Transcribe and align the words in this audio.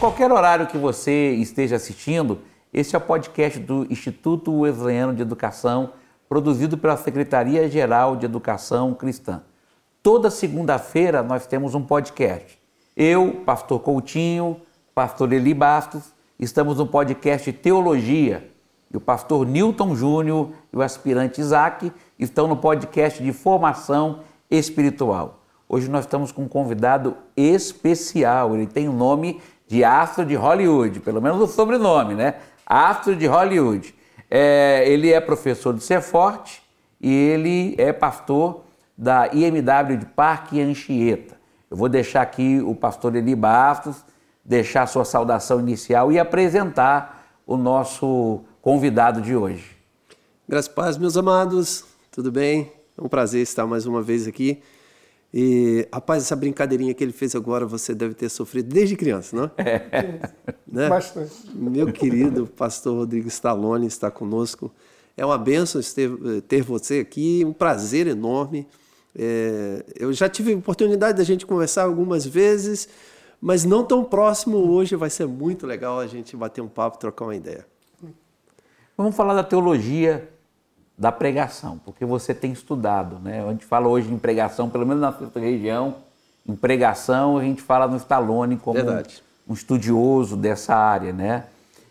qualquer 0.00 0.32
horário 0.32 0.66
que 0.66 0.78
você 0.78 1.32
esteja 1.32 1.76
assistindo, 1.76 2.38
este 2.72 2.96
é 2.96 2.98
o 2.98 3.02
podcast 3.02 3.58
do 3.58 3.86
Instituto 3.90 4.50
Wesleyano 4.60 5.14
de 5.14 5.20
Educação, 5.20 5.92
produzido 6.26 6.78
pela 6.78 6.96
Secretaria-Geral 6.96 8.16
de 8.16 8.24
Educação 8.24 8.94
Cristã. 8.94 9.42
Toda 10.02 10.30
segunda-feira 10.30 11.22
nós 11.22 11.46
temos 11.46 11.74
um 11.74 11.82
podcast. 11.82 12.58
Eu, 12.96 13.42
pastor 13.44 13.78
Coutinho, 13.80 14.62
pastor 14.94 15.34
Eli 15.34 15.52
Bastos, 15.52 16.14
estamos 16.38 16.78
no 16.78 16.86
podcast 16.86 17.52
Teologia. 17.52 18.50
E 18.90 18.96
o 18.96 19.00
pastor 19.00 19.46
Newton 19.46 19.94
Júnior 19.94 20.48
e 20.72 20.78
o 20.78 20.82
aspirante 20.82 21.42
Isaac 21.42 21.92
estão 22.18 22.48
no 22.48 22.56
podcast 22.56 23.22
de 23.22 23.34
Formação 23.34 24.20
Espiritual. 24.50 25.40
Hoje 25.68 25.90
nós 25.90 26.04
estamos 26.04 26.32
com 26.32 26.44
um 26.44 26.48
convidado 26.48 27.16
especial. 27.36 28.56
Ele 28.56 28.66
tem 28.66 28.88
o 28.88 28.92
nome 28.92 29.40
de 29.70 29.84
astro 29.84 30.26
de 30.26 30.34
Hollywood, 30.34 30.98
pelo 30.98 31.22
menos 31.22 31.40
o 31.40 31.46
sobrenome, 31.46 32.16
né? 32.16 32.34
Astro 32.66 33.14
de 33.14 33.28
Hollywood. 33.28 33.94
É, 34.28 34.82
ele 34.84 35.12
é 35.12 35.20
professor 35.20 35.72
de 35.72 35.80
Ceforte 35.80 36.60
e 37.00 37.08
ele 37.08 37.76
é 37.78 37.92
pastor 37.92 38.64
da 38.98 39.28
IMW 39.32 39.96
de 39.96 40.06
Parque 40.06 40.60
Anchieta. 40.60 41.36
Eu 41.70 41.76
vou 41.76 41.88
deixar 41.88 42.20
aqui 42.20 42.60
o 42.60 42.74
pastor 42.74 43.14
Eli 43.14 43.36
Bastos 43.36 44.04
deixar 44.44 44.88
sua 44.88 45.04
saudação 45.04 45.60
inicial 45.60 46.10
e 46.10 46.18
apresentar 46.18 47.24
o 47.46 47.56
nosso 47.56 48.40
convidado 48.60 49.20
de 49.20 49.36
hoje. 49.36 49.76
Graças 50.48 50.68
a 50.68 50.74
paz, 50.74 50.98
meus 50.98 51.16
amados, 51.16 51.84
tudo 52.10 52.32
bem? 52.32 52.72
É 52.98 53.00
um 53.00 53.08
prazer 53.08 53.42
estar 53.42 53.66
mais 53.66 53.86
uma 53.86 54.02
vez 54.02 54.26
aqui. 54.26 54.60
E, 55.32 55.86
rapaz, 55.92 56.24
essa 56.24 56.34
brincadeirinha 56.34 56.92
que 56.92 57.04
ele 57.04 57.12
fez 57.12 57.36
agora, 57.36 57.64
você 57.64 57.94
deve 57.94 58.14
ter 58.14 58.28
sofrido 58.28 58.68
desde 58.68 58.96
criança, 58.96 59.36
não 59.36 59.44
é? 59.44 60.30
né? 60.66 60.88
Bastante. 60.88 61.32
Meu 61.54 61.92
querido 61.92 62.46
pastor 62.46 62.96
Rodrigo 62.96 63.28
Stallone 63.28 63.86
está 63.86 64.10
conosco. 64.10 64.72
É 65.16 65.24
uma 65.24 65.38
benção 65.38 65.80
ter, 65.82 66.10
ter 66.48 66.62
você 66.62 67.00
aqui, 67.00 67.44
um 67.46 67.52
prazer 67.52 68.08
enorme. 68.08 68.66
É, 69.14 69.84
eu 69.96 70.12
já 70.12 70.28
tive 70.28 70.54
oportunidade 70.54 71.18
da 71.18 71.24
gente 71.24 71.46
conversar 71.46 71.84
algumas 71.84 72.26
vezes, 72.26 72.88
mas 73.40 73.64
não 73.64 73.84
tão 73.84 74.02
próximo 74.02 74.56
hoje. 74.56 74.96
Vai 74.96 75.10
ser 75.10 75.26
muito 75.26 75.64
legal 75.64 76.00
a 76.00 76.06
gente 76.08 76.36
bater 76.36 76.60
um 76.60 76.68
papo, 76.68 76.98
trocar 76.98 77.26
uma 77.26 77.36
ideia. 77.36 77.64
Vamos 78.96 79.14
falar 79.14 79.34
da 79.34 79.44
teologia 79.44 80.28
da 81.00 81.10
pregação, 81.10 81.80
porque 81.82 82.04
você 82.04 82.34
tem 82.34 82.52
estudado, 82.52 83.18
né? 83.20 83.42
A 83.42 83.50
gente 83.52 83.64
fala 83.64 83.88
hoje 83.88 84.12
em 84.12 84.18
pregação, 84.18 84.68
pelo 84.68 84.86
menos 84.86 85.00
na 85.00 85.10
sua 85.10 85.40
região, 85.40 85.94
em 86.46 86.54
pregação 86.54 87.38
a 87.38 87.42
gente 87.42 87.62
fala 87.62 87.88
no 87.88 87.96
Stallone 87.96 88.58
como 88.58 88.74
Verdade. 88.74 89.22
um 89.48 89.54
estudioso 89.54 90.36
dessa 90.36 90.76
área, 90.76 91.10
né? 91.10 91.44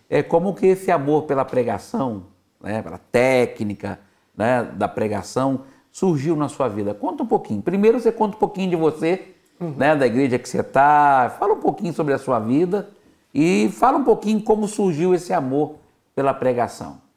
É 0.08 0.22
como 0.22 0.54
que 0.54 0.68
esse 0.68 0.92
amor 0.92 1.24
pela 1.24 1.44
pregação, 1.44 2.22
né, 2.62 2.84
pela 2.84 3.00
técnica, 3.12 4.00
né, 4.38 4.62
da 4.76 4.88
pregação 4.88 5.62
surgiu 5.92 6.36
na 6.36 6.48
sua 6.48 6.68
vida. 6.68 6.94
Conta 6.94 7.24
um 7.24 7.28
pouquinho. 7.28 7.64
Primeiro 7.64 8.00
você 8.00 8.12
conta 8.12 8.36
um 8.36 8.40
pouquinho 8.40 8.70
de 8.70 8.76
você, 8.76 9.34
uhum. 9.60 9.74
né, 9.76 9.96
da 9.96 10.06
igreja 10.06 10.38
que 10.38 10.48
você 10.48 10.60
está, 10.60 11.36
fala 11.40 11.54
um 11.54 11.60
pouquinho 11.60 11.94
sobre 11.96 12.14
a 12.14 12.20
sua 12.20 12.38
vida 12.38 12.88
e 13.34 13.72
fala 13.74 13.98
um 13.98 14.04
pouquinho 14.04 14.40
como 14.44 14.68
surgiu 14.68 15.16
esse 15.16 15.34
amor 15.34 15.78
pela 16.14 16.32
pregação. 16.32 17.09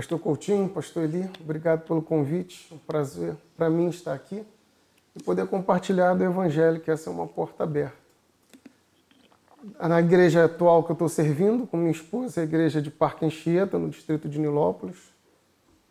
Pastor 0.00 0.18
Coutinho, 0.18 0.66
Pastor 0.66 1.02
Eli, 1.02 1.28
obrigado 1.38 1.82
pelo 1.82 2.00
convite. 2.00 2.68
É 2.70 2.74
um 2.74 2.78
prazer 2.78 3.36
para 3.54 3.68
mim 3.68 3.90
estar 3.90 4.14
aqui 4.14 4.42
e 5.14 5.22
poder 5.22 5.46
compartilhar 5.46 6.14
do 6.14 6.24
Evangelho, 6.24 6.80
que 6.80 6.90
essa 6.90 7.10
é 7.10 7.12
uma 7.12 7.26
porta 7.26 7.64
aberta. 7.64 7.98
Na 9.78 10.00
igreja 10.00 10.46
atual 10.46 10.84
que 10.84 10.90
eu 10.90 10.94
estou 10.94 11.06
servindo, 11.06 11.66
com 11.66 11.76
minha 11.76 11.90
esposa, 11.90 12.40
a 12.40 12.44
igreja 12.44 12.80
de 12.80 12.90
Parque 12.90 13.26
Anchieta, 13.26 13.78
no 13.78 13.90
distrito 13.90 14.26
de 14.26 14.38
Nilópolis, 14.38 14.96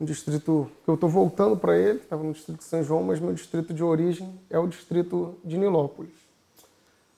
um 0.01 0.05
distrito 0.05 0.71
que 0.83 0.89
eu 0.89 0.95
estou 0.95 1.07
voltando 1.07 1.55
para 1.55 1.77
ele, 1.77 1.99
estava 1.99 2.23
no 2.23 2.33
distrito 2.33 2.57
de 2.57 2.63
São 2.63 2.81
João, 2.81 3.03
mas 3.03 3.19
meu 3.19 3.31
distrito 3.31 3.75
de 3.75 3.83
origem 3.83 4.39
é 4.49 4.57
o 4.57 4.65
distrito 4.65 5.37
de 5.45 5.55
Nilópolis. 5.55 6.15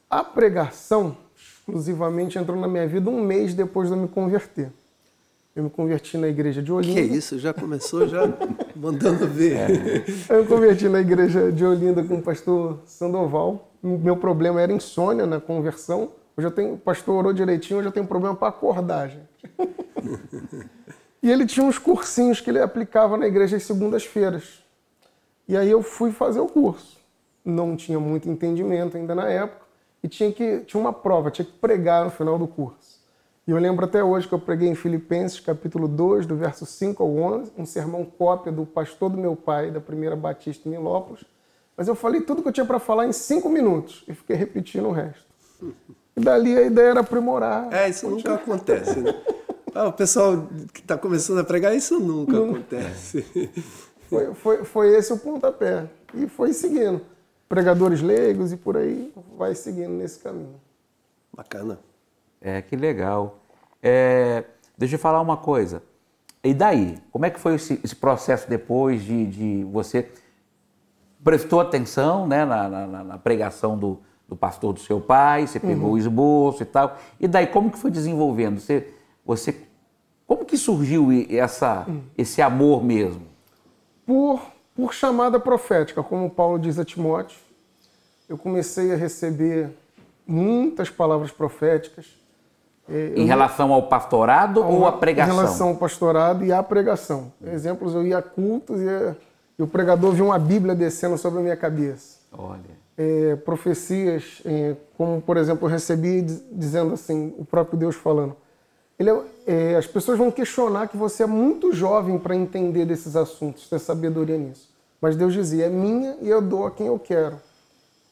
A 0.10 0.26
pregação, 0.26 1.16
exclusivamente, 1.38 2.38
entrou 2.38 2.60
na 2.60 2.68
minha 2.68 2.86
vida 2.86 3.10
um 3.10 3.24
mês 3.24 3.54
depois 3.54 3.88
de 3.88 3.96
eu 3.96 4.02
me 4.02 4.10
converter. 4.10 4.74
Eu 5.54 5.64
me 5.64 5.70
converti 5.70 6.18
na 6.18 6.30
igreja 6.30 6.62
de 6.62 6.72
Olinda. 6.72 7.02
Que 7.02 7.08
isso? 7.08 7.38
Já 7.38 7.54
começou 7.54 8.08
já 8.08 8.22
mandando 8.74 9.28
ver. 9.28 9.58
É. 9.58 10.06
Eu 10.30 10.44
me 10.44 10.48
converti 10.48 10.88
na 10.88 11.02
igreja 11.02 11.52
de 11.52 11.66
Olinda 11.66 12.04
com 12.04 12.16
o 12.16 12.22
pastor 12.22 12.80
Sandoval. 12.86 13.70
Meu 13.84 14.16
problema 14.16 14.62
era 14.62 14.72
insônia 14.72 15.26
na 15.26 15.42
conversão. 15.42 16.12
Hoje 16.38 16.48
eu 16.48 16.52
tenho, 16.52 16.76
o 16.76 16.78
pastor 16.78 17.16
orou 17.16 17.34
direitinho, 17.34 17.80
hoje 17.80 17.90
eu 17.90 17.92
tenho 17.92 18.06
um 18.06 18.08
problema 18.08 18.34
para 18.34 18.48
acordar, 18.48 19.10
gente. 19.10 19.28
e 21.22 21.30
ele 21.30 21.46
tinha 21.46 21.66
uns 21.66 21.78
cursinhos 21.78 22.40
que 22.40 22.50
ele 22.50 22.60
aplicava 22.60 23.18
na 23.18 23.28
igreja 23.28 23.58
às 23.58 23.64
segundas-feiras. 23.64 24.64
E 25.50 25.58
aí 25.58 25.70
eu 25.70 25.84
fui 25.84 26.14
fazer 26.14 26.40
o 26.40 26.48
curso. 26.48 26.98
Não 27.44 27.76
tinha 27.76 28.00
muito 28.00 28.30
entendimento 28.30 28.96
ainda 28.96 29.14
na 29.14 29.28
época 29.28 29.66
e 30.02 30.08
tinha 30.08 30.32
que 30.32 30.60
tinha 30.60 30.80
uma 30.80 30.94
prova, 30.94 31.30
tinha 31.30 31.46
que 31.46 31.52
pregar 31.52 32.06
no 32.06 32.12
final 32.12 32.40
do 32.40 32.48
curso. 32.48 33.01
E 33.48 33.52
eu 33.52 33.58
lembro 33.58 33.86
até 33.86 34.04
hoje 34.04 34.28
que 34.28 34.34
eu 34.34 34.40
preguei 34.40 34.70
em 34.70 34.76
Filipenses, 34.76 35.40
capítulo 35.40 35.88
2, 35.88 36.28
do 36.28 36.36
verso 36.36 36.66
5 36.66 37.02
ao 37.02 37.10
11, 37.10 37.52
um 37.58 37.66
sermão 37.66 38.06
cópia 38.06 38.52
do 38.52 38.66
pastor 38.66 39.10
do 39.10 39.18
meu 39.18 39.36
pai, 39.36 39.72
da 39.72 39.80
primeira 39.80 40.16
Batista 40.16 40.70
em 40.70 40.72
Milópolis. 40.72 41.24
Mas 41.76 41.88
eu 41.88 41.96
falei 41.96 42.22
tudo 42.22 42.44
que 42.44 42.48
eu 42.48 42.54
tinha 42.54 42.66
para 42.66 42.80
falar 42.80 43.08
em 43.08 43.12
cinco 43.12 43.50
minutos 43.50 44.04
e 44.08 44.14
fiquei 44.14 44.36
repetindo 44.36 44.88
o 44.88 44.92
resto. 44.92 45.26
E 46.16 46.22
dali 46.22 46.56
a 46.56 46.62
ideia 46.62 46.90
era 46.90 47.00
aprimorar. 47.00 47.74
É, 47.74 47.90
isso 47.90 48.08
continuar. 48.08 48.38
nunca 48.38 48.44
acontece. 48.44 49.00
Né? 49.00 49.16
Ah, 49.74 49.88
o 49.88 49.94
pessoal 49.94 50.50
que 50.74 50.82
está 50.82 50.98
começando 50.98 51.40
a 51.40 51.46
pregar, 51.46 51.74
isso 51.74 51.98
nunca 51.98 52.36
acontece. 52.38 53.26
Foi, 54.10 54.34
foi, 54.34 54.66
foi 54.66 54.98
esse 54.98 55.14
o 55.14 55.18
pontapé. 55.18 55.88
E 56.14 56.28
foi 56.28 56.52
seguindo. 56.52 57.00
Pregadores 57.48 58.02
leigos 58.02 58.52
e 58.52 58.58
por 58.58 58.76
aí 58.76 59.14
vai 59.38 59.56
seguindo 59.56 59.92
nesse 59.92 60.20
caminho. 60.20 60.60
Bacana. 61.34 61.80
É, 62.42 62.62
que 62.62 62.76
legal. 62.76 63.40
É, 63.82 64.44
deixa 64.78 64.96
eu 64.96 65.00
falar 65.00 65.22
uma 65.22 65.38
coisa. 65.38 65.84
E 66.44 66.54
daí? 66.54 66.98
Como 67.12 67.26
é 67.26 67.30
que 67.30 67.40
foi 67.40 67.56
esse, 67.56 67.80
esse 67.84 67.96
processo 67.96 68.50
depois 68.50 69.04
de, 69.04 69.28
de, 69.28 69.64
você 69.66 70.10
prestou 71.24 71.60
atenção 71.60 72.28
né, 72.28 72.44
na, 72.44 72.68
na, 72.68 73.04
na 73.04 73.18
pregação 73.18 73.78
do, 73.78 74.00
do, 74.28 74.36
pastor 74.36 74.74
do 74.74 74.80
seu 74.80 75.00
pai, 75.00 75.46
você 75.46 75.60
pegou 75.60 75.90
uhum. 75.90 75.94
o 75.94 75.98
esboço 76.00 76.64
e 76.64 76.66
tal. 76.66 76.98
E 77.20 77.28
daí, 77.28 77.46
como 77.46 77.70
que 77.70 77.78
foi 77.78 77.92
desenvolvendo? 77.92 78.60
Você, 78.60 78.92
você, 79.24 79.56
como 80.26 80.44
que 80.44 80.58
surgiu 80.58 81.10
essa, 81.30 81.86
uhum. 81.88 82.02
esse 82.18 82.42
amor 82.42 82.84
mesmo? 82.84 83.28
Por, 84.04 84.42
por 84.76 84.96
chamada 84.96 85.40
profética, 85.40 86.02
como 86.02 86.28
Paulo 86.28 86.58
diz 86.58 86.80
a 86.80 86.86
Timóteo. 86.86 87.38
Eu 88.28 88.38
comecei 88.38 88.92
a 88.94 88.96
receber 88.96 89.70
muitas 90.26 90.90
palavras 90.90 91.30
proféticas 91.30 92.21
em 93.16 93.26
relação 93.26 93.72
ao 93.72 93.84
pastorado 93.84 94.64
ou 94.64 94.86
à 94.86 94.92
pregação? 94.92 95.34
Em 95.34 95.38
relação 95.38 95.68
ao 95.70 95.76
pastorado 95.76 96.44
e 96.44 96.52
à 96.52 96.62
pregação. 96.62 97.32
Exemplos, 97.46 97.94
eu 97.96 98.06
ia 98.06 98.18
a 98.18 98.22
cultos 98.22 98.80
e, 98.80 99.16
e 99.58 99.64
o 99.64 99.68
pregador 99.68 100.12
viu 100.12 100.26
uma 100.26 100.40
Bíblia 100.40 100.76
descendo 100.76 101.18
sobre 101.18 101.40
a 101.40 101.44
minha 101.44 101.58
cabeça. 101.58 102.20
Olha. 102.38 102.82
É, 102.98 103.36
profecias, 103.38 104.42
é, 104.46 104.76
como 104.98 105.22
por 105.22 105.38
exemplo, 105.38 105.68
eu 105.68 105.72
recebi 105.72 106.22
dizendo 106.52 106.94
assim, 106.94 107.34
o 107.38 107.46
próprio 107.46 107.78
Deus 107.80 107.96
falando. 107.96 108.36
Ele, 109.00 109.10
é, 109.10 109.74
é 109.74 109.76
as 109.76 109.88
pessoas 109.88 110.18
vão 110.18 110.30
questionar 110.30 110.88
que 110.88 110.98
você 110.98 111.24
é 111.24 111.28
muito 111.28 111.74
jovem 111.74 112.18
para 112.20 112.36
entender 112.36 112.86
desses 112.86 113.16
assuntos, 113.16 113.70
ter 113.70 113.80
sabedoria 113.80 114.38
nisso. 114.38 114.70
Mas 115.02 115.16
Deus 115.16 115.34
dizia, 115.34 115.66
é 115.66 115.70
minha 115.70 116.18
e 116.22 116.30
eu 116.30 116.42
dou 116.42 116.68
a 116.68 116.72
quem 116.72 116.88
eu 116.88 117.00
quero. 117.00 117.38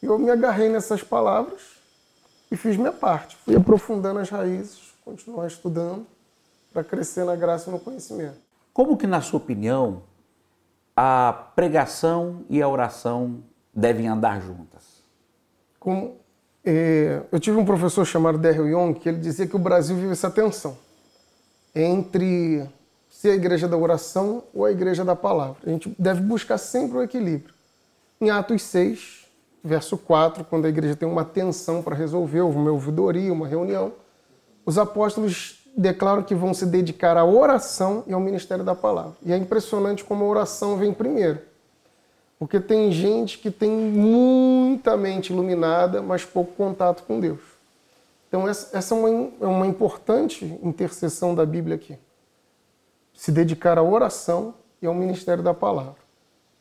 E 0.02 0.06
eu 0.06 0.18
me 0.18 0.32
agarrei 0.32 0.70
nessas 0.70 1.04
palavras 1.04 1.79
e 2.52 2.58
fiz 2.58 2.78
minha 2.78 2.92
parte. 2.92 3.36
Fui 3.38 3.56
aprofundando 3.56 4.20
as 4.20 4.30
raízes, 4.30 4.94
continuar 5.04 5.48
estudando 5.48 6.06
para 6.74 6.84
crescer 6.84 7.24
na 7.24 7.36
graça 7.36 7.70
e 7.70 7.74
no 7.74 7.80
conhecimento. 7.80 8.38
Como 8.74 8.98
que, 8.98 9.08
na 9.08 9.22
sua 9.22 9.38
opinião, 9.38 10.04
a 10.96 11.52
pregação 11.56 12.46
e 12.50 12.62
a 12.62 12.68
oração 12.68 13.44
devem 13.74 14.08
andar 14.08 14.42
juntas? 14.42 15.04
Como, 15.80 16.18
é, 16.64 17.22
eu 17.32 17.40
tive 17.40 17.58
um 17.58 17.66
professor 17.66 18.06
chamado 18.06 18.38
Daryl 18.38 18.68
Young 18.68 18.94
que 18.94 19.10
ele 19.10 19.20
dizia 19.20 19.48
que 19.48 19.56
o 19.56 19.60
Brasil 19.60 19.96
vive 19.96 20.12
essa 20.12 20.30
tensão 20.30 20.78
entre 21.74 22.68
ser 23.10 23.32
a 23.32 23.36
igreja 23.36 23.68
da 23.68 23.78
oração 23.78 24.44
ou 24.54 24.66
a 24.66 24.72
igreja 24.72 25.04
da 25.04 25.16
palavra. 25.16 25.58
A 25.66 25.70
gente 25.70 25.94
deve 25.98 26.22
buscar 26.22 26.58
sempre 26.58 26.98
o 26.98 27.04
equilíbrio. 27.04 27.54
Em 28.22 28.30
Atos 28.30 28.62
6, 28.64 29.29
verso 29.64 29.98
4, 29.98 30.44
quando 30.46 30.66
a 30.66 30.70
igreja 30.70 30.96
tem 30.96 31.08
uma 31.08 31.26
tensão 31.26 31.82
para 31.82 31.96
resolver, 31.96 32.42
uma 32.42 32.72
ouvidoria, 32.72 33.32
uma 33.32 33.48
reunião, 33.48 33.94
os 34.66 34.78
apóstolos 34.78 35.60
declaram 35.76 36.24
que 36.24 36.36
vão 36.36 36.54
se 36.54 36.66
dedicar 36.66 37.18
à 37.18 37.26
oração 37.26 38.04
e 38.08 38.14
ao 38.14 38.20
ministério 38.20 38.64
da 38.64 38.76
palavra. 38.76 39.14
E 39.24 39.32
é 39.32 39.38
impressionante 39.38 40.04
como 40.04 40.24
a 40.24 40.28
oração 40.28 40.78
vem 40.78 40.94
primeiro. 40.94 41.40
Porque 42.38 42.60
tem 42.60 42.92
gente 42.92 43.38
que 43.38 43.52
tem 43.52 43.70
muita 43.70 44.96
mente 44.96 45.34
iluminada, 45.34 46.02
mas 46.02 46.24
pouco 46.24 46.54
contato 46.54 47.04
com 47.04 47.20
Deus. 47.20 47.42
Então, 48.28 48.48
essa, 48.48 48.78
é, 48.78 48.98
uma, 48.98 49.10
é 49.42 49.46
uma 49.46 49.68
importante 49.68 50.46
intercessão 50.64 51.36
da 51.36 51.46
Bíblia 51.46 51.76
aqui. 51.76 51.98
Se 53.14 53.32
dedicar 53.32 53.78
à 53.78 53.84
oração 53.84 54.54
e 54.82 54.88
ao 54.88 54.94
ministério 54.94 55.44
da 55.44 55.54
palavra. 55.54 55.98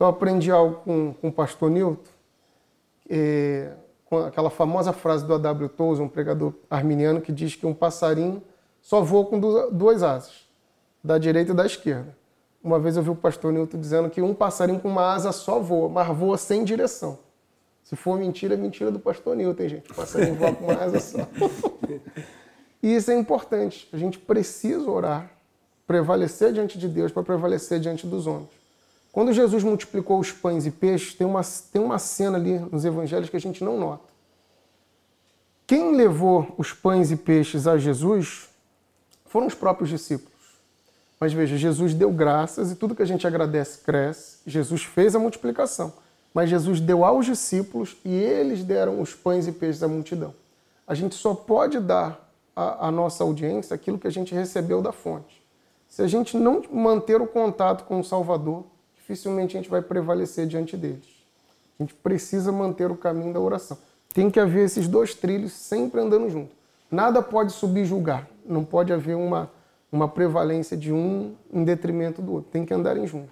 Eu 0.01 0.07
aprendi 0.07 0.51
algo 0.51 0.77
com, 0.77 1.15
com 1.21 1.29
o 1.29 1.33
pastor 1.33 1.71
Newton, 1.71 2.11
é, 3.09 3.73
com 4.05 4.19
aquela 4.19 4.51
famosa 4.51 4.93
frase 4.93 5.27
do 5.27 5.35
A.W. 5.35 5.69
Tozer, 5.71 6.05
um 6.05 6.09
pregador 6.09 6.55
arminiano, 6.71 7.21
que 7.21 7.33
diz 7.33 7.55
que 7.55 7.67
um 7.67 7.75
passarinho 7.75 8.43
só 8.81 9.03
voa 9.03 9.27
com 9.27 9.39
duas 9.39 10.03
asas, 10.03 10.49
da 11.03 11.19
direita 11.19 11.53
e 11.53 11.55
da 11.55 11.67
esquerda. 11.67 12.17
Uma 12.63 12.79
vez 12.79 12.97
eu 12.97 13.03
vi 13.03 13.11
o 13.11 13.15
pastor 13.15 13.53
Newton 13.53 13.79
dizendo 13.79 14.11
que 14.11 14.21
um 14.21 14.35
passarinho 14.35 14.81
com 14.81 14.89
uma 14.89 15.13
asa 15.13 15.31
só 15.31 15.61
voa, 15.61 15.89
mas 15.89 16.09
voa 16.17 16.37
sem 16.37 16.65
direção. 16.65 17.19
Se 17.85 17.97
for 17.97 18.19
mentira, 18.19 18.55
é 18.55 18.57
mentira 18.57 18.91
do 18.91 18.99
pastor 18.99 19.37
Newton, 19.37 19.69
gente. 19.69 19.91
O 19.91 19.95
passarinho 19.95 20.35
voa 20.35 20.55
com 20.55 20.65
uma 20.65 20.75
asa 20.75 21.01
só. 21.01 21.27
e 22.83 22.95
isso 22.95 23.11
é 23.11 23.19
importante. 23.19 23.89
A 23.93 23.97
gente 23.97 24.19
precisa 24.19 24.91
orar, 24.91 25.31
prevalecer 25.87 26.53
diante 26.53 26.79
de 26.79 26.89
Deus 26.89 27.13
para 27.13 27.23
prevalecer 27.23 27.81
diante 27.81 28.07
dos 28.07 28.27
homens. 28.27 28.58
Quando 29.13 29.33
Jesus 29.33 29.65
multiplicou 29.65 30.19
os 30.21 30.31
pães 30.31 30.67
e 30.67 30.71
peixes, 30.71 31.15
tem 31.15 31.27
uma, 31.27 31.43
tem 31.73 31.83
uma 31.83 31.99
cena 31.99 32.37
ali 32.37 32.59
nos 32.59 32.85
evangelhos 32.85 33.31
que 33.31 33.37
a 33.37 33.41
gente 33.41 33.65
não 33.65 33.79
nota. 33.79 34.09
Quem 35.67 35.95
levou 35.95 36.55
os 36.57 36.73
pães 36.73 37.11
e 37.11 37.17
peixes 37.17 37.67
a 37.67 37.77
Jesus 37.77 38.49
foram 39.27 39.47
os 39.47 39.55
próprios 39.55 39.91
discípulos. 39.91 40.33
Mas 41.21 41.33
veja, 41.33 41.57
Jesus 41.57 41.95
deu 41.95 42.11
graças 42.11 42.71
e 42.71 42.77
tudo 42.77 42.95
que 42.95 43.03
a 43.03 43.07
gente 43.07 43.27
agradece 43.27 43.79
cresce. 43.79 44.39
Jesus 44.47 44.85
fez 44.85 45.15
a 45.15 45.19
multiplicação. 45.19 45.93
Mas 46.33 46.51
Jesus 46.51 46.81
deu 46.81 47.05
aos 47.05 47.27
discípulos 47.27 47.97
e 48.05 48.15
eles 48.15 48.63
deram 48.63 49.01
os 49.01 49.15
pães 49.15 49.47
e 49.47 49.53
peixes 49.53 49.83
à 49.83 49.89
multidão. 49.89 50.35
A 50.87 50.95
gente 50.95 51.15
só 51.15 51.35
pode 51.35 51.81
dar 51.81 52.31
à, 52.55 52.91
nossa 52.91 53.23
audiência 53.23 53.75
aquilo 53.75 53.99
que 53.99 54.07
a 54.07 54.11
gente 54.11 54.35
recebeu 54.35 54.81
da 54.81 54.93
fonte. 54.93 55.43
Se 55.89 56.03
a 56.03 56.07
gente 56.07 56.37
não 56.37 56.63
manter 56.73 57.21
o 57.21 57.27
contato 57.27 57.85
com 57.85 58.01
o 58.01 58.05
Salvador, 58.05 58.65
dificilmente 59.09 59.57
a 59.57 59.61
gente 59.61 59.71
vai 59.71 59.81
prevalecer 59.81 60.47
diante 60.47 60.77
deles. 60.77 61.05
A 61.79 61.83
gente 61.83 61.95
precisa 61.95 62.53
manter 62.53 62.91
o 62.91 62.97
caminho 62.97 63.33
da 63.33 63.41
oração. 63.41 63.79
Tem 64.13 64.31
que 64.31 64.39
haver 64.39 64.67
esses 64.67 64.87
dois 64.87 65.15
trilhos 65.15 65.53
sempre 65.53 66.01
andando 66.01 66.29
junto. 66.29 66.55
Nada 66.91 67.23
pode 67.23 67.53
subjugar. 67.53 68.29
Não 68.45 68.65
pode 68.65 68.93
haver 68.93 69.17
uma 69.17 69.51
uma 69.91 70.07
prevalência 70.07 70.77
de 70.77 70.93
um 70.93 71.35
em 71.51 71.65
detrimento 71.65 72.21
do 72.21 72.35
outro. 72.35 72.51
Tem 72.51 72.65
que 72.65 72.75
andarem 72.75 73.07
juntos. 73.07 73.31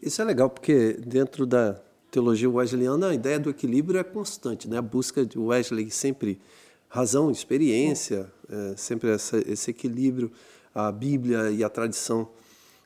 Isso 0.00 0.22
é 0.22 0.24
legal, 0.24 0.48
porque 0.48 0.94
dentro 0.94 1.44
da 1.44 1.78
teologia 2.10 2.48
wesleyana, 2.48 3.08
a 3.08 3.14
ideia 3.14 3.38
do 3.38 3.50
equilíbrio 3.50 4.00
é 4.00 4.04
constante, 4.04 4.68
né? 4.68 4.78
A 4.78 4.82
busca 4.82 5.26
de 5.26 5.38
Wesley 5.38 5.90
sempre 5.90 6.40
razão, 6.88 7.30
experiência, 7.30 8.26
é, 8.50 8.74
sempre 8.76 9.10
essa, 9.10 9.36
esse 9.50 9.70
equilíbrio, 9.70 10.32
a 10.74 10.90
Bíblia 10.90 11.50
e 11.50 11.62
a 11.62 11.68
tradição 11.68 12.28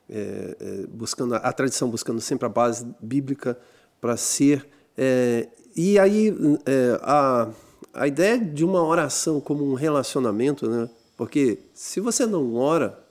é, 0.09 0.57
é, 0.59 0.87
buscando 0.87 1.35
a 1.35 1.53
tradição 1.53 1.89
buscando 1.89 2.19
sempre 2.21 2.45
a 2.45 2.49
base 2.49 2.85
bíblica 3.01 3.57
para 4.01 4.17
ser 4.17 4.67
é, 4.97 5.47
e 5.75 5.97
aí 5.97 6.33
é, 6.65 6.99
a, 7.01 7.49
a 7.93 8.07
ideia 8.07 8.37
de 8.37 8.63
uma 8.63 8.83
oração 8.83 9.41
como 9.41 9.63
um 9.63 9.73
relacionamento, 9.73 10.69
né? 10.69 10.89
Porque 11.17 11.59
se 11.73 11.99
você 11.99 12.25
não 12.25 12.55
ora 12.55 13.03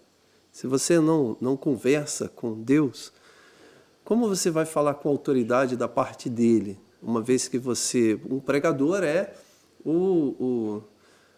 se 0.53 0.67
você 0.67 1.00
não, 1.00 1.35
não 1.41 1.56
conversa 1.56 2.29
com 2.29 2.53
Deus, 2.53 3.11
como 4.05 4.29
você 4.29 4.50
vai 4.50 4.67
falar 4.67 4.94
com 4.94 5.09
autoridade 5.09 5.77
da 5.77 5.89
parte 5.89 6.29
dele? 6.29 6.79
Uma 7.03 7.23
vez 7.23 7.49
que 7.49 7.59
você, 7.59 8.21
um 8.29 8.39
pregador 8.39 9.03
é 9.03 9.33
o, 9.83 10.37
o 10.39 10.83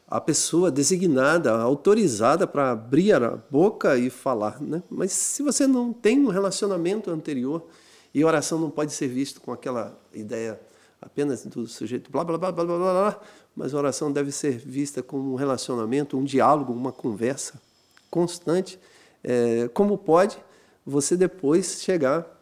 a 0.07 0.21
pessoa 0.21 0.71
designada, 0.71 1.53
autorizada 1.53 2.47
para 2.47 2.71
abrir 2.73 3.15
a 3.15 3.37
boca 3.51 3.97
e 3.97 4.11
falar, 4.11 4.61
né? 4.61 4.83
Mas 4.91 5.13
se 5.13 5.43
você 5.43 5.67
não 5.67 5.93
tem 5.93 6.21
um 6.21 6.29
relacionamento 6.29 7.11
anterior 7.11 7.67
e 8.13 8.25
oração 8.25 8.59
não 8.59 8.71
pode 8.71 8.93
ser 8.93 9.09
visto 9.09 9.41
com 9.41 9.53
aquela 9.53 9.99
ideia 10.13 10.61
apenas 11.01 11.45
do 11.45 11.67
sujeito 11.67 12.11
blá 12.11 12.25
blá 12.25 12.39
blá 12.39 12.53
blá 12.53 12.65
blá 12.65 12.77
blá, 12.77 13.21
mas 13.55 13.75
a 13.75 13.79
oração 13.79 14.13
deve 14.13 14.31
ser 14.31 14.59
vista 14.59 15.03
como 15.03 15.33
um 15.33 15.37
relacionamento, 15.37 16.17
um 16.17 16.25
diálogo, 16.25 16.73
uma 16.73 16.93
conversa 16.93 17.61
constante 18.11 18.79
é, 19.25 19.69
como 19.73 19.97
pode 19.97 20.37
você 20.85 21.17
depois 21.17 21.83
chegar 21.83 22.34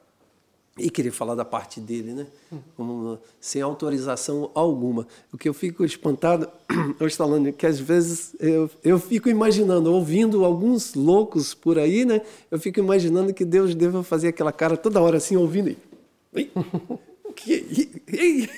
e 0.78 0.88
querer 0.90 1.10
falar 1.10 1.34
da 1.34 1.44
parte 1.44 1.80
dele, 1.80 2.12
né? 2.12 2.26
Sem 3.40 3.60
autorização 3.60 4.50
alguma. 4.54 5.06
O 5.32 5.36
que 5.36 5.48
eu 5.48 5.52
fico 5.52 5.84
espantado, 5.84 6.48
eu 6.98 7.10
falando 7.10 7.48
é 7.48 7.52
que 7.52 7.66
às 7.66 7.78
vezes 7.78 8.34
eu, 8.40 8.70
eu 8.82 8.98
fico 8.98 9.28
imaginando, 9.28 9.92
ouvindo 9.92 10.44
alguns 10.44 10.94
loucos 10.94 11.52
por 11.52 11.78
aí, 11.78 12.04
né? 12.04 12.22
Eu 12.50 12.58
fico 12.58 12.80
imaginando 12.80 13.34
que 13.34 13.44
Deus 13.44 13.74
deva 13.74 14.02
fazer 14.02 14.28
aquela 14.28 14.52
cara 14.52 14.76
toda 14.76 15.00
hora 15.00 15.18
assim, 15.18 15.36
ouvindo. 15.36 15.76
E, 16.34 16.50
que, 17.34 18.00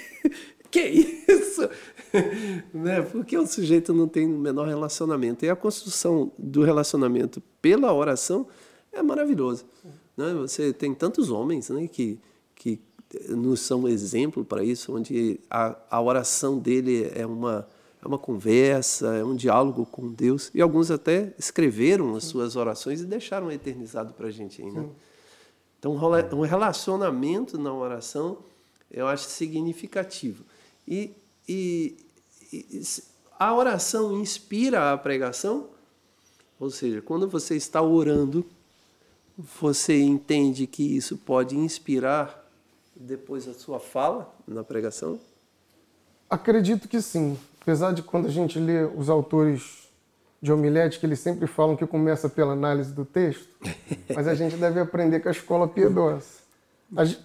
que 0.70 0.80
isso? 0.80 1.68
né? 2.72 3.02
Porque 3.02 3.36
o 3.36 3.46
sujeito 3.46 3.92
não 3.92 4.08
tem 4.08 4.26
o 4.26 4.38
menor 4.38 4.68
relacionamento. 4.68 5.44
E 5.44 5.50
a 5.50 5.56
construção 5.56 6.30
do 6.38 6.62
relacionamento 6.62 7.42
pela 7.60 7.92
oração 7.92 8.46
é 8.92 9.02
maravilhosa. 9.02 9.64
Né? 10.16 10.32
Você 10.34 10.72
tem 10.72 10.94
tantos 10.94 11.30
homens 11.30 11.70
né, 11.70 11.86
que, 11.88 12.18
que 12.54 12.80
nos 13.28 13.60
são 13.60 13.88
exemplo 13.88 14.44
para 14.44 14.64
isso, 14.64 14.94
onde 14.94 15.40
a, 15.50 15.76
a 15.90 16.00
oração 16.00 16.58
dele 16.58 17.10
é 17.14 17.24
uma, 17.26 17.68
é 18.02 18.06
uma 18.06 18.18
conversa, 18.18 19.14
é 19.14 19.24
um 19.24 19.36
diálogo 19.36 19.86
com 19.86 20.12
Deus. 20.12 20.50
E 20.54 20.60
alguns 20.60 20.90
até 20.90 21.32
escreveram 21.38 22.16
as 22.16 22.24
suas 22.24 22.56
orações 22.56 23.00
e 23.00 23.04
deixaram 23.04 23.50
eternizado 23.50 24.12
para 24.14 24.28
a 24.28 24.30
gente. 24.30 24.62
Aí, 24.62 24.70
né? 24.70 24.88
Então, 25.78 25.92
um 25.92 26.40
relacionamento 26.40 27.58
na 27.58 27.72
oração 27.72 28.38
eu 28.90 29.08
acho 29.08 29.28
significativo. 29.28 30.44
E, 30.86 31.10
e, 31.48 31.96
e 32.52 32.82
a 33.38 33.54
oração 33.54 34.16
inspira 34.18 34.92
a 34.92 34.98
pregação? 34.98 35.68
Ou 36.60 36.70
seja, 36.70 37.02
quando 37.02 37.28
você 37.28 37.56
está 37.56 37.82
orando, 37.82 38.46
você 39.36 40.00
entende 40.00 40.66
que 40.66 40.96
isso 40.96 41.16
pode 41.18 41.56
inspirar 41.56 42.44
depois 42.94 43.48
a 43.48 43.54
sua 43.54 43.80
fala 43.80 44.32
na 44.46 44.62
pregação? 44.62 45.18
Acredito 46.30 46.88
que 46.88 47.02
sim. 47.02 47.36
Apesar 47.60 47.92
de 47.92 48.02
quando 48.02 48.26
a 48.26 48.30
gente 48.30 48.58
lê 48.58 48.84
os 48.84 49.08
autores 49.08 49.88
de 50.40 50.52
homilética, 50.52 51.06
eles 51.06 51.20
sempre 51.20 51.46
falam 51.46 51.76
que 51.76 51.86
começa 51.86 52.28
pela 52.28 52.52
análise 52.52 52.92
do 52.92 53.04
texto, 53.04 53.48
mas 54.14 54.28
a 54.28 54.34
gente 54.34 54.56
deve 54.56 54.78
aprender 54.78 55.20
com 55.20 55.28
a 55.28 55.32
escola 55.32 55.66
piedosa. 55.66 56.44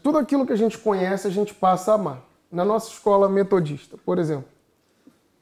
Tudo 0.01 0.17
aquilo 0.17 0.47
que 0.47 0.53
a 0.53 0.55
gente 0.55 0.77
conhece, 0.77 1.27
a 1.27 1.29
gente 1.29 1.53
passa 1.53 1.91
a 1.91 1.95
amar. 1.95 2.25
Na 2.51 2.65
nossa 2.65 2.89
escola 2.89 3.29
metodista, 3.29 3.97
por 3.97 4.17
exemplo, 4.17 4.47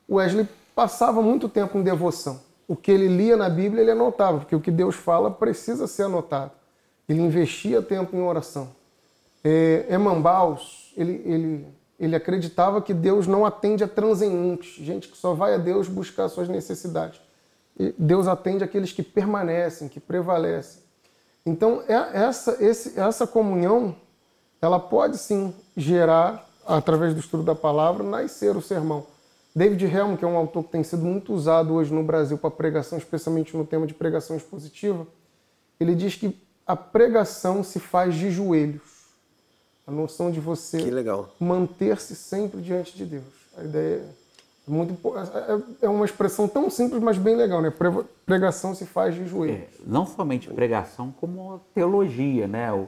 Wesley 0.10 0.48
passava 0.76 1.22
muito 1.22 1.48
tempo 1.48 1.78
em 1.78 1.84
devoção. 1.84 2.42
O 2.68 2.76
que 2.76 2.92
ele 2.92 3.08
lia 3.08 3.38
na 3.38 3.50
Bíblia, 3.50 3.82
ele 3.82 3.92
anotava, 3.92 4.40
porque 4.40 4.56
o 4.56 4.60
que 4.60 4.72
Deus 4.72 4.96
fala 4.96 5.32
precisa 5.32 5.88
ser 5.88 6.04
anotado. 6.04 6.52
Ele 7.08 7.22
investia 7.22 7.82
tempo 7.82 8.16
em 8.16 8.22
oração. 8.22 8.70
É, 9.44 9.86
Emambaus, 9.90 10.94
ele, 10.98 11.22
ele, 11.26 11.68
ele 11.98 12.16
acreditava 12.16 12.82
que 12.82 12.94
Deus 12.94 13.28
não 13.28 13.46
atende 13.46 13.84
a 13.84 13.88
transeuntes, 13.88 14.84
gente 14.84 15.08
que 15.08 15.18
só 15.18 15.34
vai 15.34 15.54
a 15.54 15.58
Deus 15.58 15.88
buscar 15.88 16.28
suas 16.28 16.50
necessidades. 16.50 17.22
E 17.80 17.94
Deus 17.98 18.28
atende 18.28 18.64
aqueles 18.64 18.92
que 18.92 19.04
permanecem, 19.04 19.88
que 19.88 20.00
prevalecem. 20.00 20.82
Então, 21.46 21.82
é, 21.88 21.94
essa, 22.26 22.58
esse, 22.60 23.00
essa 23.00 23.26
comunhão, 23.26 23.96
ela 24.62 24.80
pode 24.80 25.18
sim 25.18 25.54
gerar 25.78 26.46
através 26.66 27.14
do 27.14 27.22
estudo 27.22 27.44
da 27.44 27.56
palavra, 27.56 28.04
nascer 28.04 28.58
o 28.58 28.62
sermão. 28.62 29.06
David 29.58 29.84
Helm, 29.86 30.16
que 30.16 30.24
é 30.24 30.28
um 30.28 30.38
autor 30.38 30.66
que 30.66 30.70
tem 30.70 30.84
sido 30.84 31.04
muito 31.04 31.34
usado 31.34 31.74
hoje 31.74 31.92
no 31.92 32.04
Brasil 32.04 32.38
para 32.38 32.52
pregação, 32.52 32.96
especialmente 32.96 33.58
no 33.58 33.66
tema 33.66 33.88
de 33.88 33.94
pregação 33.96 34.38
expositiva, 34.38 35.08
ele 35.80 35.96
diz 35.96 36.16
que 36.16 36.40
a 36.66 36.76
pregação 36.76 37.64
se 37.64 37.80
faz 37.80 38.14
de 38.14 38.30
joelhos. 38.30 39.08
A 39.88 39.92
noção 39.92 40.30
de 40.30 40.40
você 40.40 40.78
manter-se 41.40 42.16
sempre 42.16 42.62
diante 42.62 42.96
de 42.96 43.04
Deus. 43.04 43.24
A 43.58 43.64
ideia 43.64 44.04
é 44.68 44.72
muito 44.72 44.96
é, 45.18 45.22
é, 45.22 45.86
é 45.88 45.90
uma 45.90 46.06
expressão 46.06 46.48
tão 46.48 46.70
simples, 46.70 47.02
mas 47.02 47.18
bem 47.18 47.36
legal, 47.36 47.60
né? 47.60 47.74
Pregação 48.28 48.76
se 48.76 48.86
faz 48.86 49.16
de 49.16 49.26
joelhos. 49.26 49.62
É, 49.62 49.68
não 49.88 50.06
somente 50.06 50.50
pregação, 50.50 51.12
como 51.20 51.60
teologia, 51.74 52.48
né? 52.48 52.72
O 52.72 52.88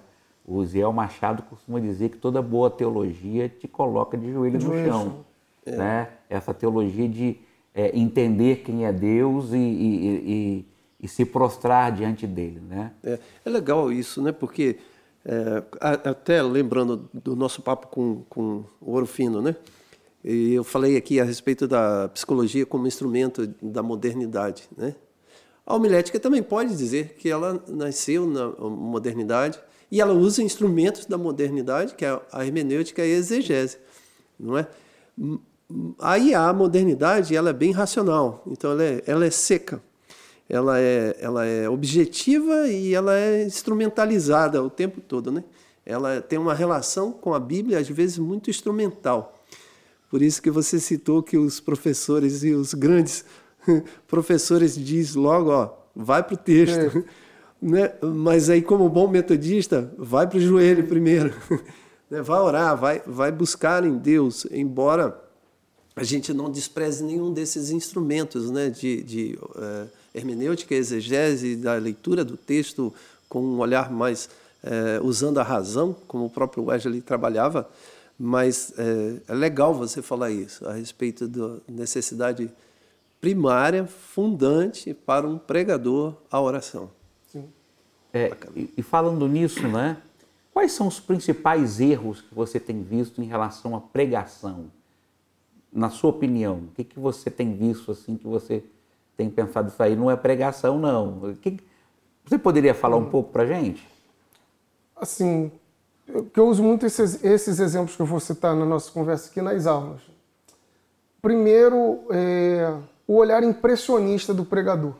o 0.49 0.65
Ziel 0.65 0.91
Machado 0.91 1.43
costuma 1.43 1.79
dizer 1.79 2.09
que 2.09 2.17
toda 2.17 2.41
boa 2.41 2.71
teologia 2.71 3.47
te 3.47 3.67
coloca 3.67 4.17
de 4.17 4.31
joelho 4.31 4.57
de 4.57 4.65
no 4.65 4.73
chão. 4.83 5.23
É. 5.63 5.75
Né? 5.75 6.07
Essa 6.29 6.53
teologia 6.53 7.09
de 7.09 7.37
é, 7.73 7.97
entender 7.97 8.57
quem 8.57 8.85
é 8.85 8.93
Deus 8.93 9.51
e, 9.51 9.57
e, 9.57 10.05
e, 10.05 10.65
e, 11.01 11.07
se 11.07 11.25
prostrar 11.25 11.91
diante 11.91 12.27
dele. 12.27 12.61
Né? 12.67 12.91
É, 13.03 13.19
é 13.45 13.49
legal 13.49 13.91
isso, 13.91 14.21
né? 14.21 14.31
porque 14.31 14.77
é, 15.25 15.63
até 15.81 16.41
lembrando 16.41 17.09
do 17.13 17.35
nosso 17.35 17.61
papo 17.61 17.87
com, 17.87 18.23
com 18.29 18.63
o 18.79 18.91
Ouro 18.91 19.05
Fino, 19.05 19.41
né? 19.41 19.55
E 20.23 20.53
eu 20.53 20.63
falei 20.65 20.97
aqui 20.97 21.19
a 21.19 21.23
respeito 21.23 21.67
da 21.67 22.09
psicologia 22.09 22.65
como 22.65 22.87
instrumento 22.87 23.47
da 23.61 23.81
modernidade, 23.81 24.67
né? 24.77 24.95
A 25.65 25.75
homilética 25.75 26.19
também 26.19 26.41
pode 26.41 26.75
dizer 26.75 27.15
que 27.19 27.29
ela 27.29 27.63
nasceu 27.67 28.25
na 28.25 28.49
modernidade 28.49 29.59
e 29.91 30.01
ela 30.01 30.13
usa 30.13 30.41
instrumentos 30.41 31.05
da 31.05 31.17
modernidade, 31.17 31.93
que 31.93 32.03
é 32.03 32.19
a 32.31 32.45
hermenêutica 32.45 33.05
e 33.05 33.13
a 33.13 33.17
exegese, 33.17 33.77
não 34.39 34.57
é? 34.57 34.67
Aí 35.99 36.33
a 36.33 36.51
modernidade 36.51 37.35
ela 37.35 37.51
é 37.51 37.53
bem 37.53 37.71
racional, 37.71 38.43
então 38.47 38.71
ela 38.71 38.83
é, 38.83 39.03
ela 39.05 39.25
é 39.25 39.29
seca, 39.29 39.81
ela 40.47 40.79
é, 40.79 41.15
ela 41.19 41.45
é 41.45 41.69
objetiva 41.69 42.67
e 42.67 42.93
ela 42.95 43.15
é 43.15 43.43
instrumentalizada 43.43 44.63
o 44.63 44.69
tempo 44.69 44.99
todo, 44.99 45.31
né? 45.31 45.43
Ela 45.85 46.21
tem 46.21 46.39
uma 46.39 46.55
relação 46.55 47.11
com 47.11 47.33
a 47.33 47.39
Bíblia 47.39 47.79
às 47.79 47.87
vezes 47.87 48.17
muito 48.17 48.49
instrumental. 48.49 49.35
Por 50.09 50.23
isso 50.23 50.41
que 50.41 50.49
você 50.49 50.79
citou 50.79 51.21
que 51.21 51.37
os 51.37 51.59
professores 51.59 52.43
e 52.43 52.51
os 52.51 52.73
grandes 52.73 53.23
professores 54.07 54.75
diz 54.75 55.13
logo, 55.13 55.51
ó, 55.51 55.71
vai 55.95 56.23
para 56.23 56.33
o 56.33 56.37
texto. 56.37 56.97
É. 56.97 57.03
Né? 57.61 57.91
Mas 58.01 58.49
aí, 58.49 58.61
como 58.61 58.87
bom 58.87 59.05
metodista, 59.09 59.93
vai 59.97 60.25
para 60.25 60.37
o 60.37 60.39
joelho 60.39 60.87
primeiro. 60.87 61.33
né? 62.09 62.21
Vai 62.21 62.39
orar, 62.39 62.77
vai, 62.77 63.01
vai 63.05 63.33
buscar 63.33 63.83
em 63.83 63.97
Deus, 63.97 64.47
embora 64.49 65.21
a 65.99 66.03
gente 66.05 66.33
não 66.33 66.49
despreze 66.49 67.03
nenhum 67.03 67.33
desses 67.33 67.71
instrumentos 67.71 68.49
né? 68.49 68.69
de, 68.69 69.03
de 69.03 69.39
uh, 69.41 69.89
hermenêutica, 70.15 70.73
exegese, 70.73 71.57
da 71.57 71.73
leitura 71.75 72.23
do 72.23 72.37
texto 72.37 72.93
com 73.27 73.41
um 73.41 73.59
olhar 73.59 73.91
mais 73.91 74.29
uh, 74.63 75.05
usando 75.05 75.39
a 75.39 75.43
razão, 75.43 75.93
como 76.07 76.25
o 76.25 76.29
próprio 76.29 76.63
Wesley 76.63 77.01
trabalhava. 77.01 77.69
Mas 78.17 78.73
é, 78.77 79.31
é 79.31 79.33
legal 79.33 79.73
você 79.73 80.01
falar 80.01 80.31
isso 80.31 80.65
a 80.67 80.73
respeito 80.73 81.27
da 81.27 81.57
necessidade 81.67 82.49
primária, 83.19 83.85
fundante 83.85 84.93
para 84.93 85.27
um 85.27 85.37
pregador 85.37 86.15
a 86.29 86.41
oração. 86.41 86.89
É, 88.13 88.35
e, 88.55 88.73
e, 88.77 88.81
falando 88.81 89.27
nisso, 89.27 89.67
né? 89.67 89.97
Quais 90.51 90.71
são 90.71 90.87
os 90.87 90.99
principais 90.99 91.79
erros 91.79 92.21
que 92.21 92.33
você 92.33 92.59
tem 92.59 92.81
visto 92.81 93.21
em 93.21 93.25
relação 93.25 93.75
à 93.75 93.79
pregação? 93.79 94.65
Na 95.71 95.89
sua 95.89 96.09
opinião, 96.09 96.57
o 96.57 96.71
que, 96.75 96.83
que 96.83 96.99
você 96.99 97.29
tem 97.29 97.55
visto 97.55 97.91
assim 97.91 98.17
que 98.17 98.25
você 98.25 98.63
tem 99.15 99.29
pensado 99.29 99.69
isso 99.69 99.81
aí 99.83 99.95
não 99.95 100.09
é 100.09 100.15
pregação 100.15 100.79
não? 100.79 101.33
Que, 101.41 101.59
você 102.25 102.37
poderia 102.37 102.75
falar 102.75 102.97
um 102.97 103.09
pouco 103.09 103.31
para 103.31 103.45
gente? 103.45 103.87
Assim, 104.95 105.51
que 106.31 106.39
eu 106.39 106.47
uso 106.47 106.61
muito 106.61 106.85
esses, 106.85 107.23
esses, 107.23 107.59
exemplos 107.59 107.95
que 107.95 108.01
eu 108.01 108.05
vou 108.05 108.19
citar 108.19 108.55
na 108.55 108.65
nossa 108.65 108.91
conversa 108.91 109.29
aqui 109.29 109.41
nas 109.41 109.65
aulas. 109.65 110.01
Primeiro, 111.21 112.01
é, 112.11 112.75
o 113.07 113.15
olhar 113.15 113.43
impressionista 113.43 114.33
do 114.33 114.45
pregador. 114.45 114.93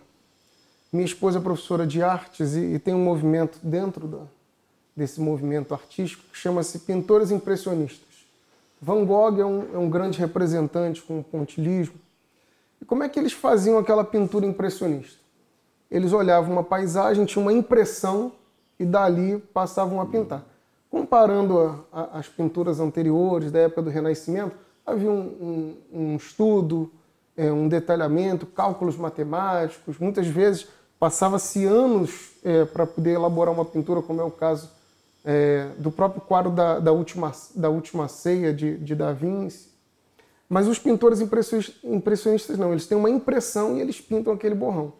Minha 0.91 1.05
esposa 1.05 1.37
é 1.37 1.41
professora 1.41 1.85
de 1.85 2.01
artes 2.01 2.55
e, 2.55 2.73
e 2.73 2.79
tem 2.79 2.95
um 2.95 3.03
movimento 3.03 3.59
dentro 3.61 4.07
da, 4.07 4.23
desse 4.95 5.21
movimento 5.21 5.73
artístico 5.73 6.23
que 6.31 6.37
chama-se 6.37 6.79
Pintores 6.79 7.29
Impressionistas. 7.29 8.08
Van 8.81 9.03
Gogh 9.03 9.39
é 9.39 9.45
um, 9.45 9.75
é 9.75 9.77
um 9.77 9.89
grande 9.89 10.17
representante 10.19 11.01
com 11.01 11.19
o 11.19 11.23
pontilismo. 11.23 11.95
E 12.81 12.85
como 12.85 13.03
é 13.03 13.09
que 13.09 13.19
eles 13.19 13.33
faziam 13.33 13.77
aquela 13.77 14.03
pintura 14.03 14.45
impressionista? 14.45 15.19
Eles 15.91 16.13
olhavam 16.13 16.53
uma 16.53 16.63
paisagem, 16.63 17.25
tinham 17.25 17.43
uma 17.43 17.53
impressão 17.53 18.31
e 18.79 18.85
dali 18.85 19.37
passavam 19.53 19.99
a 19.99 20.05
pintar. 20.05 20.45
Comparando 20.89 21.59
a, 21.59 21.79
a, 21.91 22.19
as 22.19 22.27
pinturas 22.27 22.79
anteriores, 22.79 23.51
da 23.51 23.59
época 23.59 23.81
do 23.81 23.89
Renascimento, 23.89 24.55
havia 24.85 25.11
um, 25.11 25.75
um, 25.91 26.01
um 26.01 26.15
estudo, 26.15 26.91
é, 27.35 27.51
um 27.51 27.67
detalhamento, 27.67 28.45
cálculos 28.45 28.95
matemáticos. 28.95 29.99
Muitas 29.99 30.27
vezes 30.27 30.67
passava-se 30.97 31.65
anos 31.65 32.31
é, 32.43 32.65
para 32.65 32.87
poder 32.87 33.11
elaborar 33.11 33.53
uma 33.53 33.65
pintura, 33.65 34.01
como 34.01 34.21
é 34.21 34.23
o 34.23 34.31
caso 34.31 34.69
é, 35.23 35.69
do 35.77 35.91
próprio 35.91 36.21
quadro 36.21 36.51
da, 36.51 36.79
da, 36.79 36.91
última, 36.91 37.31
da 37.55 37.69
última 37.69 38.07
Ceia 38.07 38.53
de, 38.53 38.77
de 38.77 38.95
Da 38.95 39.11
Vinci. 39.11 39.69
Mas 40.47 40.67
os 40.67 40.79
pintores 40.79 41.21
impressionistas 41.21 42.57
não, 42.57 42.71
eles 42.71 42.87
têm 42.87 42.97
uma 42.97 43.09
impressão 43.09 43.77
e 43.77 43.81
eles 43.81 44.01
pintam 44.01 44.33
aquele 44.33 44.55
borrão. 44.55 44.93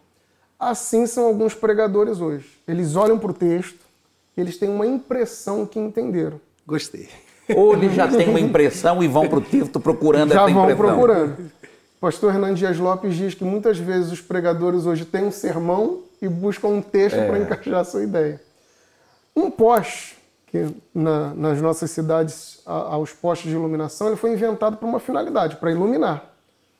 Assim 0.59 1.07
são 1.07 1.25
alguns 1.25 1.55
pregadores 1.55 2.21
hoje. 2.21 2.45
Eles 2.67 2.95
olham 2.95 3.17
para 3.17 3.31
o 3.31 3.33
texto, 3.33 3.79
eles 4.37 4.57
têm 4.57 4.69
uma 4.69 4.85
impressão 4.85 5.65
que 5.65 5.79
entenderam. 5.79 6.39
Gostei. 6.67 7.09
Ou 7.55 7.73
eles 7.73 7.95
já 7.95 8.07
têm 8.07 8.29
uma 8.29 8.39
impressão 8.39 9.01
e 9.01 9.07
vão 9.07 9.27
para 9.27 9.39
o 9.39 9.41
texto 9.41 9.79
procurando 9.79 10.33
já 10.33 10.43
essa 10.43 10.51
impressão. 10.51 10.69
Já 10.69 10.75
vão 10.75 10.95
procurando 10.95 11.51
pastor 11.99 12.33
Hernando 12.33 12.55
Dias 12.55 12.77
Lopes 12.77 13.15
diz 13.15 13.33
que 13.33 13.43
muitas 13.43 13.77
vezes 13.77 14.11
os 14.11 14.21
pregadores 14.21 14.85
hoje 14.85 15.05
têm 15.05 15.25
um 15.25 15.31
sermão 15.31 16.03
e 16.21 16.27
buscam 16.27 16.69
um 16.69 16.81
texto 16.81 17.17
é. 17.17 17.27
para 17.27 17.39
encaixar 17.39 17.79
a 17.79 17.83
sua 17.83 18.03
ideia. 18.03 18.41
Um 19.39 19.51
poste, 19.51 20.17
que 20.47 20.67
na, 20.93 21.33
nas 21.33 21.61
nossas 21.61 21.91
cidades 21.91 22.61
há, 22.65 22.97
os 22.97 23.13
postes 23.13 23.49
de 23.49 23.55
iluminação, 23.55 24.07
ele 24.07 24.15
foi 24.15 24.33
inventado 24.33 24.77
para 24.77 24.87
uma 24.87 24.99
finalidade, 24.99 25.55
para 25.57 25.71
iluminar. 25.71 26.33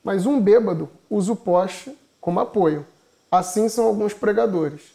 Mas 0.04 0.25
um 0.25 0.39
bêbado 0.42 0.89
usa 1.10 1.32
o 1.32 1.36
poste 1.36 1.96
como 2.20 2.39
apoio. 2.39 2.86
Assim 3.32 3.70
são 3.70 3.86
alguns 3.86 4.13
pregadores. 4.13 4.92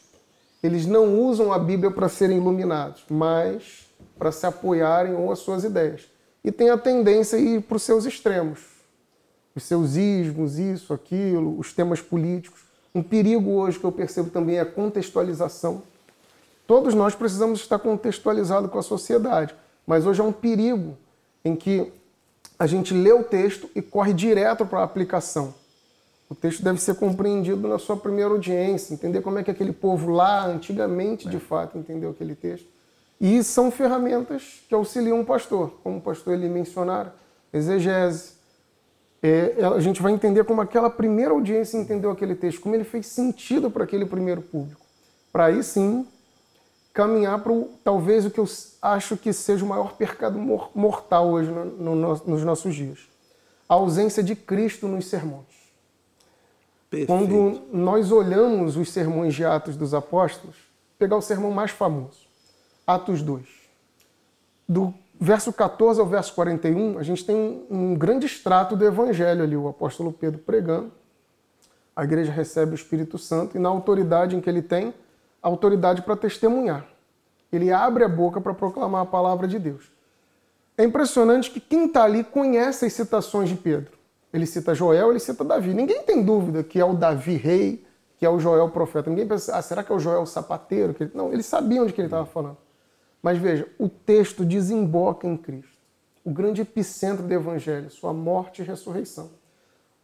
Eles 0.63 0.87
não 0.87 1.21
usam 1.21 1.53
a 1.53 1.59
Bíblia 1.59 1.91
para 1.91 2.09
serem 2.09 2.39
iluminados, 2.39 3.05
mas 3.09 3.87
para 4.19 4.33
se 4.33 4.47
apoiarem 4.47 5.15
ou 5.15 5.31
as 5.31 5.39
suas 5.39 5.63
ideias. 5.65 6.03
E 6.43 6.51
tem 6.51 6.71
a 6.71 6.79
tendência 6.79 7.39
a 7.39 7.41
ir 7.41 7.63
para 7.63 7.77
os 7.77 7.83
seus 7.83 8.05
extremos 8.05 8.75
os 9.55 9.63
seus 9.63 9.95
ismos, 9.95 10.59
isso, 10.59 10.93
aquilo, 10.93 11.59
os 11.59 11.73
temas 11.73 12.01
políticos. 12.01 12.63
Um 12.95 13.03
perigo 13.03 13.51
hoje 13.51 13.79
que 13.79 13.85
eu 13.85 13.93
percebo 13.93 14.31
também 14.31 14.57
é 14.57 14.61
a 14.61 14.67
contextualização. 14.67 15.83
Todos 16.67 16.95
nós 16.95 17.15
precisamos 17.15 17.61
estar 17.61 17.79
contextualizados 17.79 18.71
com 18.71 18.79
a 18.79 18.83
sociedade, 18.83 19.55
mas 19.87 20.07
hoje 20.07 20.21
é 20.21 20.25
um 20.25 20.33
perigo 20.33 20.97
em 21.45 21.55
que 21.55 21.93
a 22.59 22.67
gente 22.67 22.95
lê 22.95 23.13
o 23.13 23.23
texto 23.23 23.69
e 23.75 23.83
corre 23.83 24.15
direto 24.15 24.65
para 24.65 24.81
a 24.81 24.85
aplicação. 24.85 25.55
O 26.29 26.35
texto 26.35 26.63
deve 26.63 26.81
ser 26.81 26.95
compreendido 26.95 27.69
na 27.69 27.79
sua 27.79 27.97
primeira 27.97 28.31
audiência, 28.31 28.95
entender 28.95 29.21
como 29.21 29.39
é 29.39 29.45
que 29.45 29.51
aquele 29.51 29.73
povo 29.73 30.11
lá, 30.11 30.47
antigamente, 30.47 31.29
de 31.29 31.39
fato, 31.39 31.77
entendeu 31.77 32.11
aquele 32.11 32.35
texto. 32.35 32.67
E 33.21 33.43
são 33.45 33.71
ferramentas 33.71 34.63
que 34.69 34.75
auxiliam 34.75 35.21
o 35.21 35.25
pastor, 35.25 35.75
como 35.83 35.99
o 35.99 36.01
pastor 36.01 36.35
ele 36.35 36.49
mencionara, 36.49 37.15
exegese, 37.53 38.35
é, 39.27 39.55
a 39.75 39.81
gente 39.81 40.03
vai 40.03 40.13
entender 40.13 40.45
como 40.45 40.61
aquela 40.61 40.91
primeira 40.91 41.33
audiência 41.33 41.79
entendeu 41.79 42.11
aquele 42.11 42.35
texto, 42.35 42.61
como 42.61 42.75
ele 42.75 42.85
fez 42.85 43.07
sentido 43.07 43.71
para 43.71 43.85
aquele 43.85 44.05
primeiro 44.05 44.43
público. 44.43 44.83
Para 45.33 45.47
aí 45.47 45.63
sim 45.63 46.07
caminhar 46.95 47.43
para 47.43 47.53
talvez 47.83 48.25
o 48.25 48.31
que 48.31 48.39
eu 48.39 48.47
acho 48.81 49.17
que 49.17 49.33
seja 49.33 49.65
o 49.65 49.69
maior 49.69 49.97
pecado 49.97 50.39
mortal 50.39 51.29
hoje 51.29 51.51
no, 51.51 51.97
no, 51.97 52.15
nos 52.25 52.45
nossos 52.45 52.75
dias: 52.75 53.01
a 53.69 53.75
ausência 53.75 54.23
de 54.23 54.37
Cristo 54.37 54.87
nos 54.87 55.07
sermões. 55.07 55.45
Perfeito. 56.89 57.09
Quando 57.09 57.63
nós 57.73 58.13
olhamos 58.13 58.77
os 58.77 58.91
sermões 58.91 59.35
de 59.35 59.45
Atos 59.45 59.77
dos 59.77 59.93
Apóstolos, 59.93 60.57
pegar 60.97 61.17
o 61.17 61.23
sermão 61.23 61.51
mais 61.51 61.73
famoso, 61.73 62.29
Atos 62.87 63.21
2, 63.21 63.45
do 64.69 64.95
verso 65.21 65.53
14 65.53 65.99
ao 65.99 66.07
verso 66.07 66.33
41, 66.35 66.99
a 66.99 67.03
gente 67.03 67.25
tem 67.25 67.67
um 67.69 67.95
grande 67.97 68.27
extrato 68.27 68.77
do 68.77 68.85
evangelho 68.85 69.43
ali, 69.43 69.57
o 69.57 69.67
apóstolo 69.67 70.13
Pedro 70.13 70.39
pregando. 70.39 70.93
A 71.97 72.05
igreja 72.05 72.31
recebe 72.31 72.73
o 72.73 72.75
Espírito 72.75 73.19
Santo 73.19 73.57
e 73.57 73.61
na 73.61 73.69
autoridade 73.69 74.37
em 74.37 74.41
que 74.41 74.49
ele 74.49 74.63
tem, 74.63 74.95
autoridade 75.49 76.03
para 76.03 76.17
testemunhar. 76.17 76.87
Ele 77.53 77.73
abre 77.73 78.05
a 78.05 78.09
boca 78.09 78.41
para 78.41 78.55
proclamar 78.55 79.03
a 79.03 79.07
palavra 79.07 79.47
de 79.47 79.59
Deus. 79.59 79.93
É 80.77 80.85
impressionante 80.85 81.51
que 81.51 81.61
quem 81.61 81.87
está 81.87 82.05
ali 82.05 82.25
conhece 82.25 82.87
as 82.87 82.93
citações 82.93 83.49
de 83.49 83.55
Pedro. 83.55 83.93
Ele 84.33 84.47
cita 84.47 84.75
Joel, 84.75 85.11
ele 85.11 85.21
cita 85.21 85.45
Davi. 85.45 85.73
Ninguém 85.73 86.03
tem 86.03 86.23
dúvida 86.25 86.65
que 86.65 86.81
é 86.81 86.85
o 86.85 86.95
Davi 86.95 87.37
rei, 87.37 87.87
que 88.19 88.27
é 88.27 88.29
o 88.29 88.41
Joel 88.41 88.69
profeta. 88.71 89.09
Ninguém 89.09 89.29
pensa, 89.29 89.57
ah, 89.57 89.63
será 89.63 89.85
que 89.85 89.93
é 89.93 89.95
o 89.95 90.01
Joel 90.01 90.27
sapateiro? 90.27 90.97
Não, 91.15 91.33
eles 91.33 91.47
sabiam 91.47 91.87
de 91.87 91.93
que 91.93 92.01
ele 92.01 92.09
estava 92.09 92.27
falando. 92.27 92.57
Mas 93.23 93.39
veja, 93.39 93.69
o 93.79 93.89
texto 93.89 94.45
desemboca 94.45 95.27
em 95.27 95.37
Cristo, 95.37 95.79
o 96.25 96.31
grande 96.31 96.63
epicentro 96.63 97.25
do 97.25 97.33
Evangelho, 97.33 97.91
sua 97.91 98.13
morte 98.13 98.61
e 98.61 98.65
ressurreição. 98.65 99.31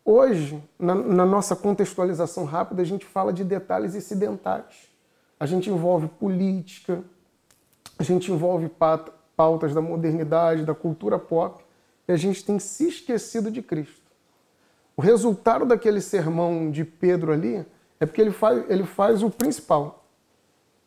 Hoje, 0.05 0.63
na, 0.79 0.95
na 0.95 1.27
nossa 1.27 1.55
contextualização 1.55 2.45
rápida, 2.45 2.83
a 2.83 2.85
gente 2.85 3.05
fala 3.05 3.33
de 3.33 3.45
detalhes 3.45 3.95
incidentais. 3.95 4.90
A 5.41 5.47
gente 5.47 5.71
envolve 5.71 6.07
política, 6.07 7.03
a 7.99 8.03
gente 8.03 8.31
envolve 8.31 8.71
pautas 9.35 9.75
da 9.75 9.81
modernidade, 9.81 10.67
da 10.67 10.75
cultura 10.75 11.19
pop, 11.19 11.65
e 12.07 12.13
a 12.13 12.17
gente 12.17 12.45
tem 12.45 12.59
se 12.59 12.89
esquecido 12.89 13.51
de 13.51 13.63
Cristo. 13.63 14.03
O 14.95 15.01
resultado 15.01 15.65
daquele 15.65 16.03
sermão 16.03 16.71
de 16.71 16.85
Pedro 16.85 17.33
ali 17.33 17.65
é 17.99 18.05
porque 18.05 18.21
ele 18.21 18.33
faz, 18.33 18.69
ele 18.69 18.85
faz 18.85 19.23
o 19.23 19.31
principal. 19.31 20.05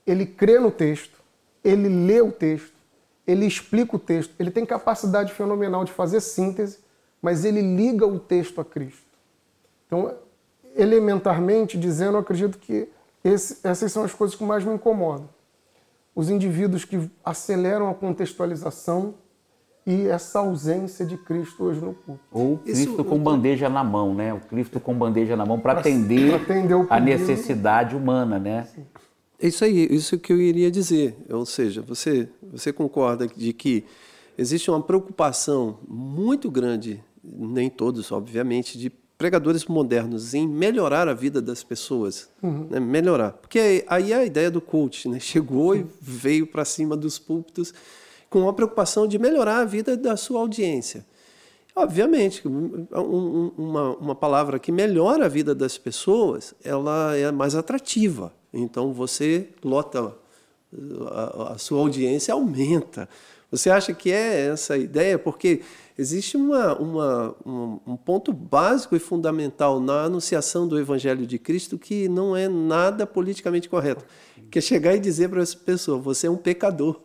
Ele 0.05 0.23
crê 0.23 0.59
no 0.59 0.69
texto, 0.69 1.19
ele 1.63 1.89
lê 1.89 2.21
o 2.21 2.31
texto, 2.31 2.75
ele 3.25 3.47
explica 3.47 3.95
o 3.95 3.99
texto, 3.99 4.35
ele 4.37 4.51
tem 4.51 4.65
capacidade 4.67 5.33
fenomenal 5.33 5.83
de 5.83 5.91
fazer 5.91 6.21
síntese, 6.21 6.79
mas 7.19 7.43
ele 7.43 7.61
liga 7.61 8.05
o 8.05 8.19
texto 8.19 8.61
a 8.61 8.65
Cristo. 8.65 9.17
Então, 9.87 10.15
elementarmente 10.75 11.77
dizendo, 11.77 12.17
eu 12.17 12.21
acredito 12.21 12.59
que 12.59 12.89
esse, 13.23 13.59
essas 13.63 13.91
são 13.91 14.03
as 14.03 14.13
coisas 14.13 14.35
que 14.35 14.43
mais 14.43 14.65
me 14.65 14.73
incomodam. 14.73 15.29
Os 16.15 16.29
indivíduos 16.29 16.85
que 16.85 17.09
aceleram 17.23 17.89
a 17.89 17.93
contextualização 17.93 19.15
e 19.85 20.07
essa 20.07 20.39
ausência 20.39 21.05
de 21.05 21.17
Cristo 21.17 21.63
hoje 21.63 21.81
no 21.81 21.93
culto. 21.93 22.21
Ou 22.31 22.57
Cristo 22.59 22.93
Isso, 22.93 23.03
com 23.03 23.19
bandeja 23.19 23.69
na 23.69 23.83
mão, 23.83 24.13
né? 24.13 24.33
O 24.33 24.39
Cristo 24.39 24.79
com 24.79 24.93
bandeja 24.93 25.35
na 25.35 25.45
mão 25.45 25.59
para 25.59 25.79
atender, 25.79 26.35
atender 26.35 26.85
a 26.89 26.99
necessidade 26.99 27.95
humana, 27.95 28.39
né? 28.39 28.65
Sim. 28.73 28.85
É 29.39 29.47
isso 29.47 29.65
aí, 29.65 29.87
isso 29.91 30.17
que 30.17 30.31
eu 30.31 30.39
iria 30.39 30.71
dizer. 30.71 31.17
Ou 31.29 31.45
seja, 31.45 31.81
você, 31.81 32.29
você 32.41 32.71
concorda 32.71 33.27
de 33.27 33.51
que 33.51 33.83
existe 34.37 34.71
uma 34.71 34.81
preocupação 34.81 35.79
muito 35.85 36.49
grande, 36.49 37.03
nem 37.21 37.69
todos, 37.69 38.09
obviamente, 38.11 38.77
de 38.77 38.89
pregadores 39.23 39.63
modernos 39.67 40.33
em 40.33 40.45
melhorar 40.45 41.07
a 41.07 41.13
vida 41.13 41.41
das 41.41 41.63
pessoas, 41.63 42.27
uhum. 42.41 42.67
né? 42.69 42.77
melhorar. 42.77 43.31
Porque 43.31 43.85
aí 43.87 44.11
é 44.11 44.17
a 44.17 44.25
ideia 44.25 44.51
do 44.51 44.59
coach, 44.59 45.07
né? 45.07 45.17
Chegou 45.23 45.73
e 45.73 45.85
veio 46.01 46.45
para 46.45 46.65
cima 46.65 46.97
dos 46.97 47.17
púlpitos 47.17 47.73
com 48.29 48.49
a 48.49 48.53
preocupação 48.53 49.07
de 49.07 49.17
melhorar 49.17 49.59
a 49.59 49.63
vida 49.63 49.95
da 49.95 50.17
sua 50.17 50.41
audiência. 50.41 51.05
Obviamente, 51.73 52.45
um, 52.45 53.51
uma, 53.57 53.95
uma 53.95 54.15
palavra 54.15 54.59
que 54.59 54.73
melhora 54.73 55.25
a 55.27 55.29
vida 55.29 55.55
das 55.55 55.77
pessoas, 55.77 56.53
ela 56.61 57.15
é 57.15 57.31
mais 57.31 57.55
atrativa. 57.55 58.33
Então 58.53 58.91
você 58.91 59.47
lota, 59.63 60.13
a, 61.11 61.53
a 61.53 61.57
sua 61.57 61.79
audiência 61.79 62.33
aumenta. 62.33 63.07
Você 63.49 63.69
acha 63.69 63.93
que 63.93 64.11
é 64.11 64.47
essa 64.47 64.73
a 64.73 64.77
ideia? 64.77 65.17
Porque 65.17 65.61
existe 65.97 66.37
uma, 66.37 66.77
uma, 66.77 67.35
um, 67.45 67.79
um, 67.87 67.95
ponto 67.97 68.31
básico 68.33 68.95
e 68.95 68.99
fundamental 68.99 69.79
na 69.79 70.03
anunciação 70.03 70.67
do 70.67 70.79
Evangelho 70.79 71.25
de 71.25 71.37
Cristo 71.37 71.77
que 71.77 72.07
não 72.07 72.35
é 72.35 72.47
nada 72.47 73.05
politicamente 73.05 73.69
correto, 73.69 74.05
que 74.49 74.59
é 74.59 74.61
chegar 74.61 74.95
e 74.95 74.99
dizer 74.99 75.29
para 75.29 75.41
essa 75.41 75.57
pessoa: 75.57 75.97
você 75.99 76.27
é 76.27 76.31
um 76.31 76.37
pecador. 76.37 76.99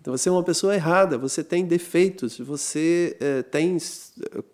Então 0.00 0.14
você 0.14 0.28
é 0.28 0.32
uma 0.32 0.42
pessoa 0.42 0.74
errada, 0.74 1.16
você 1.16 1.42
tem 1.42 1.64
defeitos, 1.64 2.38
você 2.38 3.16
é, 3.18 3.42
tem 3.42 3.78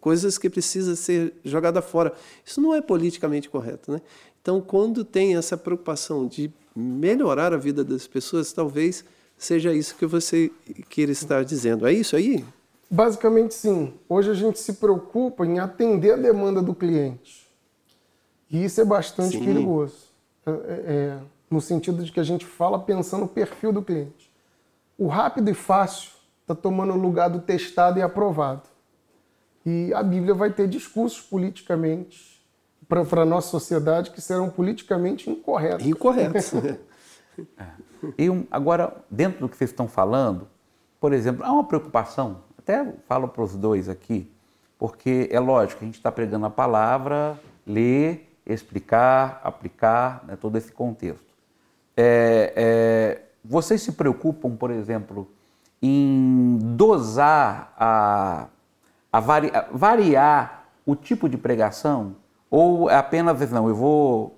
coisas 0.00 0.38
que 0.38 0.48
precisa 0.48 0.94
ser 0.94 1.34
jogada 1.44 1.82
fora. 1.82 2.12
Isso 2.44 2.60
não 2.60 2.72
é 2.72 2.80
politicamente 2.80 3.48
correto, 3.48 3.90
né? 3.90 4.00
Então, 4.40 4.60
quando 4.60 5.04
tem 5.04 5.36
essa 5.36 5.56
preocupação 5.56 6.26
de 6.26 6.50
melhorar 6.74 7.52
a 7.52 7.56
vida 7.56 7.84
das 7.84 8.06
pessoas, 8.06 8.52
talvez 8.52 9.04
seja 9.36 9.74
isso 9.74 9.94
que 9.96 10.06
você 10.06 10.50
queira 10.88 11.12
estar 11.12 11.44
dizendo. 11.44 11.86
É 11.86 11.92
isso 11.92 12.16
aí? 12.16 12.44
Basicamente, 12.90 13.54
sim. 13.54 13.94
Hoje 14.08 14.30
a 14.30 14.34
gente 14.34 14.58
se 14.58 14.74
preocupa 14.74 15.44
em 15.44 15.58
atender 15.58 16.12
a 16.12 16.16
demanda 16.16 16.62
do 16.62 16.74
cliente. 16.74 17.48
E 18.50 18.64
isso 18.64 18.80
é 18.80 18.84
bastante 18.84 19.38
sim. 19.38 19.44
perigoso. 19.44 20.08
É, 20.46 20.50
é, 20.50 20.54
é, 20.54 21.18
no 21.50 21.60
sentido 21.60 22.02
de 22.02 22.10
que 22.10 22.20
a 22.20 22.24
gente 22.24 22.46
fala 22.46 22.78
pensando 22.78 23.22
no 23.22 23.28
perfil 23.28 23.72
do 23.72 23.82
cliente. 23.82 24.32
O 24.96 25.06
rápido 25.06 25.50
e 25.50 25.54
fácil 25.54 26.12
está 26.42 26.54
tomando 26.54 26.94
o 26.94 26.96
lugar 26.96 27.28
do 27.28 27.40
testado 27.40 27.98
e 27.98 28.02
aprovado. 28.02 28.62
E 29.64 29.92
a 29.92 30.02
Bíblia 30.02 30.34
vai 30.34 30.50
ter 30.50 30.66
discursos 30.66 31.20
politicamente 31.20 32.38
para 32.88 33.22
a 33.22 33.26
nossa 33.26 33.48
sociedade 33.48 34.10
que 34.10 34.20
serão 34.20 34.48
politicamente 34.48 35.28
incorretos. 35.28 35.86
Incorretos. 35.86 36.54
é. 37.58 37.66
E 38.16 38.30
um, 38.30 38.46
agora, 38.50 38.96
dentro 39.10 39.40
do 39.40 39.48
que 39.48 39.56
vocês 39.56 39.70
estão 39.70 39.86
falando, 39.86 40.48
por 40.98 41.12
exemplo, 41.12 41.44
há 41.44 41.52
uma 41.52 41.64
preocupação, 41.64 42.42
até 42.68 42.92
falo 43.06 43.28
para 43.28 43.42
os 43.42 43.56
dois 43.56 43.88
aqui, 43.88 44.30
porque 44.78 45.28
é 45.32 45.40
lógico, 45.40 45.82
a 45.82 45.86
gente 45.86 45.96
está 45.96 46.12
pregando 46.12 46.44
a 46.44 46.50
palavra, 46.50 47.40
ler, 47.66 48.30
explicar, 48.46 49.40
aplicar, 49.42 50.22
né, 50.26 50.36
todo 50.36 50.56
esse 50.56 50.70
contexto. 50.70 51.26
É, 51.96 52.52
é, 52.54 53.22
vocês 53.42 53.80
se 53.80 53.92
preocupam, 53.92 54.54
por 54.54 54.70
exemplo, 54.70 55.30
em 55.80 56.58
dosar, 56.76 57.72
a, 57.78 58.46
a 59.10 59.20
vari, 59.20 59.50
a 59.54 59.66
variar 59.72 60.64
o 60.84 60.94
tipo 60.94 61.28
de 61.28 61.38
pregação? 61.38 62.16
Ou 62.50 62.90
é 62.90 62.96
apenas, 62.96 63.50
não, 63.50 63.68
eu 63.68 63.74
vou 63.74 64.36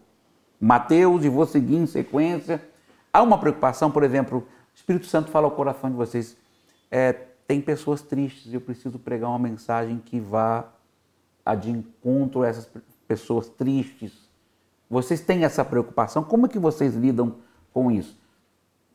Mateus 0.61 1.25
e 1.25 1.29
vou 1.29 1.47
seguir 1.47 1.77
em 1.77 1.87
sequência? 1.87 2.63
Há 3.13 3.23
uma 3.23 3.39
preocupação, 3.39 3.91
por 3.91 4.05
exemplo, 4.05 4.39
o 4.39 4.45
Espírito 4.75 5.07
Santo 5.07 5.31
fala 5.31 5.47
ao 5.47 5.53
coração 5.53 5.91
de 5.91 5.97
vocês, 5.97 6.37
é, 6.91 7.30
tem 7.51 7.61
pessoas 7.61 8.01
tristes, 8.01 8.55
eu 8.55 8.61
preciso 8.61 8.97
pregar 8.97 9.29
uma 9.29 9.39
mensagem 9.41 9.99
que 9.99 10.21
vá 10.21 10.73
de 11.61 11.69
encontro 11.69 12.45
a 12.45 12.47
essas 12.47 12.71
pessoas 13.09 13.49
tristes. 13.49 14.13
Vocês 14.89 15.21
têm 15.21 15.43
essa 15.43 15.65
preocupação? 15.65 16.23
Como 16.23 16.47
é 16.47 16.49
que 16.49 16.61
vocês 16.61 16.95
lidam 16.95 17.35
com 17.75 17.91
isso? 17.91 18.17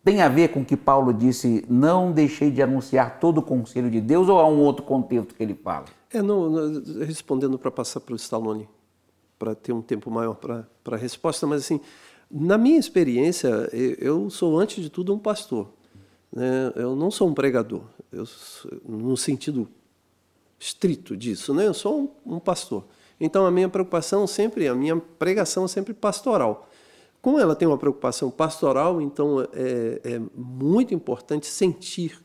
Tem 0.05 0.21
a 0.21 0.29
ver 0.29 0.53
com 0.53 0.61
o 0.61 0.65
que 0.65 0.77
Paulo 0.77 1.13
disse, 1.13 1.65
não 1.67 2.13
deixei 2.13 2.49
de 2.49 2.61
anunciar 2.61 3.19
todo 3.19 3.39
o 3.39 3.41
conselho 3.41 3.91
de 3.91 3.99
Deus, 3.99 4.29
ou 4.29 4.39
há 4.39 4.47
um 4.47 4.61
outro 4.61 4.85
contexto 4.85 5.35
que 5.35 5.43
ele 5.43 5.55
fala? 5.55 5.87
É, 6.09 6.21
não, 6.21 6.81
respondendo 7.05 7.59
para 7.59 7.69
passar 7.69 7.99
para 7.99 8.13
o 8.13 8.15
Stallone, 8.15 8.69
para 9.37 9.53
ter 9.53 9.73
um 9.73 9.81
tempo 9.81 10.09
maior 10.09 10.35
para 10.35 10.65
a 10.85 10.95
resposta, 10.95 11.45
mas 11.45 11.63
assim, 11.63 11.81
na 12.31 12.57
minha 12.57 12.79
experiência, 12.79 13.49
eu 13.73 14.29
sou 14.29 14.57
antes 14.57 14.81
de 14.81 14.89
tudo 14.89 15.13
um 15.13 15.19
pastor. 15.19 15.74
Né? 16.35 16.73
Eu 16.75 16.95
não 16.95 17.09
sou 17.09 17.29
um 17.29 17.33
pregador, 17.33 17.83
eu, 18.11 18.25
no 18.85 19.15
sentido 19.15 19.67
estrito 20.59 21.15
disso, 21.15 21.53
né? 21.53 21.65
Eu 21.65 21.73
sou 21.73 22.11
um, 22.25 22.35
um 22.35 22.39
pastor. 22.39 22.85
Então 23.19 23.45
a 23.45 23.51
minha 23.51 23.69
preocupação 23.69 24.27
sempre, 24.27 24.67
a 24.67 24.75
minha 24.75 24.97
pregação 24.97 25.65
é 25.65 25.67
sempre 25.67 25.93
pastoral. 25.93 26.69
Como 27.21 27.39
ela 27.39 27.55
tem 27.55 27.67
uma 27.67 27.77
preocupação 27.77 28.29
pastoral, 28.29 29.01
então 29.01 29.41
é, 29.53 30.01
é 30.03 30.21
muito 30.35 30.93
importante 30.93 31.47
sentir 31.47 32.19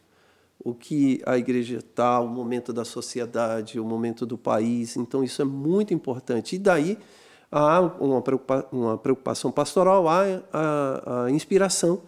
o 0.63 0.75
que 0.75 1.23
a 1.25 1.39
igreja 1.39 1.79
está, 1.79 2.21
o 2.21 2.29
momento 2.29 2.73
da 2.73 2.85
sociedade, 2.85 3.81
o 3.81 3.85
momento 3.85 4.27
do 4.27 4.37
país. 4.37 4.97
Então, 4.97 5.25
isso 5.25 5.41
é 5.41 5.45
muito 5.45 5.95
importante. 5.95 6.57
E 6.57 6.59
daí 6.59 6.99
há 7.51 7.81
uma, 7.81 8.21
preocupa 8.21 8.67
uma 8.71 8.99
preocupação 8.99 9.51
pastoral, 9.51 10.07
há 10.07 10.23
a, 10.53 11.25
a, 11.25 11.31
inspiração 11.31 12.03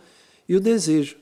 e 0.48 0.54
o 0.54 0.60
desejo. 0.60 1.16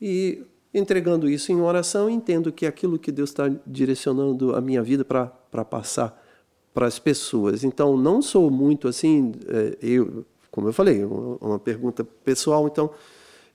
E 0.00 0.42
entregando 0.72 1.28
isso 1.28 1.50
em 1.50 1.60
oração, 1.60 2.10
entendo 2.10 2.52
que 2.52 2.66
aquilo 2.66 2.98
que 2.98 3.10
Deus 3.10 3.30
está 3.30 3.50
direcionando 3.66 4.54
a 4.54 4.60
minha 4.60 4.82
vida 4.82 5.04
para 5.04 5.64
passar 5.64 6.22
para 6.74 6.86
as 6.86 6.98
pessoas. 6.98 7.64
Então, 7.64 7.96
não 7.96 8.20
sou 8.20 8.50
muito 8.50 8.86
assim, 8.86 9.32
é, 9.48 9.78
eu, 9.80 10.26
como 10.50 10.68
eu 10.68 10.74
falei, 10.74 11.02
uma 11.04 11.58
pergunta 11.58 12.04
pessoal, 12.04 12.66
então 12.66 12.90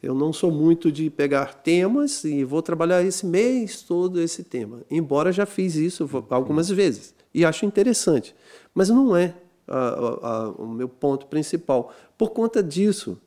eu 0.01 0.15
não 0.15 0.33
sou 0.33 0.49
muito 0.49 0.91
de 0.91 1.07
pegar 1.11 1.53
temas 1.53 2.23
e 2.23 2.43
vou 2.43 2.63
trabalhar 2.63 3.03
esse 3.03 3.23
mês 3.23 3.83
todo 3.83 4.19
esse 4.19 4.43
tema. 4.43 4.81
Embora 4.89 5.31
já 5.31 5.45
fiz 5.45 5.75
isso 5.75 6.09
algumas 6.31 6.69
vezes 6.69 7.13
e 7.31 7.45
acho 7.45 7.63
interessante, 7.63 8.35
mas 8.73 8.89
não 8.89 9.15
é 9.15 9.35
a, 9.67 9.77
a, 9.77 10.49
o 10.57 10.67
meu 10.67 10.89
ponto 10.89 11.27
principal. 11.27 11.93
Por 12.17 12.31
conta 12.31 12.63
disso, 12.63 13.19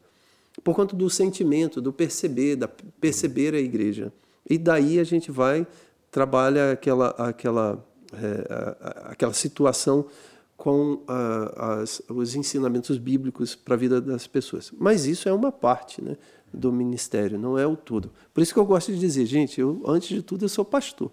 por 0.63 0.75
conta 0.75 0.95
do 0.95 1.09
sentimento, 1.11 1.81
do 1.81 1.93
perceber, 1.93 2.57
da 2.57 2.69
perceber 2.69 3.55
a 3.55 3.59
igreja. 3.59 4.13
E 4.49 4.59
daí 4.59 4.99
a 4.99 5.05
gente 5.05 5.31
vai 5.31 5.67
trabalha 6.11 6.73
aquela 6.73 7.09
aquela 7.11 7.85
é, 8.13 8.77
aquela 9.11 9.33
situação 9.33 10.07
com 10.57 11.03
as, 11.57 12.01
os 12.09 12.37
ensinamentos 12.37 12.97
bíblicos 12.97 13.57
para 13.57 13.75
a 13.75 13.77
vida 13.77 14.01
das 14.01 14.27
pessoas. 14.27 14.73
Mas 14.79 15.05
isso 15.05 15.29
é 15.29 15.33
uma 15.33 15.51
parte, 15.51 16.03
né? 16.03 16.17
do 16.55 16.73
ministério, 16.73 17.39
não 17.39 17.59
é 17.59 17.67
o 17.67 17.77
tudo. 17.77 18.11
Por 18.33 18.41
isso 18.41 18.55
que 18.55 18.59
eu 18.59 18.65
gosto 18.65 18.93
de 18.93 18.99
dizer, 18.99 19.27
gente, 19.27 19.61
eu 19.61 19.83
antes 19.87 20.09
de 20.09 20.23
tudo 20.23 20.45
eu 20.45 20.49
sou 20.49 20.65
pastor. 20.65 21.11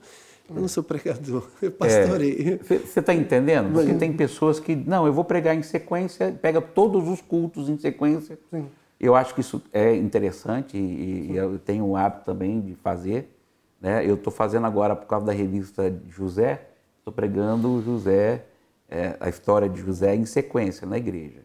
Eu 0.49 0.61
não 0.61 0.67
sou 0.67 0.83
pregador, 0.83 1.47
eu 1.61 1.71
pastorei. 1.71 2.59
Você 2.61 2.99
é, 2.99 2.99
está 2.99 3.13
entendendo? 3.13 3.73
Porque 3.73 3.93
tem 3.93 4.11
pessoas 4.11 4.59
que, 4.59 4.75
não, 4.75 5.07
eu 5.07 5.13
vou 5.13 5.23
pregar 5.23 5.55
em 5.55 5.63
sequência, 5.63 6.37
pega 6.41 6.61
todos 6.61 7.07
os 7.07 7.21
cultos 7.21 7.69
em 7.69 7.77
sequência. 7.77 8.37
Sim. 8.49 8.67
Eu 9.03 9.15
acho 9.15 9.33
que 9.33 9.41
isso 9.41 9.59
é 9.73 9.95
interessante 9.95 10.77
e, 10.77 11.31
e 11.31 11.35
eu 11.35 11.57
tenho 11.57 11.85
o 11.85 11.97
hábito 11.97 12.23
também 12.23 12.61
de 12.61 12.75
fazer. 12.75 13.35
Né? 13.81 14.07
Eu 14.07 14.13
estou 14.13 14.31
fazendo 14.31 14.67
agora, 14.67 14.95
por 14.95 15.07
causa 15.07 15.25
da 15.25 15.33
revista 15.33 15.91
José, 16.07 16.67
estou 16.99 17.11
pregando 17.11 17.81
José, 17.81 18.45
é, 18.87 19.17
a 19.19 19.27
história 19.27 19.67
de 19.67 19.81
José 19.81 20.13
em 20.13 20.27
sequência 20.27 20.85
na 20.85 20.99
igreja. 20.99 21.39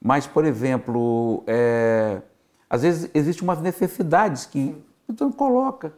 Mas, 0.00 0.26
por 0.26 0.46
exemplo, 0.46 1.44
é, 1.46 2.22
às 2.70 2.80
vezes 2.80 3.10
existem 3.12 3.44
umas 3.44 3.60
necessidades 3.60 4.46
que 4.46 4.74
então 5.06 5.30
coloca, 5.30 5.92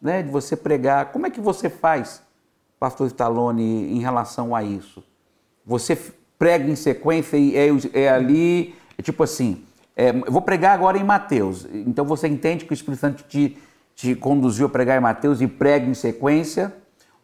né, 0.00 0.22
de 0.22 0.30
você 0.30 0.54
pregar. 0.56 1.10
Como 1.10 1.26
é 1.26 1.30
que 1.30 1.40
você 1.40 1.68
faz, 1.68 2.22
pastor 2.78 3.08
Stallone, 3.08 3.92
em 3.92 3.98
relação 3.98 4.54
a 4.54 4.62
isso? 4.62 5.02
Você 5.64 5.98
prega 6.38 6.70
em 6.70 6.76
sequência 6.76 7.36
e 7.36 7.56
é, 7.56 7.66
é 7.94 8.08
ali, 8.08 8.76
é 8.96 9.02
tipo 9.02 9.24
assim, 9.24 9.64
é, 9.96 10.10
eu 10.10 10.30
vou 10.30 10.42
pregar 10.42 10.74
agora 10.74 10.98
em 10.98 11.04
Mateus. 11.04 11.66
Então 11.72 12.04
você 12.04 12.28
entende 12.28 12.66
que 12.66 12.72
o 12.72 12.74
Espírito 12.74 13.00
Santo 13.00 13.24
te, 13.24 13.56
te 13.94 14.14
conduziu 14.14 14.66
a 14.66 14.68
pregar 14.68 14.98
em 14.98 15.00
Mateus 15.00 15.40
e 15.40 15.46
prega 15.46 15.86
em 15.86 15.94
sequência? 15.94 16.74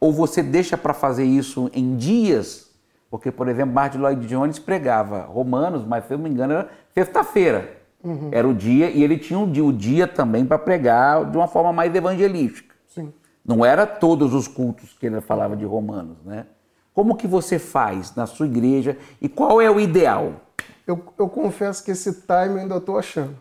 Ou 0.00 0.12
você 0.12 0.42
deixa 0.42 0.76
para 0.76 0.94
fazer 0.94 1.24
isso 1.24 1.70
em 1.74 1.94
dias? 1.96 2.72
Porque, 3.10 3.30
por 3.30 3.46
exemplo, 3.46 3.74
Martin 3.74 3.98
Lloyd 3.98 4.26
Jones 4.26 4.58
pregava 4.58 5.24
Romanos, 5.24 5.84
mas 5.84 6.06
se 6.06 6.14
eu 6.14 6.16
não 6.16 6.24
me 6.24 6.30
engano 6.30 6.54
era 6.54 6.70
sexta-feira. 6.94 7.76
Uhum. 8.02 8.30
Era 8.32 8.48
o 8.48 8.54
dia, 8.54 8.90
e 8.90 9.04
ele 9.04 9.18
tinha 9.18 9.38
o 9.38 9.46
dia, 9.46 9.64
o 9.64 9.72
dia 9.72 10.08
também 10.08 10.44
para 10.44 10.58
pregar 10.58 11.30
de 11.30 11.36
uma 11.36 11.46
forma 11.46 11.72
mais 11.72 11.94
evangelística. 11.94 12.74
Sim. 12.88 13.12
Não 13.44 13.64
era 13.64 13.86
todos 13.86 14.32
os 14.32 14.48
cultos 14.48 14.96
que 14.98 15.06
ele 15.06 15.20
falava 15.20 15.54
de 15.54 15.64
Romanos, 15.64 16.16
né? 16.24 16.46
Como 16.94 17.14
que 17.14 17.26
você 17.26 17.58
faz 17.58 18.14
na 18.16 18.26
sua 18.26 18.46
igreja 18.46 18.96
e 19.20 19.28
qual 19.28 19.60
é 19.60 19.70
o 19.70 19.78
ideal? 19.78 20.40
Eu, 20.86 21.02
eu 21.18 21.28
confesso 21.28 21.84
que 21.84 21.90
esse 21.90 22.12
time 22.12 22.54
eu 22.54 22.58
ainda 22.58 22.76
estou 22.76 22.98
achando. 22.98 23.36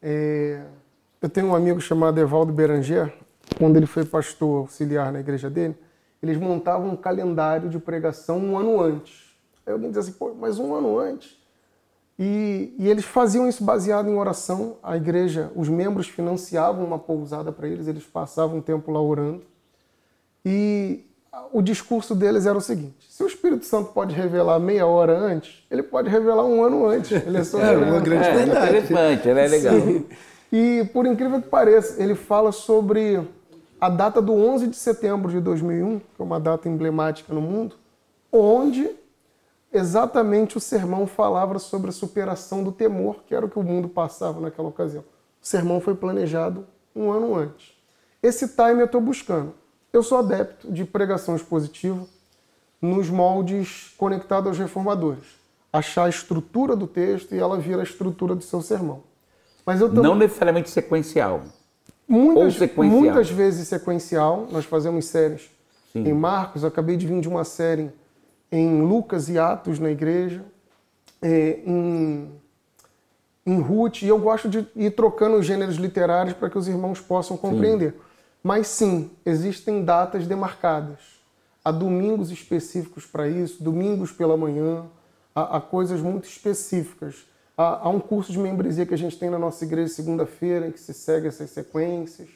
É, 0.00 0.62
eu 1.20 1.28
tenho 1.28 1.48
um 1.48 1.54
amigo 1.54 1.80
chamado 1.80 2.18
Evaldo 2.18 2.52
Beranger, 2.52 3.12
quando 3.58 3.76
ele 3.76 3.86
foi 3.86 4.04
pastor 4.04 4.60
auxiliar 4.60 5.12
na 5.12 5.20
igreja 5.20 5.50
dele, 5.50 5.76
eles 6.22 6.36
montavam 6.36 6.90
um 6.90 6.96
calendário 6.96 7.68
de 7.68 7.78
pregação 7.78 8.38
um 8.38 8.58
ano 8.58 8.80
antes. 8.80 9.36
Aí 9.66 9.72
alguém 9.72 9.90
diz 9.90 9.98
assim, 9.98 10.12
pô, 10.12 10.34
mas 10.34 10.58
um 10.58 10.74
ano 10.74 10.98
antes? 10.98 11.36
E, 12.18 12.74
e, 12.78 12.88
eles 12.88 13.04
faziam 13.04 13.46
isso 13.48 13.62
baseado 13.62 14.08
em 14.08 14.14
oração. 14.14 14.78
A 14.82 14.96
igreja, 14.96 15.52
os 15.54 15.68
membros 15.68 16.08
financiavam 16.08 16.84
uma 16.84 16.98
pousada 16.98 17.52
para 17.52 17.68
eles, 17.68 17.86
eles 17.86 18.04
passavam 18.04 18.58
um 18.58 18.62
tempo 18.62 18.90
lá 18.90 19.00
orando. 19.00 19.44
E 20.44 21.05
o 21.52 21.62
discurso 21.62 22.14
deles 22.14 22.46
era 22.46 22.56
o 22.56 22.60
seguinte: 22.60 23.06
se 23.08 23.22
o 23.22 23.26
Espírito 23.26 23.64
Santo 23.64 23.92
pode 23.92 24.14
revelar 24.14 24.58
meia 24.58 24.86
hora 24.86 25.16
antes, 25.18 25.64
ele 25.70 25.82
pode 25.82 26.08
revelar 26.08 26.44
um 26.44 26.62
ano 26.62 26.86
antes. 26.86 27.12
Ele 27.12 27.38
é 27.38 27.44
só 27.44 27.60
é 27.64 27.76
uma 27.76 28.00
grande 28.00 28.26
é, 28.26 28.32
verdade. 28.32 28.78
Interessante, 28.78 29.28
ele 29.28 29.40
é 29.40 29.48
legal. 29.48 29.74
Sim. 29.74 30.06
E 30.52 30.88
por 30.92 31.06
incrível 31.06 31.40
que 31.40 31.48
pareça, 31.48 32.02
ele 32.02 32.14
fala 32.14 32.52
sobre 32.52 33.26
a 33.80 33.88
data 33.88 34.22
do 34.22 34.32
11 34.32 34.68
de 34.68 34.76
setembro 34.76 35.30
de 35.30 35.40
2001, 35.40 35.98
que 35.98 36.04
é 36.20 36.24
uma 36.24 36.40
data 36.40 36.68
emblemática 36.68 37.32
no 37.32 37.40
mundo, 37.40 37.76
onde 38.32 38.90
exatamente 39.72 40.56
o 40.56 40.60
sermão 40.60 41.06
falava 41.06 41.58
sobre 41.58 41.90
a 41.90 41.92
superação 41.92 42.62
do 42.62 42.72
temor, 42.72 43.22
que 43.26 43.34
era 43.34 43.44
o 43.44 43.50
que 43.50 43.58
o 43.58 43.62
mundo 43.62 43.88
passava 43.88 44.40
naquela 44.40 44.68
ocasião. 44.68 45.04
O 45.42 45.46
sermão 45.46 45.80
foi 45.80 45.94
planejado 45.94 46.66
um 46.94 47.10
ano 47.10 47.34
antes. 47.34 47.76
Esse 48.22 48.48
time 48.48 48.80
eu 48.80 48.86
estou 48.86 49.00
buscando. 49.00 49.52
Eu 49.92 50.02
sou 50.02 50.18
adepto 50.18 50.70
de 50.70 50.84
pregação 50.84 51.36
expositiva 51.36 52.06
nos 52.80 53.08
moldes 53.08 53.94
conectados 53.96 54.48
aos 54.48 54.58
reformadores. 54.58 55.24
Achar 55.72 56.04
a 56.04 56.08
estrutura 56.08 56.76
do 56.76 56.86
texto 56.86 57.34
e 57.34 57.38
ela 57.38 57.58
vira 57.58 57.80
a 57.80 57.84
estrutura 57.84 58.34
do 58.34 58.42
seu 58.42 58.62
sermão. 58.62 59.02
Mas 59.64 59.80
eu 59.80 59.88
Não 59.88 60.14
necessariamente 60.14 60.70
sequencial. 60.70 61.42
Muitas, 62.08 62.54
sequencial. 62.54 63.00
Muitas 63.00 63.30
vezes 63.30 63.66
sequencial. 63.66 64.46
Nós 64.50 64.64
fazemos 64.64 65.06
séries 65.06 65.50
Sim. 65.92 66.08
em 66.08 66.12
Marcos. 66.12 66.62
Eu 66.62 66.68
acabei 66.68 66.96
de 66.96 67.06
vir 67.06 67.20
de 67.20 67.28
uma 67.28 67.44
série 67.44 67.90
em 68.50 68.82
Lucas 68.82 69.28
e 69.28 69.38
Atos 69.38 69.78
na 69.78 69.90
igreja, 69.90 70.44
é, 71.20 71.58
em, 71.66 72.30
em 73.44 73.60
Ruth, 73.60 74.02
e 74.02 74.08
eu 74.08 74.18
gosto 74.18 74.48
de 74.48 74.66
ir 74.76 74.92
trocando 74.92 75.36
os 75.36 75.44
gêneros 75.44 75.76
literários 75.76 76.34
para 76.34 76.48
que 76.48 76.56
os 76.56 76.68
irmãos 76.68 77.00
possam 77.00 77.36
compreender. 77.36 77.92
Sim. 77.92 78.05
Mas 78.46 78.68
sim, 78.68 79.10
existem 79.26 79.84
datas 79.84 80.24
demarcadas. 80.24 81.00
Há 81.64 81.72
domingos 81.72 82.30
específicos 82.30 83.04
para 83.04 83.26
isso, 83.26 83.60
domingos 83.60 84.12
pela 84.12 84.36
manhã, 84.36 84.84
há, 85.34 85.56
há 85.56 85.60
coisas 85.60 86.00
muito 86.00 86.28
específicas. 86.28 87.26
Há, 87.58 87.88
há, 87.88 87.88
um 87.88 87.98
curso 87.98 88.30
de 88.30 88.38
membresia 88.38 88.86
que 88.86 88.94
a 88.94 88.96
gente 88.96 89.18
tem 89.18 89.28
na 89.28 89.36
nossa 89.36 89.64
igreja 89.64 89.92
segunda-feira, 89.92 90.68
em 90.68 90.70
que 90.70 90.78
se 90.78 90.94
segue 90.94 91.26
essas 91.26 91.50
sequências. 91.50 92.28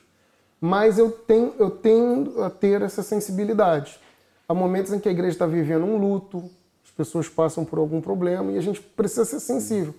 Mas 0.60 0.98
eu 0.98 1.12
tenho, 1.12 1.54
eu 1.60 1.70
tenho 1.70 2.42
a 2.42 2.50
ter 2.50 2.82
essa 2.82 3.04
sensibilidade. 3.04 4.00
Há 4.48 4.52
momentos 4.52 4.92
em 4.92 4.98
que 4.98 5.08
a 5.08 5.12
igreja 5.12 5.34
está 5.34 5.46
vivendo 5.46 5.84
um 5.84 5.96
luto, 5.96 6.50
as 6.84 6.90
pessoas 6.90 7.28
passam 7.28 7.64
por 7.64 7.78
algum 7.78 8.00
problema 8.00 8.50
e 8.50 8.58
a 8.58 8.60
gente 8.60 8.80
precisa 8.80 9.24
ser 9.24 9.38
sensível. 9.38 9.94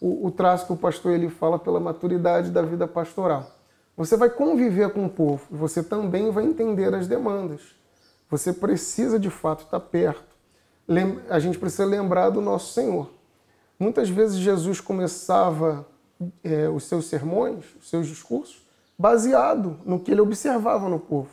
O, 0.00 0.28
o 0.28 0.30
traço 0.30 0.64
que 0.66 0.72
o 0.72 0.76
pastor 0.76 1.14
ele 1.14 1.28
fala 1.28 1.58
pela 1.58 1.80
maturidade 1.80 2.52
da 2.52 2.62
vida 2.62 2.86
pastoral. 2.86 3.55
Você 3.96 4.16
vai 4.16 4.28
conviver 4.28 4.90
com 4.90 5.06
o 5.06 5.08
povo 5.08 5.46
e 5.50 5.56
você 5.56 5.82
também 5.82 6.30
vai 6.30 6.44
entender 6.44 6.94
as 6.94 7.06
demandas. 7.06 7.62
Você 8.28 8.52
precisa 8.52 9.18
de 9.18 9.30
fato 9.30 9.64
estar 9.64 9.80
perto. 9.80 10.36
A 11.30 11.38
gente 11.38 11.58
precisa 11.58 11.86
lembrar 11.86 12.30
do 12.30 12.40
nosso 12.40 12.74
Senhor. 12.74 13.10
Muitas 13.78 14.10
vezes 14.10 14.36
Jesus 14.36 14.80
começava 14.80 15.86
é, 16.44 16.68
os 16.68 16.84
seus 16.84 17.06
sermões, 17.06 17.64
os 17.80 17.88
seus 17.88 18.06
discursos, 18.06 18.66
baseado 18.98 19.78
no 19.84 19.98
que 19.98 20.10
ele 20.10 20.20
observava 20.20 20.88
no 20.88 20.98
povo. 20.98 21.30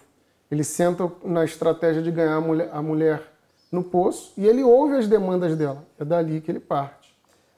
Ele 0.49 0.63
senta 0.63 1.11
na 1.23 1.43
estratégia 1.43 2.01
de 2.01 2.11
ganhar 2.11 2.35
a 2.35 2.41
mulher, 2.41 2.69
a 2.71 2.81
mulher 2.81 3.33
no 3.71 3.83
poço 3.83 4.31
e 4.37 4.47
ele 4.47 4.63
ouve 4.63 4.95
as 4.95 5.07
demandas 5.07 5.57
dela. 5.57 5.85
É 5.99 6.05
dali 6.05 6.39
que 6.39 6.49
ele 6.51 6.59
parte. 6.59 7.13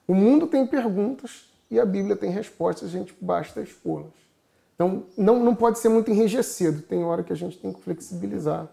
O 0.07 0.15
mundo 0.15 0.47
tem 0.47 0.65
perguntas 0.65 1.49
e 1.69 1.79
a 1.79 1.85
Bíblia 1.85 2.15
tem 2.15 2.29
respostas, 2.29 2.89
a 2.89 2.91
gente 2.91 3.15
basta 3.19 3.61
expô-las. 3.61 4.24
Então, 4.75 5.05
não, 5.17 5.39
não 5.39 5.55
pode 5.55 5.79
ser 5.79 5.89
muito 5.89 6.11
enrijecido, 6.11 6.81
tem 6.81 7.03
hora 7.03 7.23
que 7.23 7.31
a 7.31 7.35
gente 7.35 7.57
tem 7.57 7.71
que 7.71 7.81
flexibilizar. 7.81 8.67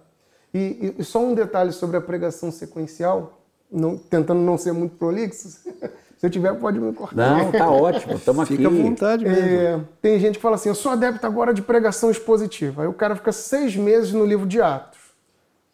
E, 0.53 0.95
e 0.99 1.05
só 1.05 1.21
um 1.21 1.35
detalhe 1.35 1.73
sobre 1.73 1.97
a 1.97 2.01
pregação 2.01 2.51
sequencial, 2.51 3.41
não, 3.71 3.97
tentando 3.97 4.41
não 4.41 4.59
ser 4.59 4.73
muito 4.73 4.97
prolixo, 4.97 5.49
se 6.19 6.27
eu 6.27 6.29
tiver, 6.29 6.53
pode 6.55 6.79
me 6.79 6.93
cortar. 6.93 7.39
Não, 7.39 7.53
tá 7.53 7.71
ótimo, 7.71 8.15
estamos 8.15 8.43
aqui. 8.45 8.57
Fica 8.57 8.69
à 8.69 8.73
vontade 8.73 9.25
mesmo. 9.25 9.49
É, 9.49 9.81
tem 10.03 10.19
gente 10.19 10.37
que 10.37 10.43
fala 10.43 10.57
assim, 10.57 10.69
eu 10.69 10.75
sou 10.75 10.93
adepto 10.93 11.27
agora 11.27 11.55
de 11.55 11.63
pregação 11.63 12.11
expositiva. 12.11 12.83
Aí 12.83 12.89
o 12.89 12.93
cara 12.93 13.17
fica 13.17 13.33
seis 13.33 13.77
meses 13.77 14.13
no 14.13 14.27
livro 14.27 14.47
de 14.47 14.61
Atos. 14.61 15.02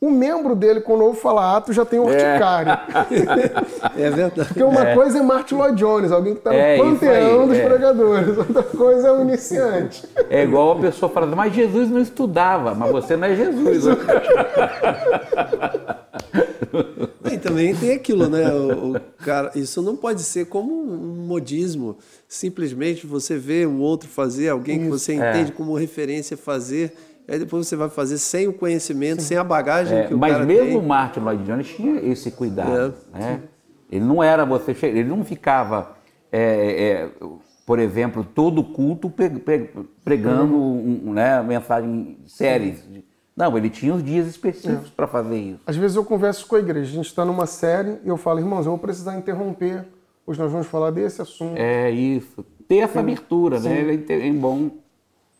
O 0.01 0.13
membro 0.13 0.55
dele, 0.55 0.81
quando 0.81 1.03
ouve 1.03 1.19
falar 1.19 1.57
Atos, 1.57 1.75
já 1.75 1.85
tem 1.85 1.99
urticária. 1.99 2.81
É, 3.97 4.03
é 4.07 4.11
verdade. 4.11 4.49
Porque 4.49 4.63
uma 4.63 4.91
é. 4.91 4.95
coisa 4.95 5.19
é 5.19 5.23
Martin 5.23 5.57
Lloyd 5.57 5.77
Jones, 5.77 6.13
alguém 6.13 6.35
que 6.35 6.39
está 6.39 6.53
no 6.53 6.57
é, 6.57 6.79
panteão 6.79 7.49
dos 7.49 7.57
é. 7.57 7.69
pregadores. 7.69 8.39
Outra 8.39 8.63
coisa 8.63 9.09
é 9.09 9.13
o 9.13 9.23
iniciante. 9.23 10.09
É 10.31 10.45
igual 10.45 10.79
a 10.79 10.81
pessoa 10.81 11.11
falando, 11.11 11.35
mas 11.35 11.53
Jesus 11.53 11.91
não 11.91 12.01
estudava, 12.01 12.77
mas 12.77 12.93
você 12.93 13.17
não 13.17 13.27
é 13.27 13.35
Jesus. 13.35 13.87
E 17.31 17.39
também 17.39 17.75
tem 17.75 17.93
aquilo, 17.93 18.29
né? 18.29 18.53
O, 18.53 18.97
o, 18.97 19.01
cara, 19.19 19.53
isso 19.55 19.83
não 19.83 19.97
pode 19.97 20.23
ser 20.23 20.47
como 20.47 20.73
um 20.73 21.27
modismo. 21.27 21.97
Simplesmente 22.27 23.07
você 23.07 23.37
vê 23.37 23.67
o 23.67 23.79
outro 23.79 24.09
fazer, 24.09 24.49
alguém 24.49 24.77
isso, 24.77 24.85
que 24.85 24.91
você 24.91 25.15
entende 25.15 25.51
é. 25.51 25.55
como 25.55 25.75
referência 25.75 26.37
fazer, 26.37 26.95
aí 27.29 27.39
depois 27.39 27.69
você 27.69 27.77
vai 27.77 27.91
fazer 27.91 28.17
sem 28.19 28.49
o 28.49 28.53
conhecimento, 28.53 29.21
Sim. 29.21 29.29
sem 29.29 29.37
a 29.37 29.45
bagagem 29.45 29.99
é, 29.99 30.07
que 30.07 30.15
o 30.15 30.19
mas 30.19 30.33
cara 30.33 30.47
mesmo 30.47 30.67
tem. 30.67 30.77
o 30.79 30.83
Martin 30.83 31.21
Lloyd 31.21 31.45
Jones 31.45 31.69
tinha 31.69 32.01
esse 32.01 32.31
cuidado. 32.31 32.95
É. 33.15 33.19
Né? 33.19 33.43
Ele 33.91 34.05
não 34.05 34.23
era 34.23 34.45
você, 34.45 34.75
ele 34.87 35.05
não 35.05 35.25
ficava, 35.25 35.97
é, 36.33 36.41
é, 36.41 37.11
por 37.67 37.79
exemplo, 37.79 38.25
todo 38.25 38.65
culto 38.65 39.13
pregando 40.05 40.55
uhum. 40.55 41.03
um, 41.07 41.13
né, 41.13 41.43
mensagem 41.43 42.19
séries. 42.27 42.83
Não, 43.37 43.57
ele 43.57 43.71
tinha 43.71 43.95
os 43.95 44.03
dias 44.03 44.27
específicos 44.27 44.91
para 44.91 45.07
fazer 45.07 45.39
isso. 45.39 45.61
Às 45.67 45.77
vezes 45.77 45.97
eu 45.97 46.05
converso 46.05 46.47
com 46.47 46.57
a 46.57 46.59
igreja, 46.59 46.91
a 46.91 46.95
gente 46.95 47.07
está 47.07 47.25
numa 47.25 47.47
série 47.47 47.99
e 48.05 48.09
eu 48.09 48.17
falo, 48.17 48.41
irmãos, 48.41 48.67
eu 48.67 48.73
vou 48.73 48.79
precisar 48.79 49.17
interromper, 49.17 49.87
hoje 50.27 50.41
nós 50.41 50.51
vamos 50.51 50.67
falar 50.67 50.91
desse 50.91 51.23
assunto. 51.23 51.57
É 51.57 51.91
isso. 51.91 52.45
Ter 52.67 52.79
essa 52.79 53.01
abertura, 53.01 53.61
né? 53.61 53.95
É, 54.09 54.29
é 54.29 54.33
bom. 54.33 54.71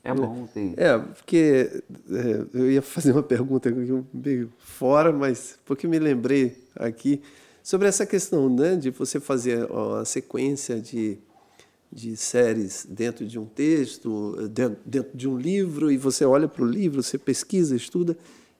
É 0.05 0.15
bom 0.15 0.47
ter. 0.53 0.75
É, 0.77 0.99
porque 0.99 1.83
é, 2.11 2.47
eu 2.55 2.71
ia 2.71 2.83
fazer 2.83 3.13
uma 3.13 3.23
pergunta 3.23 3.71
meio 4.13 4.53
fora, 4.59 5.13
mas 5.13 5.59
porque 5.65 5.87
me 5.87 5.99
lembrei 5.99 6.57
aqui 6.75 7.21
sobre 7.63 7.89
essa 7.89 8.07
questão 8.07 8.49
né, 8.49 8.77
de 8.77 8.91
você 8.91 9.21
fazer 9.21 9.69
a 10.01 10.05
sequência 10.05 10.81
de 10.81 11.19
de 11.91 12.17
séries 12.17 12.87
dentro 12.89 13.27
de 13.27 13.39
um 13.39 13.47
texto, 13.47 14.37
dentro 14.85 15.17
de 15.17 15.27
um 15.27 15.39
livro, 15.39 15.91
e 15.91 15.97
você 15.97 16.25
olha 16.25 16.47
para 16.47 16.63
o 16.63 16.67
livro, 16.67 17.03
você 17.03 17.17
pesquisa, 17.17 17.75
estuda. 17.75 18.17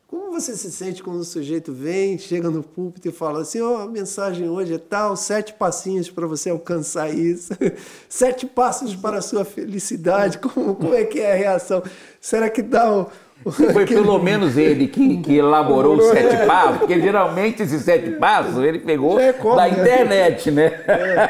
Como 0.09 0.33
você 0.33 0.57
se 0.57 0.73
sente 0.73 1.03
quando 1.03 1.21
o 1.21 1.25
sujeito 1.25 1.71
vem, 1.71 2.17
chega 2.17 2.49
no 2.49 2.63
púlpito 2.63 3.09
e 3.09 3.13
fala 3.13 3.43
assim: 3.43 3.61
ó, 3.61 3.75
oh, 3.75 3.77
a 3.83 3.87
mensagem 3.87 4.49
hoje 4.49 4.73
é 4.73 4.79
tal, 4.79 5.15
sete 5.15 5.53
passinhos 5.53 6.11
para 6.11 6.27
você 6.27 6.49
alcançar 6.49 7.15
isso, 7.15 7.53
sete 8.09 8.47
passos 8.47 8.97
para 8.97 9.19
a 9.19 9.23
sua 9.23 9.45
felicidade. 9.45 10.39
Como, 10.39 10.75
como 10.75 10.95
é 10.95 11.05
que 11.05 11.21
é 11.21 11.33
a 11.33 11.37
reação? 11.37 11.83
Será 12.23 12.49
que 12.49 12.63
dá 12.63 12.91
um, 12.91 13.05
foi 13.45 13.87
pelo 13.87 14.19
menos 14.19 14.57
ele 14.57 14.89
que, 14.89 15.19
que 15.19 15.37
elaborou 15.37 15.99
os 15.99 16.07
sete 16.07 16.37
é. 16.37 16.47
passos, 16.47 16.79
porque 16.79 16.99
geralmente 17.01 17.63
esses 17.63 17.83
sete 17.83 18.13
passos 18.13 18.57
ele 18.65 18.79
pegou 18.79 19.21
é 19.21 19.35
como, 19.35 19.57
da 19.57 19.69
né? 19.69 19.79
internet, 19.79 20.51
né? 20.51 20.73
É, 20.87 21.29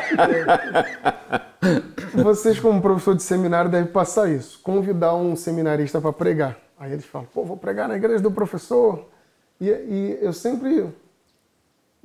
é. 1.66 1.82
Vocês, 2.22 2.60
como 2.60 2.80
professor 2.80 3.16
de 3.16 3.22
seminário, 3.24 3.70
devem 3.70 3.90
passar 3.90 4.30
isso. 4.30 4.60
Convidar 4.62 5.14
um 5.14 5.34
seminarista 5.34 6.00
para 6.00 6.12
pregar. 6.12 6.67
Aí 6.78 6.92
eles 6.92 7.04
falam, 7.04 7.26
pô, 7.32 7.44
vou 7.44 7.56
pregar 7.56 7.88
na 7.88 7.96
igreja 7.96 8.22
do 8.22 8.30
professor. 8.30 9.06
E, 9.60 9.68
e 9.68 10.18
eu 10.20 10.32
sempre 10.32 10.82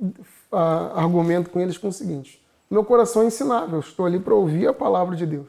uh, 0.00 0.56
argumento 0.94 1.50
com 1.50 1.60
eles 1.60 1.78
com 1.78 1.88
o 1.88 1.92
seguinte: 1.92 2.44
meu 2.70 2.84
coração 2.84 3.22
é 3.22 3.26
ensinável, 3.26 3.76
eu 3.76 3.80
estou 3.80 4.06
ali 4.06 4.18
para 4.18 4.34
ouvir 4.34 4.66
a 4.66 4.72
palavra 4.72 5.14
de 5.14 5.26
Deus. 5.26 5.48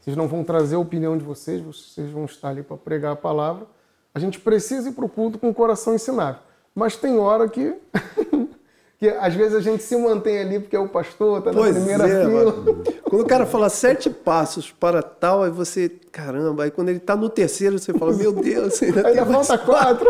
Vocês 0.00 0.16
não 0.16 0.26
vão 0.26 0.42
trazer 0.42 0.74
a 0.74 0.80
opinião 0.80 1.16
de 1.16 1.24
vocês, 1.24 1.62
vocês 1.62 2.10
vão 2.10 2.24
estar 2.24 2.48
ali 2.48 2.62
para 2.62 2.76
pregar 2.76 3.12
a 3.12 3.16
palavra, 3.16 3.66
A 4.14 4.18
gente 4.18 4.40
precisa 4.40 4.88
ir 4.88 4.92
para 4.92 5.04
o 5.04 5.08
culto 5.08 5.38
com 5.38 5.48
o 5.48 5.54
coração 5.54 5.94
ensinável. 5.94 6.42
Mas 6.74 6.96
tem 6.96 7.18
hora 7.18 7.48
que, 7.48 7.74
que 9.02 9.08
às 9.08 9.34
vezes 9.34 9.56
a 9.56 9.60
gente 9.60 9.82
se 9.82 9.96
mantém 9.96 10.38
ali 10.38 10.60
porque 10.60 10.76
é 10.76 10.78
o 10.78 10.86
pastor, 10.86 11.38
está 11.40 11.50
na 11.50 11.58
Pois 11.58 11.74
primeira 11.74 12.06
é, 12.08 12.24
fila. 12.24 12.44
mano. 12.52 12.82
Quando 13.02 13.22
o 13.22 13.26
cara 13.26 13.44
fala 13.44 13.68
sete 13.68 14.08
passos 14.08 14.70
para 14.70 15.02
tal, 15.02 15.42
aí 15.42 15.50
você, 15.50 15.88
caramba, 16.12 16.62
aí 16.62 16.70
quando 16.70 16.90
ele 16.90 17.00
tá 17.00 17.16
no 17.16 17.28
terceiro, 17.28 17.80
você 17.80 17.92
fala, 17.92 18.12
meu 18.12 18.30
Deus, 18.32 18.80
ainda, 18.80 19.08
Ainda 19.08 19.26
falta 19.26 19.58
quatro. 19.58 20.08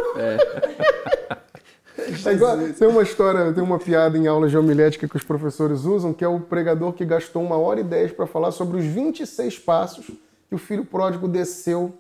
É 2.26 2.32
igual- 2.36 2.58
tem 2.78 2.86
uma 2.86 3.02
história, 3.02 3.50
tem 3.50 3.64
uma 3.64 3.78
piada 3.78 4.18
em 4.18 4.26
aulas 4.26 4.50
de 4.50 4.58
homilética 4.58 5.08
que 5.08 5.16
os 5.16 5.24
professores 5.24 5.86
usam, 5.86 6.12
que 6.12 6.22
é 6.22 6.28
o 6.28 6.38
pregador 6.38 6.92
que 6.92 7.06
gastou 7.06 7.42
uma 7.42 7.56
hora 7.56 7.80
e 7.80 7.84
dez 7.84 8.12
para 8.12 8.26
falar 8.26 8.50
sobre 8.50 8.76
os 8.76 8.84
26 8.84 9.58
passos 9.60 10.04
que 10.50 10.54
o 10.54 10.58
filho 10.58 10.84
pródigo 10.84 11.26
desceu 11.26 11.94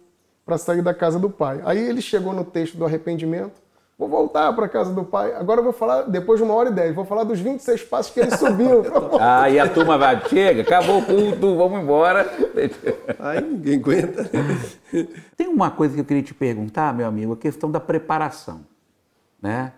para 0.44 0.58
sair 0.58 0.82
da 0.82 0.92
casa 0.92 1.18
do 1.18 1.30
pai. 1.30 1.62
Aí 1.64 1.78
ele 1.88 2.02
chegou 2.02 2.34
no 2.34 2.44
texto 2.44 2.76
do 2.76 2.84
arrependimento, 2.84 3.62
vou 3.98 4.08
voltar 4.08 4.52
para 4.54 4.66
a 4.66 4.68
casa 4.68 4.92
do 4.92 5.04
pai. 5.04 5.34
Agora 5.34 5.60
eu 5.60 5.64
vou 5.64 5.72
falar, 5.72 6.02
depois 6.02 6.38
de 6.38 6.44
uma 6.44 6.54
hora 6.54 6.70
e 6.70 6.72
dez, 6.72 6.94
vou 6.94 7.04
falar 7.04 7.24
dos 7.24 7.38
26 7.40 7.82
passos 7.84 8.12
que 8.12 8.20
ele 8.20 8.36
subiu. 8.36 8.82
Aí 9.20 9.58
a 9.58 9.68
turma 9.68 9.96
vai, 9.96 10.20
chega, 10.28 10.62
acabou 10.62 10.98
o 10.98 11.04
culto, 11.04 11.56
vamos 11.56 11.80
embora. 11.82 12.30
Aí 13.18 13.40
ninguém 13.40 13.78
aguenta. 13.78 14.30
Tem 15.36 15.46
uma 15.48 15.70
coisa 15.70 15.94
que 15.94 16.00
eu 16.00 16.04
queria 16.04 16.22
te 16.22 16.34
perguntar, 16.34 16.94
meu 16.94 17.06
amigo, 17.06 17.32
a 17.32 17.36
questão 17.36 17.70
da 17.70 17.80
preparação, 17.80 18.62
né? 19.40 19.72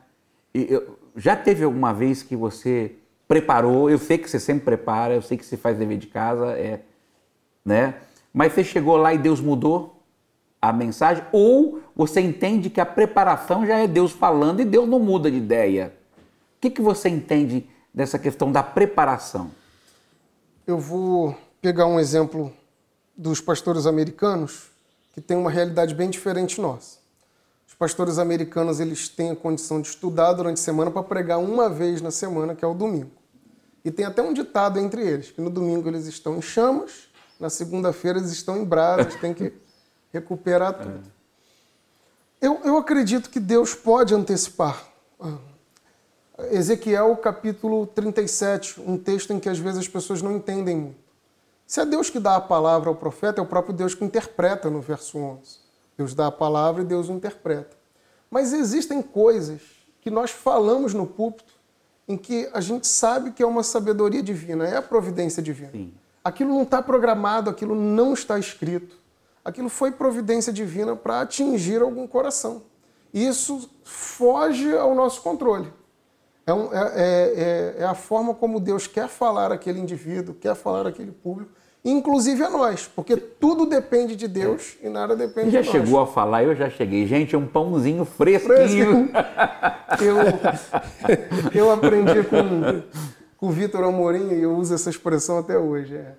E 0.55 0.67
eu- 0.73 0.99
já 1.17 1.37
teve 1.37 1.63
alguma 1.65 1.93
vez 1.95 2.23
que 2.23 2.35
você 2.35 2.93
preparou? 3.29 3.89
Eu 3.89 3.99
sei 3.99 4.19
que 4.19 4.29
você 4.29 4.41
sempre 4.41 4.65
prepara, 4.65 5.15
eu 5.15 5.23
sei 5.23 5.37
que 5.37 5.45
você 5.47 5.57
faz 5.57 5.77
dever 5.79 5.97
de 5.99 6.09
casa, 6.09 6.53
é, 6.59 6.81
né? 7.65 7.95
Mas 8.33 8.53
você 8.53 8.65
chegou 8.65 8.97
lá 8.97 9.15
e 9.15 9.19
Deus 9.19 9.41
mudou 9.41 9.94
a 10.69 10.73
mensagem? 10.73 11.25
Ou 11.33 11.81
você 11.95 12.21
entende 12.21 12.71
que 12.71 12.81
a 12.81 12.87
preparação 12.87 13.67
já 13.67 13.79
é 13.79 13.87
Deus 13.87 14.13
falando 14.13 14.61
e 14.61 14.65
Deus 14.65 14.89
não 14.89 14.99
muda 14.99 15.31
de 15.31 15.37
ideia? 15.37 15.95
O 16.57 16.61
que, 16.61 16.71
que 16.71 16.83
você 16.83 17.09
entende 17.09 17.69
dessa 17.93 18.19
questão 18.19 18.51
da 18.51 18.63
preparação? 18.63 19.51
Eu 20.67 20.79
vou 20.79 21.37
pegar 21.61 21.87
um 21.87 22.01
exemplo 22.01 22.53
dos 23.17 23.41
pastores 23.41 23.87
americanos, 23.87 24.71
que 25.13 25.21
tem 25.21 25.37
uma 25.37 25.51
realidade 25.51 25.95
bem 25.95 26.11
diferente 26.11 26.61
nossa. 26.61 26.99
Os 27.67 27.75
pastores 27.75 28.19
americanos 28.19 28.81
eles 28.81 29.09
têm 29.09 29.31
a 29.31 29.37
condição 29.37 29.81
de 29.81 29.89
estudar 29.89 30.33
durante 30.33 30.59
a 30.59 30.63
semana 30.63 30.91
para 30.91 31.03
pregar 31.03 31.39
uma 31.39 31.69
vez 31.69 32.01
na 32.01 32.11
semana, 32.11 32.55
que 32.55 32.65
é 32.65 32.69
o 32.69 32.75
domingo. 32.75 33.11
E 33.85 33.91
tem 33.91 34.05
até 34.05 34.23
um 34.23 34.33
ditado 34.33 34.79
entre 34.79 35.07
eles, 35.07 35.31
que 35.31 35.41
no 35.41 35.51
domingo 35.51 35.89
eles 35.89 36.07
estão 36.07 36.39
em 36.39 36.43
chamas, 36.43 37.09
na 37.39 37.51
segunda-feira 37.51 38.19
eles 38.19 38.31
estão 38.31 38.59
em 38.59 38.65
brasas, 38.65 39.15
tem 39.17 39.35
que 39.35 39.53
recuperar 40.15 40.75
tudo. 40.75 41.13
Eu, 42.41 42.61
eu 42.65 42.77
acredito 42.77 43.29
que 43.29 43.41
Deus 43.41 43.75
pode 43.75 44.15
antecipar. 44.15 44.85
Ah, 45.21 45.39
Ezequiel 46.51 47.17
capítulo 47.17 47.87
37, 47.87 48.81
um 48.81 48.97
texto 48.97 49.33
em 49.33 49.41
que 49.41 49.49
às 49.49 49.59
vezes 49.59 49.81
as 49.81 49.89
pessoas 49.89 50.23
não 50.23 50.33
entendem 50.33 50.77
muito. 50.77 51.05
Se 51.67 51.81
é 51.81 51.87
Deus 51.87 52.11
que 52.11 52.21
dá 52.21 52.37
a 52.37 52.41
palavra 52.41 52.89
ao 52.89 52.95
profeta, 52.95 53.41
é 53.41 53.43
o 53.43 53.47
próprio 53.47 53.75
Deus 53.75 53.95
que 53.95 54.05
interpreta 54.05 54.71
no 54.71 54.81
verso 54.81 55.19
11. 55.19 55.59
Deus 55.97 56.15
dá 56.15 56.27
a 56.27 56.33
palavra 56.33 56.83
e 56.83 56.85
Deus 56.85 57.09
interpreta. 57.09 57.77
Mas 58.31 58.53
existem 58.53 59.01
coisas 59.01 59.63
que 60.01 60.11
nós 60.11 60.31
falamos 60.31 60.93
no 60.93 61.07
púlpito 61.07 61.55
em 62.07 62.17
que 62.17 62.49
a 62.53 62.61
gente 62.61 62.87
sabe 62.87 63.33
que 63.33 63.43
é 63.43 63.47
uma 63.47 63.63
sabedoria 63.63 64.23
divina, 64.23 64.67
é 64.67 64.77
a 64.77 64.83
providência 64.83 65.43
divina. 65.43 65.73
Sim. 65.73 65.95
Aquilo 66.23 66.55
não 66.55 66.63
está 66.63 66.83
programado, 66.83 67.49
aquilo 67.49 67.75
não 67.75 68.13
está 68.13 68.39
escrito. 68.39 69.04
Aquilo 69.45 69.69
foi 69.69 69.91
providência 69.93 70.53
divina 70.53 70.97
para 70.97 71.21
atingir 71.21 71.83
algum 71.83 72.07
coração. 72.07 72.63
Isso 73.13 73.69
foge 73.85 74.77
ao 74.77 74.95
nosso 74.95 75.21
controle. 75.23 75.73
É, 76.47 76.53
um- 76.53 76.73
é- 76.73 76.93
é- 76.95 77.33
é- 77.37 77.83
é 77.83 77.85
a 77.85 77.95
forma 77.95 78.35
como 78.35 78.59
Deus 78.61 78.87
quer 78.87 79.09
falar 79.09 79.53
àquele 79.53 79.79
indivíduo, 79.81 80.35
quer 80.35 80.55
falar 80.55 80.87
àquele 80.87 81.11
público, 81.13 81.51
inclusive 81.85 82.43
a 82.43 82.51
nós, 82.51 82.87
porque 82.87 83.17
tudo 83.17 83.67
depende 83.67 84.17
de 84.17 84.27
Deus 84.27 84.77
e 84.83 84.89
nada 84.89 85.15
depende 85.15 85.51
já 85.51 85.61
de 85.61 85.67
nós. 85.69 85.77
chegou 85.85 86.01
a 86.01 86.07
falar, 86.07 86.43
eu 86.45 86.55
já 86.55 86.69
cheguei. 86.71 87.07
Gente, 87.07 87.35
é 87.35 87.39
um 87.39 87.47
pãozinho 87.47 88.05
fresquinho. 88.05 89.11
Eu, 90.01 90.17
eu 91.55 91.71
aprendi 91.71 92.25
com, 92.25 92.83
com 93.37 93.47
o 93.47 93.51
Vitor 93.51 93.85
Amorim 93.85 94.31
e 94.33 94.43
eu 94.43 94.57
uso 94.57 94.75
essa 94.75 94.91
expressão 94.91 95.39
até 95.39 95.57
hoje. 95.57 95.95
é, 95.97 96.15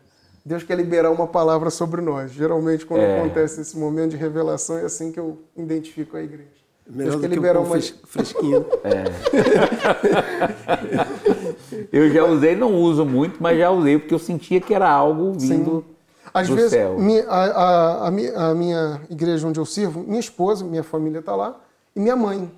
Deus 0.46 0.62
quer 0.64 0.76
liberar 0.78 1.10
uma 1.12 1.26
palavra 1.28 1.70
sobre 1.72 2.02
nós. 2.02 2.32
Geralmente, 2.32 2.86
quando 2.86 3.02
É. 3.02 3.20
acontece 3.20 3.62
esse 3.62 3.76
momento 3.78 4.12
de 4.12 4.18
revelação, 4.18 4.78
é 4.78 4.84
assim 4.84 5.12
que 5.12 5.20
eu 5.20 5.40
identifico 5.58 6.16
a 6.16 6.22
igreja. 6.22 6.50
Melhor 6.88 7.10
Deus 7.14 7.22
quer 7.22 7.30
liberar 7.32 7.56
pão 7.56 7.64
uma. 7.64 7.72
fres- 7.72 7.96
fresquinho. 8.06 8.64
Eu 11.92 12.10
já 12.12 12.24
usei, 12.26 12.56
não 12.56 12.74
uso 12.76 13.06
muito, 13.06 13.42
mas 13.42 13.58
já 13.58 13.72
usei 13.72 13.98
porque 13.98 14.14
eu 14.14 14.20
sentia 14.20 14.60
que 14.62 14.74
era 14.74 14.90
algo 14.90 15.34
vindo 15.34 15.84
Às 16.34 16.48
do 16.48 16.56
vezes, 16.56 16.72
céu. 16.72 16.98
mi- 17.00 17.20
a, 17.28 18.06
a- 18.06 18.08
a 18.08 18.54
minha 18.54 19.02
igreja 19.10 19.48
onde 19.48 19.60
eu 19.60 19.66
sirvo, 19.66 20.02
minha 20.02 20.20
esposa, 20.20 20.64
minha 20.66 20.84
família 20.84 21.20
está 21.20 21.36
lá, 21.36 21.60
e 21.96 22.00
minha 22.00 22.16
mãe. 22.16 22.52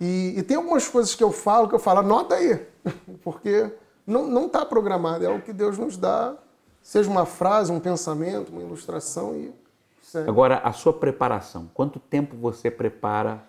E, 0.00 0.34
e 0.36 0.42
tem 0.42 0.56
algumas 0.56 0.86
coisas 0.88 1.14
que 1.14 1.22
eu 1.24 1.32
falo 1.32 1.68
que 1.68 1.74
eu 1.74 1.78
falo, 1.78 2.00
anota 2.00 2.34
aí, 2.34 2.60
porque 3.24 3.70
não 4.06 4.46
está 4.46 4.64
programado, 4.64 5.24
é 5.24 5.28
o 5.30 5.40
que 5.40 5.52
Deus 5.52 5.78
nos 5.78 5.96
dá, 5.96 6.34
seja 6.82 7.08
uma 7.10 7.24
frase, 7.26 7.70
um 7.72 7.80
pensamento, 7.80 8.50
uma 8.50 8.60
ilustração 8.62 9.34
e 9.36 9.52
segue. 10.02 10.28
Agora, 10.28 10.58
a 10.58 10.72
sua 10.72 10.92
preparação. 10.92 11.70
Quanto 11.72 11.98
tempo 11.98 12.36
você 12.36 12.70
prepara 12.70 13.42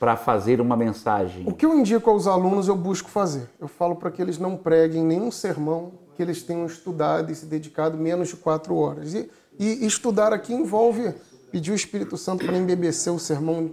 para 0.00 0.16
fazer 0.16 0.60
uma 0.60 0.76
mensagem? 0.76 1.44
O 1.46 1.54
que 1.54 1.64
eu 1.64 1.78
indico 1.78 2.10
aos 2.10 2.26
alunos, 2.26 2.68
eu 2.68 2.76
busco 2.76 3.08
fazer. 3.08 3.48
Eu 3.60 3.68
falo 3.68 3.96
para 3.96 4.10
que 4.10 4.20
eles 4.20 4.38
não 4.38 4.56
preguem 4.56 5.02
nenhum 5.04 5.30
sermão, 5.30 5.92
que 6.16 6.22
eles 6.22 6.42
tenham 6.42 6.66
estudado 6.66 7.30
e 7.30 7.34
se 7.34 7.46
dedicado 7.46 7.96
menos 7.96 8.28
de 8.28 8.36
quatro 8.36 8.74
horas. 8.76 9.14
E, 9.14 9.30
e 9.58 9.86
estudar 9.86 10.32
aqui 10.32 10.52
envolve 10.52 11.14
pedir 11.50 11.70
o 11.70 11.74
Espírito 11.74 12.16
Santo 12.16 12.44
para 12.44 12.56
embebecer 12.56 13.12
o 13.12 13.18
sermão 13.18 13.70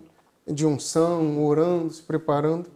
de 0.47 0.65
unção, 0.65 1.43
orando, 1.43 1.91
se 1.91 2.01
preparando. 2.03 2.67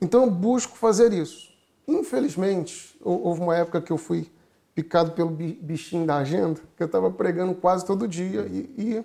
Então 0.00 0.24
eu 0.24 0.30
busco 0.30 0.76
fazer 0.76 1.12
isso. 1.12 1.52
Infelizmente, 1.86 2.96
hou- 3.02 3.26
houve 3.26 3.40
uma 3.40 3.56
época 3.56 3.80
que 3.80 3.92
eu 3.92 3.96
fui 3.98 4.28
picado 4.74 5.12
pelo 5.12 5.30
bi- 5.30 5.58
bichinho 5.62 6.06
da 6.06 6.16
agenda, 6.16 6.60
que 6.76 6.82
eu 6.82 6.86
estava 6.86 7.10
pregando 7.10 7.54
quase 7.54 7.84
todo 7.84 8.08
dia 8.08 8.46
e, 8.50 8.74
e 8.76 9.04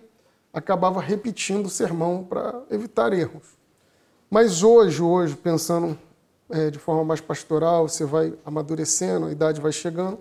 acabava 0.51 0.99
repetindo 0.99 1.67
o 1.67 1.69
sermão 1.69 2.23
para 2.23 2.63
evitar 2.71 3.13
erros. 3.13 3.57
Mas 4.29 4.63
hoje, 4.63 5.01
hoje, 5.01 5.35
pensando 5.35 5.97
eh, 6.49 6.71
de 6.71 6.79
forma 6.79 7.03
mais 7.03 7.21
pastoral, 7.21 7.87
você 7.87 8.05
vai 8.05 8.33
amadurecendo, 8.43 9.27
a 9.27 9.31
idade 9.31 9.61
vai 9.61 9.71
chegando. 9.71 10.17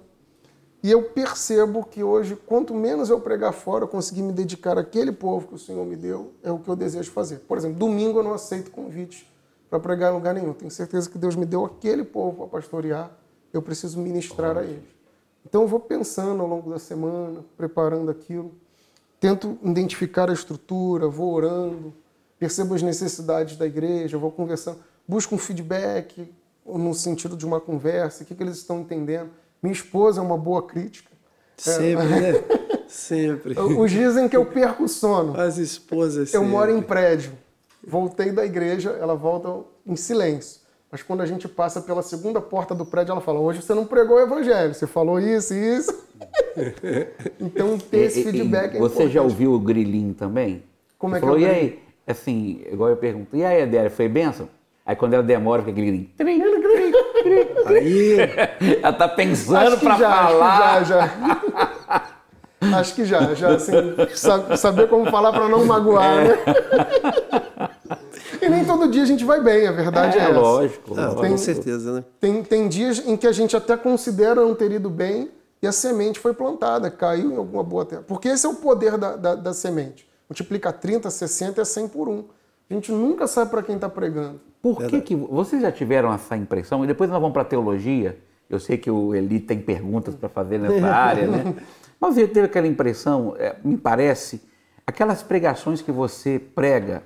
E 0.83 0.91
eu 0.91 1.03
percebo 1.03 1.85
que 1.85 2.05
hoje, 2.05 2.37
quanto 2.37 2.73
menos 2.73 3.11
eu 3.11 3.19
pregar 3.21 3.53
fora, 3.53 3.85
eu 3.85 3.89
conseguir 3.89 4.23
me 4.23 4.33
dedicar 4.33 4.79
àquele 4.79 5.11
povo 5.11 5.49
que 5.49 5.55
o 5.55 5.59
Senhor 5.59 5.85
me 5.85 5.97
deu, 5.97 6.33
é 6.43 6.53
o 6.53 6.59
que 6.59 6.69
eu 6.69 6.77
desejo 6.77 7.11
fazer. 7.11 7.39
Por 7.41 7.59
exemplo, 7.59 7.79
domingo 7.79 8.21
eu 8.21 8.23
não 8.23 8.33
aceito 8.33 8.71
convite 8.71 9.29
para 9.69 9.81
pregar 9.81 10.13
em 10.13 10.15
lugar 10.15 10.35
nenhum. 10.35 10.53
Tenho 10.53 10.71
certeza 10.71 11.11
que 11.11 11.19
Deus 11.19 11.35
me 11.35 11.45
deu 11.45 11.65
aquele 11.65 12.05
povo 12.05 12.37
para 12.37 12.47
pastorear, 12.47 13.11
eu 13.53 13.61
preciso 13.61 13.99
ministrar 13.99 14.57
a 14.57 14.63
eles. 14.63 14.98
Então 15.49 15.63
eu 15.63 15.69
vou 15.69 15.81
pensando 15.81 16.43
ao 16.43 16.49
longo 16.49 16.69
da 16.69 16.79
semana, 16.79 17.43
preparando 17.57 18.11
aquilo, 18.11 18.53
tento 19.19 19.59
identificar 19.65 20.29
a 20.29 20.33
estrutura, 20.33 21.09
vou 21.09 21.33
orando, 21.33 21.95
percebo 22.39 22.75
as 22.75 22.83
necessidades 22.83 23.57
da 23.57 23.67
igreja, 23.67 24.19
vou 24.19 24.31
conversando, 24.31 24.79
busco 25.07 25.35
um 25.35 25.39
feedback 25.39 26.31
no 26.67 26.93
sentido 26.93 27.35
de 27.35 27.47
uma 27.47 27.61
conversa, 27.61 28.23
o 28.23 28.27
que, 28.27 28.35
que 28.35 28.43
eles 28.43 28.59
estão 28.59 28.81
entendendo. 28.81 29.31
Minha 29.63 29.73
esposa 29.73 30.21
é 30.21 30.23
uma 30.23 30.37
boa 30.37 30.63
crítica. 30.63 31.11
Sempre, 31.57 32.05
né? 32.07 32.33
Sempre. 32.87 33.59
Os 33.59 33.91
dizem 33.91 34.29
que 34.29 34.37
eu 34.37 34.47
perco 34.47 34.85
o 34.85 34.89
sono. 34.89 35.39
As 35.39 35.59
esposas 35.59 36.33
Eu 36.33 36.41
sempre. 36.41 36.49
moro 36.49 36.71
em 36.71 36.81
prédio. 36.81 37.33
Voltei 37.87 38.33
da 38.33 38.45
igreja, 38.45 38.91
ela 38.91 39.15
volta 39.15 39.67
em 39.87 39.97
silêncio. 39.97 40.61
Mas 40.91 41.03
quando 41.03 41.21
a 41.21 41.27
gente 41.27 41.47
passa 41.47 41.83
pela 41.83 42.03
segunda 42.03 42.41
porta 42.41 42.75
do 42.75 42.85
prédio, 42.87 43.13
ela 43.13 43.21
fala: 43.21 43.39
Hoje 43.41 43.61
você 43.63 43.75
não 43.75 43.85
pregou 43.85 44.17
o 44.17 44.21
evangelho, 44.21 44.73
você 44.75 44.87
falou 44.87 45.21
isso 45.21 45.53
e 45.55 45.77
isso. 45.77 46.07
então, 47.39 47.77
ter 47.79 47.99
esse 48.07 48.21
E- 48.21 48.23
e- 48.23 48.25
feedback 48.33 48.77
é 48.77 48.79
Você 48.79 49.03
já 49.03 49.05
importante. 49.05 49.19
ouviu 49.19 49.53
o 49.53 49.59
grilinho 49.61 50.15
também? 50.15 50.63
Como 50.99 51.15
é 51.15 51.21
Você 51.21 51.27
que 51.27 51.29
é 51.29 51.31
o 51.31 51.35
falou, 51.35 51.47
e 51.47 51.51
grilinho?" 51.53 51.73
aí? 51.75 51.89
Assim, 52.07 52.63
igual 52.73 52.89
eu 52.89 52.97
pergunto, 52.97 53.37
e 53.37 53.45
aí, 53.45 53.63
Adélia, 53.63 53.91
foi 53.91 54.09
benção? 54.09 54.49
Aí 54.87 54.97
quando 54.97 55.13
ela 55.13 55.23
demora, 55.23 55.61
fica 55.61 55.73
aquele 55.73 55.87
grilinho. 55.87 56.11
Aí, 57.67 58.17
Ela 58.83 58.93
tá 58.95 59.07
pensando 59.09 59.59
Acho 59.59 59.77
que 59.79 59.85
para 59.85 59.97
já, 59.99 60.11
falar. 60.11 60.79
Acho 60.79 60.85
que 60.85 60.89
já, 60.89 61.07
já. 62.71 62.79
Acho 62.79 62.95
que 62.95 63.05
já, 63.05 63.35
já 63.35 63.49
assim, 63.55 63.73
sa- 64.15 64.57
saber 64.57 64.89
como 64.89 65.11
falar 65.11 65.33
para 65.33 65.49
não 65.49 65.65
magoar, 65.67 66.17
né? 66.25 66.39
E 68.49 68.51
nem 68.51 68.65
todo 68.65 68.89
dia 68.89 69.03
a 69.03 69.07
gente 69.07 69.25
vai 69.25 69.41
bem, 69.43 69.67
a 69.67 69.73
verdade 69.73 70.19
é, 70.19 70.23
É, 70.23 70.25
essa. 70.25 70.39
lógico. 70.41 70.95
não, 70.95 71.05
lógico. 71.15 71.27
com 71.29 71.37
certeza, 71.39 71.93
né? 71.93 72.05
Tem, 72.21 72.43
tem 72.43 72.69
dias 72.69 72.99
em 73.07 73.17
que 73.17 73.27
a 73.27 73.33
gente 73.33 73.57
até 73.57 73.77
considera 73.77 74.37
não 74.37 74.55
ter 74.55 74.73
ido 74.73 74.89
bem 74.89 75.31
e 75.63 75.67
a 75.67 75.73
semente 75.73 76.19
foi 76.19 76.33
plantada, 76.33 76.91
caiu 76.91 77.33
em 77.33 77.37
alguma 77.37 77.63
boa 77.63 77.85
terra. 77.85 78.03
Porque 78.07 78.29
esse 78.29 78.47
é 78.47 78.49
o 78.49 78.55
poder 78.55 78.97
da, 78.97 79.17
da, 79.17 79.35
da 79.35 79.53
semente. 79.53 80.09
multiplica 80.29 80.73
30, 80.73 81.11
60 81.11 81.61
é 81.61 81.65
100 81.65 81.89
por 81.89 82.09
um. 82.09 82.25
A 82.71 82.75
gente 82.75 82.91
nunca 82.93 83.27
sabe 83.27 83.51
para 83.51 83.63
quem 83.63 83.75
está 83.75 83.89
pregando. 83.89 84.41
Por 84.63 84.83
que, 84.85 85.01
que 85.01 85.15
vocês 85.15 85.63
já 85.63 85.71
tiveram 85.71 86.13
essa 86.13 86.37
impressão? 86.37 86.85
E 86.85 86.87
depois 86.87 87.09
nós 87.11 87.21
vamos 87.21 87.33
para 87.33 87.43
a 87.43 87.45
teologia. 87.45 88.19
Eu 88.51 88.59
sei 88.59 88.77
que 88.79 88.91
o 88.91 89.15
Eli 89.15 89.41
tem 89.41 89.61
perguntas 89.61 90.15
para 90.15 90.29
fazer 90.29 90.59
nessa 90.59 90.87
área, 90.89 91.27
né? 91.27 91.55
Mas 92.01 92.15
você 92.15 92.27
teve 92.27 92.47
aquela 92.47 92.67
impressão, 92.67 93.35
é, 93.39 93.57
me 93.65 93.77
parece, 93.77 94.41
aquelas 94.87 95.23
pregações 95.23 95.83
que 95.83 95.93
você 95.93 96.39
prega 96.39 97.03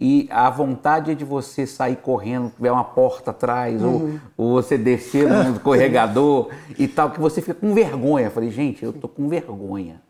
e 0.00 0.28
a 0.30 0.48
vontade 0.48 1.10
é 1.10 1.14
de 1.14 1.24
você 1.24 1.66
sair 1.66 1.96
correndo, 1.96 2.52
tiver 2.54 2.70
uma 2.70 2.84
porta 2.84 3.32
atrás, 3.32 3.82
uhum. 3.82 4.20
ou, 4.36 4.46
ou, 4.46 4.62
você 4.62 4.78
descer 4.78 5.28
no 5.28 5.50
escorregador 5.56 6.50
e 6.78 6.86
tal, 6.86 7.10
que 7.10 7.20
você 7.20 7.40
fica 7.40 7.54
com 7.54 7.74
vergonha. 7.74 8.26
Eu 8.26 8.30
falei, 8.30 8.50
gente, 8.50 8.84
eu 8.84 8.92
tô 8.92 9.08
com 9.08 9.28
vergonha. 9.28 10.00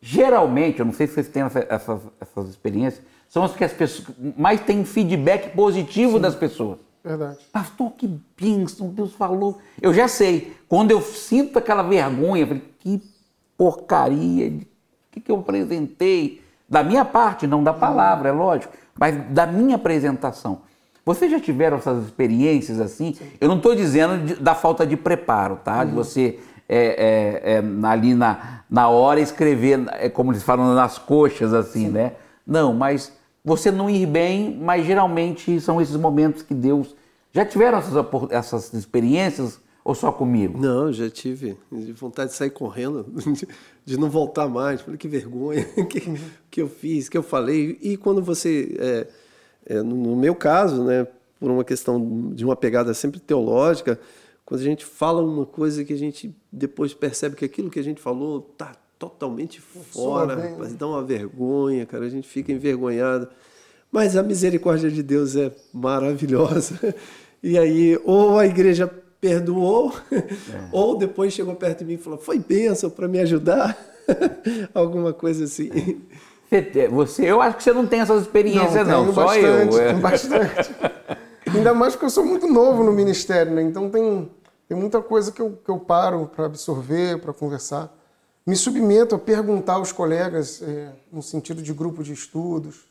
Geralmente, 0.00 0.80
eu 0.80 0.86
não 0.86 0.92
sei 0.92 1.06
se 1.06 1.14
vocês 1.14 1.28
têm 1.28 1.42
essa, 1.42 1.66
essas, 1.68 2.00
essas 2.20 2.48
experiências, 2.48 3.02
são 3.28 3.42
as 3.42 3.54
que 3.54 3.64
as 3.64 3.72
pessoas 3.72 4.16
mais 4.36 4.60
têm 4.60 4.84
feedback 4.84 5.54
positivo 5.54 6.12
Sim. 6.12 6.20
das 6.20 6.34
pessoas. 6.34 6.78
Verdade. 7.04 7.38
Pastor, 7.52 7.92
que 7.92 8.08
bênção, 8.40 8.88
Deus 8.88 9.12
falou. 9.12 9.58
Eu 9.80 9.92
já 9.92 10.08
sei. 10.08 10.56
Quando 10.68 10.90
eu 10.90 11.02
sinto 11.02 11.58
aquela 11.58 11.82
vergonha, 11.82 12.42
eu 12.42 12.46
falei, 12.46 12.64
que 12.78 13.02
porcaria, 13.56 14.48
o 14.48 14.60
que, 15.12 15.20
que 15.20 15.30
eu 15.30 15.36
apresentei? 15.36 16.42
Da 16.68 16.82
minha 16.82 17.04
parte, 17.04 17.46
não 17.46 17.62
da 17.62 17.72
palavra, 17.72 18.30
é 18.30 18.32
lógico, 18.32 18.72
mas 18.98 19.16
da 19.30 19.46
minha 19.46 19.76
apresentação. 19.76 20.60
Vocês 21.04 21.30
já 21.30 21.38
tiveram 21.38 21.76
essas 21.76 22.04
experiências 22.04 22.80
assim? 22.80 23.14
Sim. 23.14 23.26
Eu 23.40 23.48
não 23.48 23.58
estou 23.58 23.74
dizendo 23.76 24.26
de, 24.26 24.34
da 24.34 24.54
falta 24.54 24.84
de 24.86 24.96
preparo, 24.96 25.56
tá? 25.64 25.80
Uhum. 25.80 25.86
De 25.86 25.92
você 25.92 26.38
é, 26.68 27.42
é, 27.46 27.52
é, 27.52 27.86
ali 27.86 28.14
na, 28.14 28.62
na 28.68 28.88
hora 28.88 29.20
escrever, 29.20 29.84
é, 29.92 30.08
como 30.08 30.32
eles 30.32 30.42
falam, 30.42 30.74
nas 30.74 30.98
coxas, 30.98 31.54
assim, 31.54 31.86
Sim. 31.86 31.92
né? 31.92 32.12
Não, 32.44 32.74
mas 32.74 33.12
você 33.44 33.70
não 33.70 33.88
ir 33.88 34.06
bem, 34.06 34.58
mas 34.60 34.84
geralmente 34.84 35.60
são 35.60 35.80
esses 35.80 35.96
momentos 35.96 36.42
que 36.42 36.52
Deus. 36.54 36.96
Já 37.32 37.44
tiveram 37.44 37.78
essas, 37.78 38.04
essas 38.30 38.74
experiências 38.74 39.60
ou 39.86 39.94
só 39.94 40.10
comigo? 40.10 40.58
Não, 40.60 40.92
já 40.92 41.08
tive 41.08 41.56
vontade 41.94 42.32
de 42.32 42.36
sair 42.36 42.50
correndo, 42.50 43.06
de 43.86 43.96
não 43.96 44.10
voltar 44.10 44.48
mais. 44.48 44.80
Falei, 44.80 44.98
que 44.98 45.06
vergonha, 45.06 45.64
que, 45.88 46.02
que 46.50 46.60
eu 46.60 46.68
fiz, 46.68 47.08
que 47.08 47.16
eu 47.16 47.22
falei. 47.22 47.78
E 47.80 47.96
quando 47.96 48.20
você, 48.20 48.76
é, 48.80 49.06
é, 49.76 49.82
no 49.82 50.16
meu 50.16 50.34
caso, 50.34 50.82
né, 50.82 51.06
por 51.38 51.52
uma 51.52 51.62
questão 51.62 52.32
de 52.34 52.44
uma 52.44 52.56
pegada 52.56 52.92
sempre 52.94 53.20
teológica, 53.20 54.00
quando 54.44 54.60
a 54.60 54.64
gente 54.64 54.84
fala 54.84 55.22
uma 55.22 55.46
coisa 55.46 55.84
que 55.84 55.92
a 55.92 55.98
gente 55.98 56.34
depois 56.50 56.92
percebe 56.92 57.36
que 57.36 57.44
aquilo 57.44 57.70
que 57.70 57.78
a 57.78 57.84
gente 57.84 58.00
falou 58.00 58.40
tá 58.40 58.74
totalmente 58.98 59.60
fora, 59.60 60.56
mas 60.58 60.74
dá 60.74 60.88
uma 60.88 61.02
vergonha, 61.04 61.86
cara, 61.86 62.06
a 62.06 62.10
gente 62.10 62.26
fica 62.26 62.50
envergonhado. 62.50 63.28
Mas 63.92 64.16
a 64.16 64.22
misericórdia 64.24 64.90
de 64.90 65.00
Deus 65.00 65.36
é 65.36 65.54
maravilhosa. 65.72 66.76
E 67.42 67.56
aí, 67.56 68.00
ou 68.04 68.38
a 68.38 68.46
igreja 68.46 68.90
perdoou, 69.26 69.92
é. 70.12 70.22
ou 70.70 70.96
depois 70.96 71.32
chegou 71.32 71.56
perto 71.56 71.80
de 71.80 71.84
mim 71.84 71.94
e 71.94 71.98
falou: 71.98 72.18
Foi 72.18 72.38
bênção 72.38 72.88
para 72.88 73.08
me 73.08 73.18
ajudar? 73.18 73.76
Alguma 74.72 75.12
coisa 75.12 75.44
assim. 75.44 76.00
Você, 76.92 77.24
eu 77.24 77.42
acho 77.42 77.56
que 77.56 77.64
você 77.64 77.72
não 77.72 77.86
tem 77.86 78.00
essas 78.00 78.22
experiências, 78.22 78.86
não, 78.86 79.06
não 79.06 79.12
só 79.12 79.24
bastante, 79.24 79.74
eu. 79.74 79.82
É. 79.82 79.92
Bastante. 79.94 80.76
Ainda 81.52 81.74
mais 81.74 81.94
porque 81.94 82.06
eu 82.06 82.10
sou 82.10 82.24
muito 82.24 82.46
novo 82.46 82.84
no 82.84 82.92
ministério, 82.92 83.52
né? 83.52 83.62
Então 83.62 83.90
tem, 83.90 84.30
tem 84.68 84.76
muita 84.78 85.00
coisa 85.00 85.32
que 85.32 85.42
eu, 85.42 85.58
que 85.64 85.70
eu 85.70 85.78
paro 85.78 86.30
para 86.34 86.46
absorver, 86.46 87.18
para 87.18 87.32
conversar. 87.32 87.92
Me 88.46 88.54
submeto 88.54 89.16
a 89.16 89.18
perguntar 89.18 89.74
aos 89.74 89.90
colegas, 89.90 90.62
é, 90.62 90.90
no 91.10 91.20
sentido 91.20 91.60
de 91.60 91.72
grupo 91.72 92.04
de 92.04 92.12
estudos. 92.12 92.84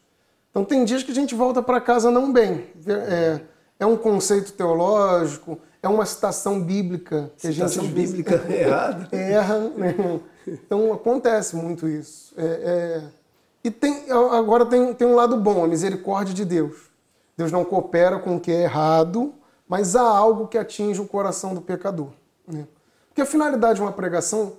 Então 0.52 0.66
tem 0.66 0.84
dias 0.84 1.02
que 1.02 1.12
a 1.12 1.16
gente 1.16 1.34
volta 1.34 1.62
para 1.62 1.80
casa 1.80 2.12
não 2.12 2.32
bem. 2.34 2.66
É, 2.88 3.40
é 3.80 3.86
um 3.86 3.96
conceito 3.96 4.52
teológico, 4.54 5.60
é 5.86 5.90
uma 5.90 6.06
citação 6.06 6.60
bíblica 6.60 7.32
que 7.38 7.54
citação 7.54 7.84
a 7.84 7.86
gente 7.86 7.94
bíblica 7.94 8.44
errada. 8.52 9.08
Erra, 9.16 9.60
né? 9.78 10.20
Então 10.48 10.92
acontece 10.92 11.56
muito 11.56 11.88
isso. 11.88 12.34
É, 12.36 12.44
é... 12.44 13.04
E 13.64 13.70
tem, 13.70 14.12
agora 14.12 14.66
tem, 14.66 14.94
tem 14.96 15.08
um 15.08 15.14
lado 15.14 15.38
bom, 15.38 15.64
a 15.64 15.68
misericórdia 15.68 16.34
de 16.34 16.44
Deus. 16.44 16.90
Deus 17.38 17.52
não 17.52 17.64
coopera 17.64 18.18
com 18.18 18.38
o 18.38 18.40
que 18.40 18.52
é 18.52 18.64
errado, 18.64 19.34
mas 19.68 19.96
há 19.96 20.02
algo 20.02 20.48
que 20.48 20.58
atinge 20.58 21.00
o 21.00 21.08
coração 21.08 21.54
do 21.54 21.62
pecador. 21.62 22.10
Né? 22.48 22.68
Porque 23.08 23.22
a 23.22 23.26
finalidade 23.26 23.76
de 23.76 23.82
uma 23.82 23.92
pregação 23.92 24.54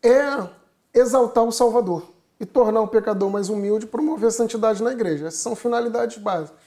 é 0.00 0.48
exaltar 0.94 1.42
o 1.42 1.50
Salvador 1.50 2.04
e 2.38 2.46
tornar 2.46 2.82
o 2.82 2.88
pecador 2.88 3.30
mais 3.30 3.48
humilde 3.48 3.84
e 3.84 3.88
promover 3.88 4.28
a 4.28 4.32
santidade 4.32 4.80
na 4.80 4.92
igreja. 4.92 5.26
Essas 5.26 5.40
são 5.40 5.56
finalidades 5.56 6.18
básicas. 6.18 6.60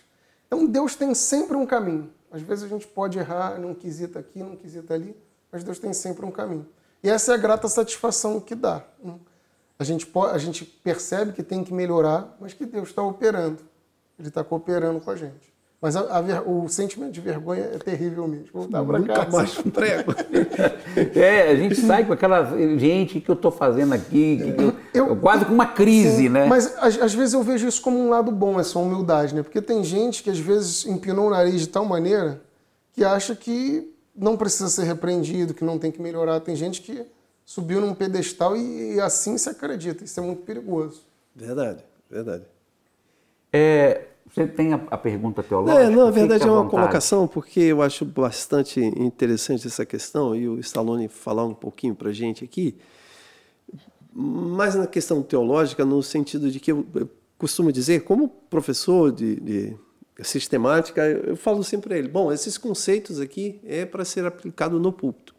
Então 0.47 0.65
Deus 0.65 0.95
tem 0.95 1.13
sempre 1.13 1.55
um 1.55 1.65
caminho. 1.65 2.11
Às 2.31 2.41
vezes 2.41 2.63
a 2.63 2.67
gente 2.67 2.87
pode 2.87 3.19
errar 3.19 3.59
num 3.59 3.73
quesito 3.73 4.17
aqui, 4.17 4.41
num 4.41 4.55
quesito 4.55 4.93
ali, 4.93 5.15
mas 5.51 5.63
Deus 5.63 5.77
tem 5.77 5.93
sempre 5.93 6.25
um 6.25 6.31
caminho. 6.31 6.67
E 7.03 7.09
essa 7.09 7.33
é 7.33 7.35
a 7.35 7.37
grata 7.37 7.67
satisfação 7.67 8.39
que 8.39 8.55
dá. 8.55 8.83
Né? 9.03 9.19
A 9.77 9.83
gente, 9.83 10.05
pode, 10.05 10.33
a 10.33 10.37
gente 10.37 10.63
percebe 10.63 11.33
que 11.33 11.43
tem 11.43 11.63
que 11.63 11.73
melhorar, 11.73 12.37
mas 12.39 12.53
que 12.53 12.65
Deus 12.65 12.89
está 12.89 13.01
operando. 13.01 13.59
Ele 14.17 14.27
está 14.27 14.43
cooperando 14.43 15.01
com 15.01 15.09
a 15.09 15.15
gente. 15.15 15.50
Mas 15.81 15.95
a, 15.95 16.01
a, 16.01 16.41
o 16.43 16.69
sentimento 16.69 17.11
de 17.11 17.19
vergonha 17.19 17.71
é 17.73 17.77
terrível 17.79 18.27
mesmo. 18.27 18.45
Voltar 18.53 18.85
para 18.85 18.99
Nunca 18.99 19.13
casa. 19.15 19.35
mais 19.35 19.55
prego. 19.55 20.13
é, 21.19 21.49
a 21.49 21.55
gente 21.55 21.75
sai 21.75 22.05
com 22.05 22.13
aquela. 22.13 22.45
Gente, 22.77 23.17
o 23.17 23.21
que 23.21 23.31
eu 23.31 23.33
estou 23.33 23.49
fazendo 23.49 23.93
aqui? 23.93 24.37
Que 24.93 24.97
eu, 24.99 25.07
eu, 25.07 25.17
quase 25.17 25.43
com 25.43 25.51
uma 25.51 25.65
crise, 25.65 26.17
sim, 26.17 26.29
né? 26.29 26.45
Mas 26.45 26.77
às, 26.77 27.01
às, 27.01 27.13
vezes 27.15 27.33
eu 27.33 27.41
vejo 27.41 27.67
isso 27.67 27.81
como 27.81 27.97
um 27.97 28.09
lado 28.09 28.31
bom, 28.31 28.59
essa 28.59 28.77
humildade, 28.77 29.33
né? 29.33 29.41
Porque 29.41 29.59
tem 29.59 29.83
gente 29.83 30.21
que 30.21 30.29
às 30.29 30.37
vezes 30.37 30.85
empinou 30.85 31.25
o 31.25 31.29
nariz 31.31 31.61
de 31.61 31.67
tal 31.67 31.83
maneira 31.83 32.39
que 32.93 33.03
acha 33.03 33.35
que 33.35 33.91
não 34.15 34.37
precisa 34.37 34.69
ser 34.69 34.83
repreendido, 34.83 35.51
que 35.51 35.63
não 35.63 35.79
tem 35.79 35.91
que 35.91 35.99
melhorar. 35.99 36.41
Tem 36.41 36.55
gente 36.55 36.79
que 36.83 37.07
subiu 37.43 37.81
num 37.81 37.95
pedestal 37.95 38.55
e, 38.55 38.97
e 38.97 39.01
assim 39.01 39.35
se 39.35 39.49
acredita. 39.49 40.03
Isso 40.03 40.19
é 40.19 40.23
muito 40.23 40.43
perigoso. 40.43 41.01
Verdade, 41.35 41.83
verdade. 42.07 42.43
É, 43.51 44.10
você 44.29 44.47
tem 44.47 44.73
a, 44.73 44.81
a 44.89 44.97
pergunta 44.97 45.43
teológica? 45.43 45.83
É, 45.83 45.89
não, 45.89 46.05
na 46.05 46.11
verdade 46.11 46.47
é 46.47 46.51
uma 46.51 46.69
colocação, 46.69 47.27
porque 47.27 47.59
eu 47.59 47.81
acho 47.81 48.05
bastante 48.05 48.79
interessante 48.79 49.67
essa 49.67 49.85
questão, 49.85 50.35
e 50.35 50.47
o 50.47 50.59
Stallone 50.59 51.07
falar 51.07 51.45
um 51.45 51.53
pouquinho 51.53 51.93
para 51.95 52.09
a 52.09 52.13
gente 52.13 52.43
aqui, 52.43 52.77
mas 54.13 54.75
na 54.75 54.87
questão 54.87 55.21
teológica, 55.21 55.85
no 55.85 56.01
sentido 56.01 56.49
de 56.51 56.59
que 56.59 56.71
eu, 56.71 56.85
eu 56.95 57.09
costumo 57.37 57.71
dizer, 57.71 58.03
como 58.03 58.27
professor 58.27 59.11
de, 59.11 59.39
de 59.39 59.77
sistemática, 60.21 61.01
eu 61.05 61.35
falo 61.35 61.63
sempre 61.63 61.89
para 61.89 61.97
ele, 61.97 62.07
bom, 62.07 62.31
esses 62.31 62.57
conceitos 62.57 63.19
aqui 63.19 63.59
é 63.65 63.85
para 63.85 64.05
ser 64.05 64.25
aplicado 64.25 64.79
no 64.79 64.91
púlpito. 64.91 65.33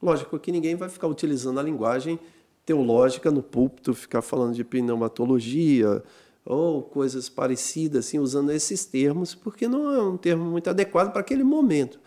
Lógico 0.00 0.38
que 0.38 0.50
ninguém 0.50 0.74
vai 0.74 0.88
ficar 0.88 1.06
utilizando 1.06 1.60
a 1.60 1.62
linguagem 1.62 2.18
teológica 2.64 3.30
no 3.30 3.42
púlpito, 3.42 3.94
ficar 3.94 4.22
falando 4.22 4.54
de 4.54 4.64
pneumatologia, 4.64 6.02
ou 6.44 6.82
coisas 6.82 7.28
parecidas, 7.28 8.06
assim, 8.06 8.18
usando 8.18 8.50
esses 8.50 8.84
termos, 8.84 9.34
porque 9.34 9.68
não 9.68 9.94
é 9.94 10.02
um 10.02 10.16
termo 10.16 10.44
muito 10.44 10.68
adequado 10.68 11.12
para 11.12 11.20
aquele 11.20 11.44
momento. 11.44 12.00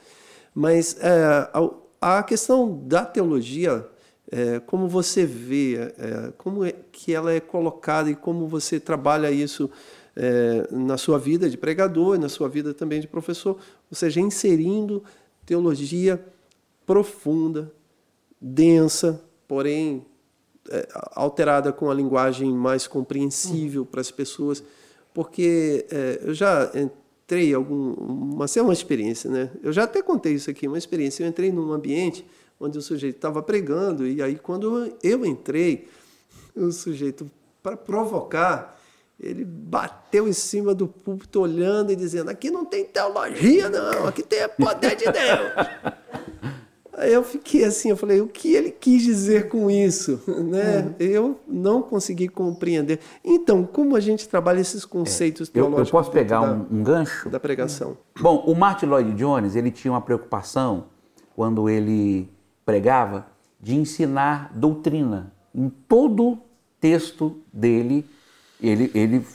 Mas 0.54 0.98
é, 1.00 1.50
a, 1.54 2.18
a, 2.18 2.24
questão 2.24 2.82
da 2.86 3.06
teologia, 3.06 3.88
é, 4.32 4.60
como 4.60 4.88
você 4.88 5.26
vê, 5.26 5.76
é, 5.76 6.34
como 6.38 6.66
é 6.66 6.74
que 6.92 7.14
ela 7.14 7.32
é 7.32 7.40
colocada 7.40 8.10
e 8.10 8.16
como 8.16 8.48
você 8.48 8.80
trabalha 8.80 9.32
isso 9.32 9.70
é, 10.16 10.68
na 10.72 10.98
sua 10.98 11.18
vida 11.18 11.50
de 11.50 11.58
pregador 11.58 12.16
e 12.16 12.20
na 12.20 12.30
sua 12.30 12.48
vida 12.48 12.74
também 12.74 13.00
de 13.00 13.08
professor, 13.08 13.58
ou 13.90 13.96
seja, 13.96 14.20
inserindo 14.20 15.04
teologia 15.46 16.24
profunda, 16.86 17.72
densa, 18.40 19.22
porém 19.48 20.06
alterada 21.12 21.72
com 21.72 21.90
a 21.90 21.94
linguagem 21.94 22.52
mais 22.52 22.88
compreensível 22.88 23.82
uhum. 23.82 23.88
para 23.88 24.02
as 24.02 24.12
pessoas, 24.12 24.64
porque 25.14 25.86
é, 25.92 26.20
eu 26.24 26.34
já 26.34 26.72
entrei 26.74 27.54
algum 27.54 27.94
uma, 27.94 28.46
é 28.54 28.62
uma 28.62 28.74
experiência, 28.74 29.30
né? 29.30 29.52
Eu 29.64 29.72
já 29.72 29.84
até 29.84 30.02
contei 30.02 30.34
isso 30.34 30.50
aqui, 30.50 30.68
uma 30.68 30.78
experiência. 30.78 31.24
Eu 31.24 31.28
entrei 31.28 31.52
num 31.52 31.72
ambiente 31.72 32.26
onde 32.60 32.78
o 32.78 32.82
sujeito 32.82 33.16
estava 33.16 33.42
pregando 33.42 34.08
e 34.08 34.22
aí 34.22 34.36
quando 34.38 34.94
eu 35.04 35.26
entrei, 35.26 35.88
o 36.56 36.72
sujeito 36.72 37.30
para 37.62 37.76
provocar 37.76 38.76
ele 39.20 39.46
bateu 39.46 40.28
em 40.28 40.34
cima 40.34 40.76
do 40.76 40.88
púlpito 40.88 41.40
olhando 41.40 41.92
e 41.92 41.96
dizendo: 41.96 42.30
aqui 42.30 42.52
não 42.52 42.66
tem 42.66 42.86
teologia, 42.86 43.70
não, 43.70 44.08
aqui 44.08 44.22
tem 44.22 44.48
poder 44.50 44.96
de 44.96 45.06
Deus. 45.06 46.06
Aí 46.98 47.12
eu 47.12 47.24
fiquei 47.24 47.66
assim, 47.66 47.90
eu 47.90 47.98
falei, 47.98 48.22
o 48.22 48.28
que 48.28 48.54
ele 48.54 48.72
quis 48.72 49.04
dizer 49.04 49.50
com 49.50 49.70
isso? 49.70 50.22
Né? 50.46 50.80
Uhum. 50.80 50.94
Eu 51.00 51.40
não 51.48 51.82
consegui 51.82 52.28
compreender. 52.28 53.00
Então, 53.24 53.66
como 53.66 53.96
a 53.96 54.00
gente 54.00 54.28
trabalha 54.30 54.60
esses 54.62 54.86
conceitos 54.86 55.50
é, 55.50 55.52
teológicos? 55.52 55.80
Eu, 55.80 55.86
eu 55.86 55.92
posso 55.92 56.12
pegar 56.12 56.42
da, 56.42 56.52
um, 56.54 56.66
um, 56.80 56.84
gancho? 56.84 57.30
Da 57.30 57.40
pregação. 57.40 57.98
Bom, 58.20 58.44
o 58.48 58.56
Martin 58.56 58.86
Lloyd 58.86 59.14
Jones, 59.14 59.56
ele 59.56 59.72
tinha 59.72 59.92
uma 59.92 60.02
preocupação, 60.02 60.86
quando 61.36 61.68
ele 61.70 62.30
pregava, 62.66 63.26
de 63.60 63.76
ensinar 63.76 64.52
doutrina. 64.56 65.34
Em 65.54 65.70
todo 65.88 66.38
texto 66.80 67.38
dele, 67.52 68.06
ele, 68.62 68.92
ele 68.94 69.26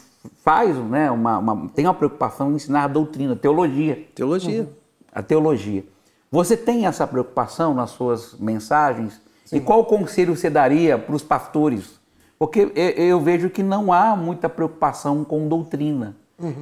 faz, 0.42 0.76
né, 0.76 1.10
uma, 1.10 1.38
uma- 1.38 1.68
tem 1.70 1.86
uma 1.86 1.94
preocupação 1.94 2.50
em 2.52 2.54
ensinar 2.54 2.84
a 2.84 2.88
doutrina, 2.88 3.34
teologia, 3.36 4.06
Teologia. 4.14 4.68
a 5.12 5.22
teologia. 5.22 5.84
Você 6.30 6.56
tem 6.56 6.86
essa 6.86 7.06
preocupação 7.06 7.74
nas 7.74 7.90
suas 7.90 8.34
mensagens? 8.38 9.20
E 9.52 9.58
qual 9.58 9.84
conselho 9.84 10.36
você 10.36 10.48
daria 10.48 10.96
para 10.96 11.14
os 11.14 11.22
pastores? 11.22 11.98
Porque 12.38 12.72
eu, 12.96 13.20
vejo 13.20 13.50
que 13.50 13.62
não 13.62 13.92
há 13.92 14.14
muita 14.14 14.48
preocupação 14.48 15.24
com 15.24 15.48
doutrina. 15.48 16.16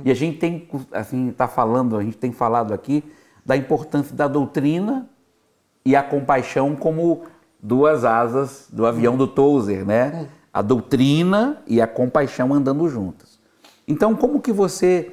E 0.05 0.11
a 0.11 0.15
gente 0.15 0.39
tem, 0.39 0.69
assim, 0.91 1.29
está 1.29 1.47
falando, 1.47 1.97
a 1.97 2.03
gente 2.03 2.17
tem 2.17 2.33
falado 2.33 2.73
aqui 2.73 3.05
da 3.45 3.57
importância 3.57 4.17
da 4.17 4.27
doutrina 4.27 5.09
e 5.85 5.95
a 5.95 6.03
compaixão 6.03 6.75
como 6.75 7.23
duas 7.63 8.05
asas 8.05 8.69
do 8.73 8.87
avião 8.87 9.17
do 9.17 9.27
Tozer, 9.27 9.87
né? 9.87 10.29
A 10.53 10.63
doutrina 10.63 11.63
e 11.67 11.81
a 11.81 11.87
compaixão 11.87 12.53
andando 12.53 12.89
juntas. 12.89 13.39
Então, 13.87 14.17
como 14.17 14.41
que 14.41 14.53
você 14.53 15.13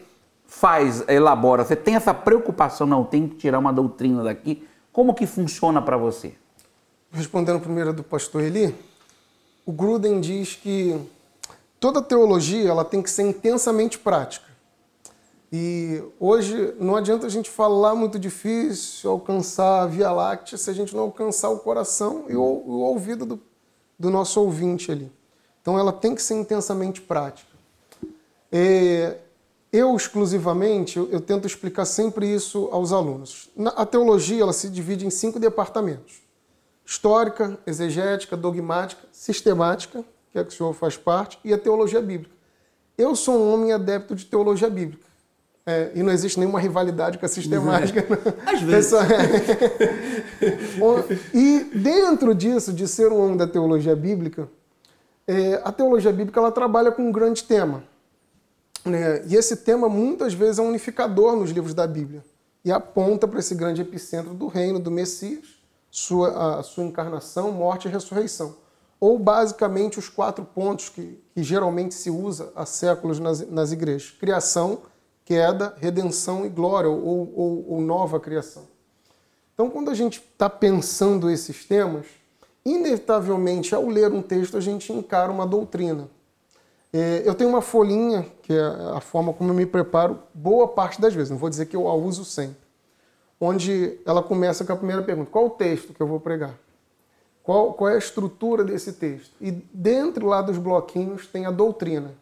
faz, 0.56 1.04
elabora? 1.10 1.66
Você 1.66 1.76
tem 1.76 1.96
essa 1.96 2.14
preocupação, 2.14 2.88
não, 2.88 3.04
tem 3.04 3.28
que 3.28 3.36
tirar 3.36 3.60
uma 3.60 3.74
doutrina 3.74 4.24
daqui? 4.24 4.66
Como 4.92 5.14
que 5.14 5.28
funciona 5.28 5.82
para 5.82 5.98
você? 5.98 6.34
Respondendo 7.12 7.60
primeiro 7.60 7.92
do 7.92 8.04
pastor 8.04 8.42
Eli, 8.42 8.74
o 9.66 9.72
Gruden 9.72 10.22
diz 10.22 10.56
que 10.56 10.98
toda 11.80 12.02
teologia 12.02 12.70
ela 12.70 12.86
tem 12.86 13.02
que 13.02 13.12
ser 13.12 13.24
intensamente 13.24 14.00
prática. 14.00 14.46
E 15.52 16.02
hoje 16.20 16.74
não 16.80 16.96
adianta 16.96 17.26
a 17.26 17.30
gente 17.30 17.50
falar 17.50 17.94
muito 17.94 18.18
difícil, 18.18 19.12
alcançar 19.12 19.84
a 19.84 19.86
Via 19.86 20.12
Láctea, 20.12 20.58
se 20.58 20.70
a 20.70 20.74
gente 20.74 20.96
não 20.96 21.04
alcançar 21.04 21.50
o 21.50 21.60
coração 21.60 22.26
e 22.30 22.36
o, 22.36 22.42
o 22.42 22.80
ouvido 22.80 23.26
do, 23.26 23.42
do 24.00 24.10
nosso 24.10 24.40
ouvinte 24.40 24.92
ali. 24.92 25.12
Então 25.62 25.78
ela 25.78 25.92
tem 25.92 26.16
que 26.16 26.22
ser 26.22 26.36
intensamente 26.36 27.02
prática. 27.02 27.52
É, 28.52 29.18
eu, 29.76 29.96
exclusivamente, 29.96 30.98
eu, 30.98 31.10
eu 31.12 31.20
tento 31.22 31.46
explicar 31.48 31.86
sempre 31.86 32.28
isso 32.34 32.70
aos 32.72 32.92
alunos. 32.92 33.50
Na- 33.56 33.72
a 33.72 33.86
teologia 33.86 34.42
ela 34.42 34.54
se 34.54 34.70
divide 34.70 35.06
em 35.06 35.10
cinco 35.10 35.40
departamentos 35.40 36.24
histórica, 36.88 37.58
exegética, 37.66 38.38
dogmática, 38.38 39.02
sistemática, 39.12 40.06
que 40.32 40.38
é 40.38 40.44
que 40.44 40.54
o 40.54 40.56
senhor 40.56 40.72
faz 40.74 40.96
parte, 40.96 41.40
e 41.44 41.52
a 41.52 41.58
teologia 41.58 42.00
bíblica. 42.00 42.36
Eu 42.96 43.16
sou 43.16 43.36
um 43.40 43.52
homem 43.54 43.74
adepto 43.74 44.14
de 44.16 44.24
teologia 44.26 44.70
bíblica. 44.70 45.04
É, 45.66 45.92
e 45.96 46.04
não 46.04 46.12
existe 46.12 46.38
nenhuma 46.40 46.60
rivalidade 46.60 47.18
com 47.18 47.26
a 47.26 47.30
sistemática. 47.30 48.06
Às 48.46 48.62
vezes. 48.62 48.92
O- 50.80 51.04
e 51.36 51.64
dentro 51.74 52.36
disso, 52.36 52.72
de 52.72 52.88
ser 52.88 53.12
um 53.12 53.20
homem 53.20 53.38
da 53.38 53.48
teologia 53.48 53.96
bíblica, 53.96 54.48
é, 55.28 55.60
a 55.64 55.72
teologia 55.72 56.12
bíblica 56.14 56.40
ela 56.40 56.52
trabalha 56.52 56.92
com 56.92 57.02
um 57.02 57.12
grande 57.12 57.44
tema. 57.44 57.84
Né? 58.86 59.24
E 59.26 59.36
esse 59.36 59.58
tema 59.58 59.90
muitas 59.90 60.34
vezes 60.34 60.60
é 60.60 60.62
unificador 60.62 61.36
nos 61.36 61.50
livros 61.50 61.74
da 61.74 61.88
Bíblia 61.88 62.24
e 62.64 62.72
aponta 62.72 63.28
para 63.28 63.40
esse 63.40 63.56
grande 63.56 63.82
epicentro 63.82 64.34
do 64.34 64.48
reino 64.48 64.80
do 64.80 64.92
Messias, 64.92 65.46
sua, 65.90 66.60
a 66.60 66.64
sua 66.64 66.84
encarnação, 66.84 67.52
morte 67.52 67.88
e 67.88 67.92
ressurreição. 67.92 68.56
Ou 69.00 69.20
basicamente 69.20 70.00
os 70.00 70.08
quatro 70.08 70.46
pontos 70.46 70.90
que, 70.90 71.20
que 71.34 71.44
geralmente 71.44 71.94
se 71.94 72.10
usa 72.10 72.52
há 72.56 72.66
séculos 72.66 73.20
nas, 73.20 73.48
nas 73.50 73.72
igrejas: 73.72 74.12
criação, 74.12 74.80
queda, 75.26 75.76
redenção 75.78 76.46
e 76.46 76.50
glória, 76.50 76.90
ou, 76.90 77.34
ou, 77.36 77.66
ou 77.70 77.82
nova 77.82 78.20
criação. 78.20 78.68
Então, 79.54 79.70
quando 79.70 79.90
a 79.90 79.96
gente 79.96 80.20
está 80.20 80.50
pensando 80.50 81.30
esses 81.30 81.66
temas, 81.66 82.06
inevitavelmente, 82.66 83.74
ao 83.74 83.88
ler 83.88 84.12
um 84.12 84.22
texto, 84.22 84.58
a 84.58 84.62
gente 84.62 84.92
encara 84.92 85.32
uma 85.32 85.48
doutrina. 85.48 86.10
É, 86.98 87.24
Eu 87.26 87.36
tenho 87.36 87.50
uma 87.50 87.62
folhinha, 87.62 88.26
que 88.42 88.54
é 88.54 88.62
a 88.96 89.02
forma 89.02 89.34
como 89.34 89.50
eu 89.50 89.54
me 89.54 89.66
preparo 89.66 90.18
boa 90.34 90.66
parte 90.66 91.02
das 91.02 91.14
vezes, 91.14 91.30
não 91.30 91.38
vou 91.38 91.50
dizer 91.50 91.66
que 91.66 91.76
eu 91.76 91.90
a 91.90 91.94
uso 91.94 92.24
sempre, 92.24 92.56
onde 93.38 94.00
ela 94.06 94.24
começa 94.24 94.64
com 94.64 94.72
a 94.72 94.78
primeira 94.78 95.04
pergunta: 95.04 95.30
qual 95.30 95.48
o 95.48 95.50
texto 95.50 95.94
que 95.94 96.00
eu 96.00 96.08
vou 96.08 96.22
pregar? 96.22 96.58
Qual, 97.44 97.74
qual 97.74 97.90
é 97.90 97.96
a 97.96 97.98
estrutura 97.98 98.64
desse 98.64 98.94
texto? 98.94 99.36
E 99.42 99.52
dentro 99.52 100.26
lá 100.26 100.42
dos 100.42 100.58
bloquinhos 100.58 101.28
tem 101.28 101.46
a 101.46 101.52
doutrina. 101.52 102.16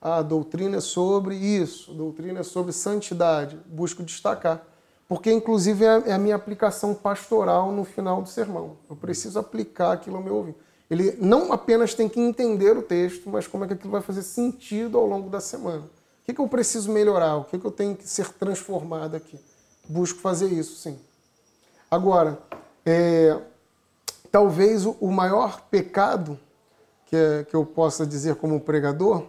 Ah, 0.00 0.16
a 0.16 0.22
doutrina 0.22 0.78
é 0.78 0.80
sobre 0.80 1.34
isso, 1.34 1.90
a 1.90 1.94
doutrina 1.94 2.40
é 2.40 2.42
sobre 2.42 2.72
santidade. 2.72 3.58
Busco 3.66 4.02
destacar. 4.02 4.64
Porque, 5.06 5.30
inclusive, 5.30 5.84
é 5.84 6.04
é 6.06 6.12
a 6.14 6.18
minha 6.18 6.36
aplicação 6.36 6.94
pastoral 6.94 7.70
no 7.70 7.84
final 7.84 8.22
do 8.22 8.28
sermão. 8.30 8.78
Eu 8.88 8.96
preciso 8.96 9.38
aplicar 9.38 9.92
aquilo 9.92 10.16
ao 10.16 10.22
meu 10.22 10.36
ouvido. 10.36 10.56
Ele 10.90 11.16
não 11.20 11.52
apenas 11.52 11.94
tem 11.94 12.08
que 12.08 12.18
entender 12.20 12.76
o 12.76 12.82
texto, 12.82 13.30
mas 13.30 13.46
como 13.46 13.64
é 13.64 13.68
que 13.68 13.74
aquilo 13.74 13.92
vai 13.92 14.02
fazer 14.02 14.22
sentido 14.22 14.98
ao 14.98 15.06
longo 15.06 15.30
da 15.30 15.40
semana. 15.40 15.82
O 15.82 16.24
que, 16.24 16.34
que 16.34 16.40
eu 16.40 16.48
preciso 16.48 16.90
melhorar? 16.90 17.36
O 17.36 17.44
que, 17.44 17.58
que 17.58 17.64
eu 17.64 17.70
tenho 17.70 17.94
que 17.94 18.08
ser 18.08 18.28
transformado 18.32 19.14
aqui? 19.14 19.38
Busco 19.88 20.18
fazer 20.20 20.48
isso, 20.48 20.76
sim. 20.76 20.98
Agora, 21.88 22.38
é, 22.84 23.38
talvez 24.32 24.84
o, 24.84 24.96
o 25.00 25.12
maior 25.12 25.60
pecado 25.62 26.38
que, 27.06 27.16
é- 27.16 27.44
que 27.44 27.54
eu 27.54 27.64
possa 27.64 28.06
dizer 28.06 28.36
como 28.36 28.60
pregador 28.60 29.24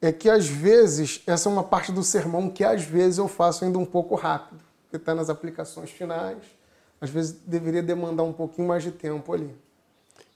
é 0.00 0.10
que 0.10 0.28
às 0.28 0.46
vezes, 0.46 1.22
essa 1.26 1.48
é 1.48 1.52
uma 1.52 1.62
parte 1.62 1.92
do 1.92 2.02
sermão 2.02 2.50
que 2.50 2.64
às 2.64 2.82
vezes 2.82 3.18
eu 3.18 3.28
faço 3.28 3.64
ainda 3.64 3.78
um 3.78 3.86
pouco 3.86 4.14
rápido, 4.14 4.60
porque 4.84 4.96
está 4.96 5.14
nas 5.14 5.30
aplicações 5.30 5.90
finais, 5.90 6.38
às 7.00 7.08
vezes 7.08 7.32
deveria 7.46 7.82
demandar 7.82 8.22
um 8.24 8.32
pouquinho 8.32 8.68
mais 8.68 8.82
de 8.82 8.90
tempo 8.90 9.32
ali. 9.32 9.54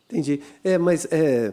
Entendi. 0.09 0.41
É, 0.63 0.79
mas 0.79 1.07
é, 1.11 1.53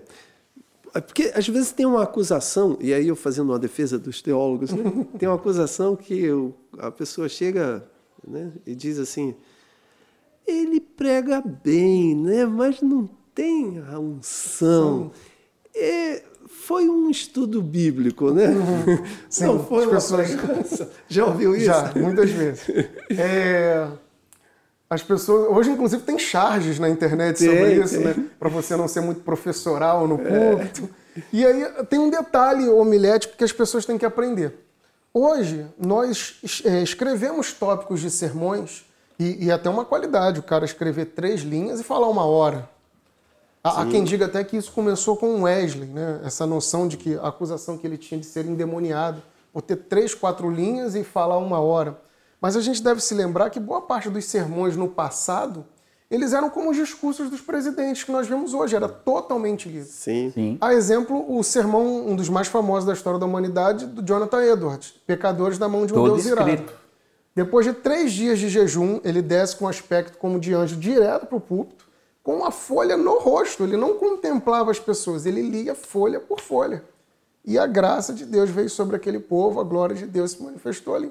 é 0.93 1.01
porque 1.01 1.31
às 1.33 1.47
vezes 1.47 1.71
tem 1.71 1.85
uma 1.85 2.03
acusação, 2.03 2.77
e 2.79 2.93
aí 2.93 3.07
eu 3.07 3.15
fazendo 3.15 3.49
uma 3.49 3.59
defesa 3.59 3.97
dos 3.97 4.21
teólogos, 4.21 4.71
né? 4.71 4.83
tem 5.17 5.27
uma 5.27 5.35
acusação 5.35 5.95
que 5.95 6.29
o- 6.31 6.53
a 6.77 6.91
pessoa 6.91 7.27
chega 7.27 7.83
né, 8.27 8.51
e 8.65 8.73
diz 8.75 8.99
assim, 8.99 9.35
ele 10.45 10.79
prega 10.79 11.41
bem, 11.41 12.15
né, 12.15 12.45
mas 12.45 12.81
não 12.81 13.09
tem 13.33 13.81
a 13.91 13.97
unção. 13.99 15.11
É, 15.75 16.21
foi 16.47 16.87
um 16.87 17.09
estudo 17.09 17.61
bíblico, 17.61 18.29
né? 18.31 18.47
Sim, 19.29 19.45
não 19.45 19.65
foi 19.65 19.85
uma 19.87 19.95
pessoas- 19.95 20.35
pregação. 20.35 20.87
Já 21.09 21.25
ouviu 21.27 21.55
isso? 21.55 21.65
Já, 21.65 21.91
muitas 21.95 22.29
vezes. 22.29 22.69
É, 23.09 23.87
as 24.93 25.03
pessoas. 25.03 25.49
Hoje, 25.49 25.71
inclusive, 25.71 26.03
tem 26.03 26.17
charges 26.17 26.79
na 26.79 26.89
internet 26.89 27.39
sobre 27.39 27.55
Tem, 27.55 27.81
isso, 27.81 27.95
tem. 27.95 28.03
né? 28.05 28.15
Para 28.39 28.49
você 28.49 28.75
não 28.75 28.87
ser 28.87 29.01
muito 29.01 29.21
professoral 29.21 30.07
no 30.07 30.17
púlpito. 30.17 30.89
E 31.31 31.45
aí 31.45 31.65
tem 31.89 31.99
um 31.99 32.09
detalhe 32.09 32.67
homilético 32.69 33.37
que 33.37 33.43
as 33.43 33.51
pessoas 33.51 33.85
têm 33.85 33.97
que 33.97 34.05
aprender. 34.05 34.59
Hoje, 35.13 35.67
nós 35.77 36.61
é, 36.65 36.81
escrevemos 36.81 37.53
tópicos 37.53 38.01
de 38.01 38.09
sermões 38.09 38.83
e, 39.19 39.45
e 39.45 39.51
até 39.51 39.69
uma 39.69 39.85
qualidade, 39.85 40.39
o 40.39 40.43
cara 40.43 40.65
escrever 40.65 41.05
três 41.05 41.41
linhas 41.41 41.79
e 41.79 41.83
falar 41.83 42.09
uma 42.09 42.25
hora. 42.25 42.67
Há, 43.63 43.83
há 43.83 43.85
quem 43.85 44.03
diga 44.03 44.25
até 44.25 44.43
que 44.43 44.57
isso 44.57 44.71
começou 44.71 45.15
com 45.15 45.43
Wesley, 45.43 45.87
né? 45.87 46.19
essa 46.25 46.45
noção 46.47 46.87
de 46.87 46.97
que 46.97 47.15
a 47.15 47.27
acusação 47.27 47.77
que 47.77 47.85
ele 47.85 47.97
tinha 47.97 48.19
de 48.19 48.25
ser 48.25 48.45
endemoniado 48.45 49.21
por 49.53 49.61
ter 49.61 49.75
três, 49.75 50.15
quatro 50.15 50.49
linhas 50.49 50.95
e 50.95 51.03
falar 51.03 51.37
uma 51.37 51.59
hora. 51.59 51.97
Mas 52.43 52.57
a 52.57 52.59
gente 52.59 52.83
deve 52.83 52.99
se 52.99 53.13
lembrar 53.13 53.49
que 53.49 53.57
boa 53.57 53.79
parte 53.79 54.09
dos 54.09 54.25
sermões 54.25 54.75
no 54.75 54.89
passado, 54.89 55.65
eles 56.11 56.33
eram 56.33 56.49
como 56.49 56.71
os 56.71 56.75
discursos 56.75 57.29
dos 57.29 57.39
presidentes 57.39 58.03
que 58.03 58.11
nós 58.11 58.27
vemos 58.27 58.53
hoje, 58.53 58.75
era 58.75 58.89
totalmente 58.89 59.69
lido. 59.69 59.85
Sim. 59.85 60.29
Sim. 60.29 60.57
A 60.59 60.73
exemplo, 60.73 61.25
o 61.33 61.41
sermão, 61.41 62.05
um 62.05 62.17
dos 62.17 62.27
mais 62.27 62.49
famosos 62.49 62.83
da 62.83 62.91
história 62.91 63.17
da 63.17 63.25
humanidade, 63.25 63.85
do 63.85 64.05
Jonathan 64.05 64.43
Edwards, 64.43 64.93
Pecadores 65.07 65.57
da 65.57 65.69
mão 65.69 65.85
de 65.85 65.93
um 65.93 65.95
Todo 65.95 66.15
Deus 66.15 66.25
irado. 66.25 66.49
escrito. 66.49 66.73
Depois 67.33 67.65
de 67.65 67.71
três 67.71 68.11
dias 68.11 68.37
de 68.37 68.49
jejum, 68.49 68.99
ele 69.05 69.21
desce 69.21 69.55
com 69.55 69.63
um 69.63 69.69
aspecto 69.69 70.17
como 70.17 70.37
de 70.37 70.53
anjo 70.53 70.75
direto 70.75 71.25
para 71.25 71.37
o 71.37 71.39
púlpito, 71.39 71.87
com 72.21 72.35
uma 72.35 72.51
folha 72.51 72.97
no 72.97 73.19
rosto. 73.19 73.63
Ele 73.63 73.77
não 73.77 73.93
contemplava 73.93 74.69
as 74.69 74.81
pessoas, 74.81 75.25
ele 75.25 75.41
lia 75.41 75.73
folha 75.73 76.19
por 76.19 76.41
folha. 76.41 76.83
E 77.45 77.57
a 77.57 77.65
graça 77.65 78.13
de 78.13 78.25
Deus 78.25 78.49
veio 78.49 78.69
sobre 78.69 78.97
aquele 78.97 79.19
povo, 79.19 79.61
a 79.61 79.63
glória 79.63 79.95
de 79.95 80.05
Deus 80.05 80.31
se 80.31 80.43
manifestou 80.43 80.93
ali. 80.93 81.09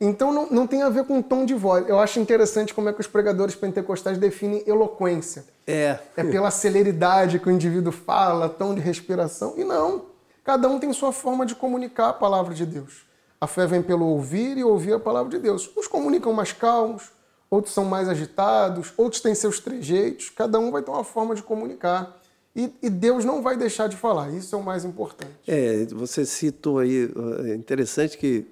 Então 0.00 0.32
não, 0.32 0.46
não 0.48 0.66
tem 0.66 0.82
a 0.82 0.88
ver 0.88 1.04
com 1.04 1.20
tom 1.20 1.44
de 1.44 1.54
voz. 1.54 1.88
Eu 1.88 1.98
acho 1.98 2.20
interessante 2.20 2.72
como 2.72 2.88
é 2.88 2.92
que 2.92 3.00
os 3.00 3.06
pregadores 3.06 3.54
pentecostais 3.56 4.16
definem 4.16 4.62
eloquência. 4.66 5.44
É. 5.66 5.98
É 6.16 6.24
pela 6.24 6.50
celeridade 6.50 7.38
que 7.38 7.48
o 7.48 7.50
indivíduo 7.50 7.92
fala, 7.92 8.48
tom 8.48 8.74
de 8.74 8.80
respiração. 8.80 9.54
E 9.56 9.64
não. 9.64 10.06
Cada 10.44 10.68
um 10.68 10.78
tem 10.78 10.92
sua 10.92 11.12
forma 11.12 11.44
de 11.44 11.54
comunicar 11.54 12.10
a 12.10 12.12
palavra 12.12 12.54
de 12.54 12.64
Deus. 12.64 13.06
A 13.40 13.46
fé 13.46 13.66
vem 13.66 13.82
pelo 13.82 14.06
ouvir 14.06 14.56
e 14.56 14.64
ouvir 14.64 14.94
a 14.94 15.00
palavra 15.00 15.30
de 15.30 15.38
Deus. 15.38 15.70
Uns 15.76 15.86
comunicam 15.86 16.32
mais 16.32 16.52
calmos, 16.52 17.10
outros 17.50 17.74
são 17.74 17.84
mais 17.84 18.08
agitados, 18.08 18.92
outros 18.96 19.20
têm 19.20 19.34
seus 19.34 19.60
trejeitos. 19.60 20.30
Cada 20.30 20.58
um 20.58 20.70
vai 20.70 20.82
ter 20.82 20.90
uma 20.90 21.04
forma 21.04 21.34
de 21.34 21.42
comunicar. 21.42 22.17
E, 22.58 22.72
e 22.82 22.90
Deus 22.90 23.24
não 23.24 23.40
vai 23.40 23.56
deixar 23.56 23.86
de 23.88 23.94
falar. 23.96 24.30
Isso 24.32 24.52
é 24.56 24.58
o 24.58 24.62
mais 24.64 24.84
importante. 24.84 25.30
É, 25.46 25.84
você 25.86 26.24
citou 26.26 26.78
aí, 26.80 27.08
é 27.44 27.54
interessante 27.54 28.18
que 28.18 28.44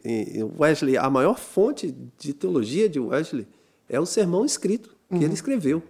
Wesley, 0.59 0.96
a 0.96 1.11
maior 1.11 1.36
fonte 1.36 1.92
de 2.16 2.32
teologia 2.32 2.88
de 2.88 3.00
Wesley 3.00 3.48
é 3.88 3.98
o 3.98 4.07
sermão 4.07 4.44
escrito 4.44 4.94
que 5.11 5.24
ele 5.24 5.34
escreveu. 5.34 5.82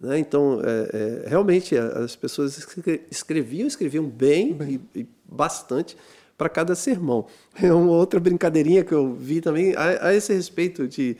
né? 0.00 0.18
Então, 0.18 0.60
é, 0.64 1.24
é, 1.26 1.28
realmente, 1.28 1.76
as 1.76 2.16
pessoas 2.16 2.56
escre- 2.56 3.02
escreviam, 3.10 3.66
escreviam 3.68 4.04
bem, 4.04 4.56
E, 4.94 5.00
e 5.00 5.06
bastante 5.30 5.94
para 6.38 6.48
cada 6.48 6.74
sermão. 6.74 7.26
É 7.62 7.70
uma 7.72 7.92
outra 7.92 8.18
brincadeirinha 8.18 8.82
que 8.84 8.94
eu 8.94 9.12
vi 9.12 9.40
também 9.42 9.74
a, 9.76 10.06
a 10.08 10.14
esse 10.14 10.32
respeito 10.32 10.86
de, 10.88 11.16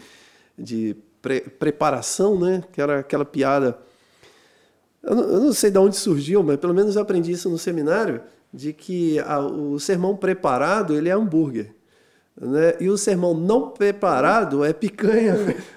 de 0.57 0.97
pre, 1.21 1.41
preparação, 1.41 2.39
né? 2.41 2.63
Que 2.73 2.81
era 2.81 3.01
aquela 3.01 3.25
piada. 3.25 3.77
Eu 5.03 5.15
não, 5.15 5.23
eu 5.25 5.41
não, 5.41 5.53
sei 5.53 5.71
de 5.71 5.79
onde 5.79 5.97
surgiu, 5.97 6.43
mas 6.43 6.57
pelo 6.57 6.75
menos 6.75 6.97
eu 6.97 7.03
aprendi 7.03 7.33
isso 7.33 7.49
no 7.49 7.59
seminário, 7.59 8.21
de 8.53 8.73
que 8.73 9.19
a, 9.21 9.39
o 9.39 9.79
sermão 9.79 10.17
preparado 10.17 10.95
ele 10.97 11.09
é 11.09 11.13
hambúrguer. 11.13 11.75
Né? 12.41 12.75
E 12.79 12.89
o 12.89 12.97
sermão 12.97 13.35
não 13.35 13.71
preparado 13.71 14.65
é 14.65 14.73
picanha 14.73 15.35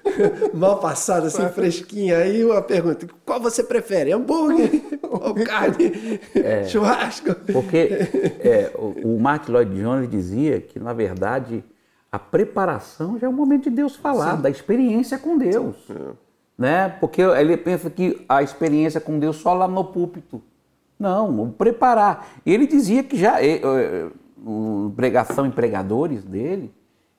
mal 0.53 0.79
passada, 0.79 1.27
assim, 1.27 1.47
fresquinha. 1.49 2.17
Aí 2.17 2.49
a 2.51 2.61
pergunta: 2.61 3.07
qual 3.25 3.39
você 3.39 3.63
prefere? 3.63 4.11
Hambúrguer 4.11 4.69
ou 5.01 5.33
carne? 5.33 6.19
É, 6.35 6.65
churrasco? 6.65 7.33
Porque 7.51 7.89
é, 8.39 8.71
o, 8.75 9.15
o 9.15 9.19
Mark 9.19 9.49
Lloyd 9.49 9.73
Jones 9.75 10.09
dizia 10.09 10.61
que, 10.61 10.79
na 10.79 10.93
verdade, 10.93 11.63
a 12.11 12.19
preparação 12.19 13.17
já 13.17 13.25
é 13.25 13.29
o 13.29 13.33
momento 13.33 13.63
de 13.63 13.75
Deus 13.75 13.95
falar, 13.95 14.35
Sim. 14.35 14.41
da 14.43 14.49
experiência 14.49 15.17
com 15.17 15.37
Deus. 15.37 15.75
É. 15.89 16.30
Né? 16.61 16.89
Porque 16.99 17.23
ele 17.23 17.57
pensa 17.57 17.89
que 17.89 18.23
a 18.29 18.43
experiência 18.43 19.01
com 19.01 19.17
Deus 19.17 19.37
só 19.37 19.51
lá 19.51 19.67
no 19.67 19.83
púlpito. 19.83 20.39
Não, 20.99 21.49
preparar. 21.49 22.27
Ele 22.45 22.67
dizia 22.67 23.03
que 23.03 23.17
já 23.17 23.37
o 24.37 24.93
pregação 24.95 25.47
em 25.47 25.49
pregadores 25.49 26.23
dele, 26.23 26.71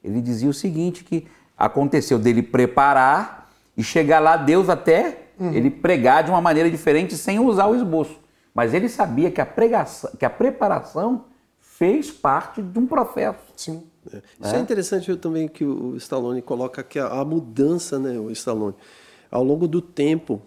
ele 0.05 0.21
dizia 0.21 0.49
o 0.49 0.55
seguinte, 0.55 1.03
que 1.03 1.27
aconteceu 1.59 2.21
dele 2.21 2.41
preparar 2.41 3.51
e 3.77 3.83
chegar 3.83 4.21
lá, 4.21 4.37
Deus 4.37 4.69
até 4.69 5.31
uhum. 5.41 5.53
ele 5.53 5.71
pregar 5.71 6.23
de 6.23 6.31
uma 6.31 6.41
maneira 6.41 6.71
diferente 6.71 7.17
sem 7.17 7.41
usar 7.41 7.67
o 7.67 7.75
esboço. 7.75 8.21
Mas 8.55 8.73
ele 8.73 8.89
sabia 8.89 9.29
que 9.29 9.41
a, 9.41 9.47
pregação, 9.47 10.13
que 10.17 10.25
a 10.25 10.31
preparação 10.31 11.25
fez 11.59 12.13
parte 12.13 12.63
de 12.63 12.79
um 12.79 12.87
processo. 12.87 13.41
Sim. 13.57 13.83
É. 14.13 14.23
Isso 14.41 14.55
é, 14.55 14.59
é 14.59 14.61
interessante 14.61 15.17
também 15.17 15.49
que 15.49 15.65
o 15.65 15.97
Stallone 15.97 16.43
coloca 16.43 16.85
que 16.85 17.01
a, 17.01 17.09
a 17.09 17.25
mudança, 17.25 17.99
né, 17.99 18.17
o 18.21 18.31
Stallone, 18.31 18.77
ao 19.33 19.43
longo 19.43 19.67
do 19.67 19.81
tempo, 19.81 20.43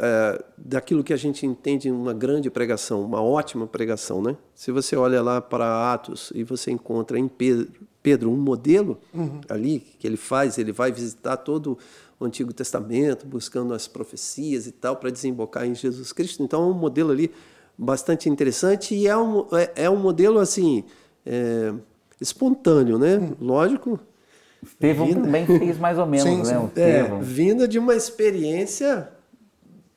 é, 0.00 0.44
daquilo 0.58 1.04
que 1.04 1.12
a 1.12 1.16
gente 1.16 1.46
entende 1.46 1.88
uma 1.88 2.12
grande 2.12 2.50
pregação, 2.50 3.04
uma 3.04 3.22
ótima 3.22 3.64
pregação, 3.64 4.20
né? 4.20 4.36
Se 4.54 4.72
você 4.72 4.96
olha 4.96 5.22
lá 5.22 5.40
para 5.40 5.92
Atos 5.92 6.32
e 6.34 6.42
você 6.42 6.72
encontra 6.72 7.16
em 7.16 7.28
Pedro, 7.28 7.68
Pedro 8.02 8.30
um 8.30 8.36
modelo 8.36 8.98
uhum. 9.14 9.40
ali 9.48 9.78
que 9.78 10.06
ele 10.06 10.16
faz, 10.16 10.58
ele 10.58 10.72
vai 10.72 10.90
visitar 10.90 11.36
todo 11.36 11.78
o 12.18 12.24
Antigo 12.24 12.52
Testamento, 12.52 13.24
buscando 13.24 13.72
as 13.72 13.86
profecias 13.86 14.66
e 14.66 14.72
tal 14.72 14.96
para 14.96 15.10
desembocar 15.10 15.64
em 15.64 15.74
Jesus 15.74 16.12
Cristo. 16.12 16.42
Então 16.42 16.64
é 16.64 16.66
um 16.66 16.74
modelo 16.74 17.12
ali 17.12 17.30
bastante 17.78 18.28
interessante 18.28 18.94
e 18.94 19.06
é 19.06 19.16
um, 19.16 19.46
é, 19.52 19.84
é 19.84 19.90
um 19.90 19.96
modelo 19.96 20.40
assim 20.40 20.84
é, 21.24 21.72
espontâneo, 22.20 22.98
né? 22.98 23.16
Uhum. 23.16 23.36
Lógico. 23.40 24.00
Estevão 24.66 25.06
vinda... 25.06 25.20
também 25.22 25.46
fez 25.46 25.78
mais 25.78 25.98
ou 25.98 26.06
menos, 26.06 26.48
sim, 26.48 26.52
né? 26.52 26.70
Sim. 26.74 26.80
É, 26.80 27.18
vinda 27.20 27.68
de 27.68 27.78
uma 27.78 27.94
experiência 27.94 29.08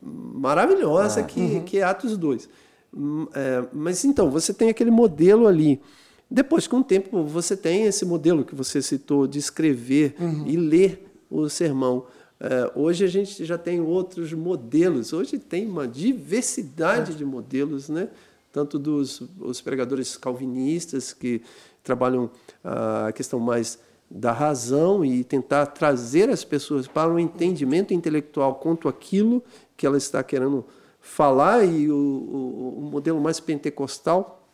maravilhosa 0.02 1.22
ah, 1.22 1.24
que, 1.24 1.40
uhum. 1.40 1.64
que 1.64 1.80
é 1.80 1.84
Atos 1.84 2.18
2. 2.18 2.50
Hum, 2.96 3.28
é, 3.34 3.64
mas 3.74 4.06
então, 4.06 4.30
você 4.30 4.54
tem 4.54 4.70
aquele 4.70 4.92
modelo 4.92 5.48
ali. 5.48 5.82
Depois, 6.30 6.68
com 6.68 6.80
o 6.80 6.84
tempo, 6.84 7.24
você 7.24 7.56
tem 7.56 7.86
esse 7.86 8.06
modelo 8.06 8.44
que 8.44 8.54
você 8.54 8.82
citou 8.82 9.28
de 9.28 9.40
escrever 9.40 10.16
uhum. 10.20 10.44
e 10.46 10.58
ler 10.58 11.08
o 11.30 11.50
sermão. 11.50 12.06
É, 12.40 12.72
hoje 12.76 13.04
a 13.04 13.08
gente 13.08 13.44
já 13.46 13.58
tem 13.58 13.82
outros 13.82 14.34
modelos. 14.34 15.14
Hoje 15.14 15.40
tem 15.40 15.66
uma 15.66 15.88
diversidade 15.88 17.14
é. 17.14 17.16
de 17.16 17.26
modelos, 17.26 17.90
né? 17.90 18.10
tanto 18.58 18.80
dos 18.80 19.22
os 19.40 19.62
pregadores 19.62 20.18
calvinistas 20.18 21.14
que 21.14 21.44
trabalham 21.84 22.30
a 22.64 23.12
questão 23.12 23.40
mais 23.40 23.78
da 24.10 24.32
razão 24.32 25.04
e 25.04 25.24
tentar 25.24 25.66
trazer 25.68 26.30
as 26.30 26.44
pessoas 26.44 26.88
para 26.88 27.12
um 27.12 27.20
entendimento 27.20 27.94
intelectual 27.94 28.56
quanto 28.56 28.88
aquilo 28.88 29.44
que 29.76 29.86
ela 29.86 29.98
está 29.98 30.24
querendo 30.24 30.66
falar 31.02 31.64
e 31.64 31.92
o, 31.92 31.96
o, 31.96 32.76
o 32.80 32.82
modelo 32.82 33.20
mais 33.20 33.40
pentecostal 33.40 34.48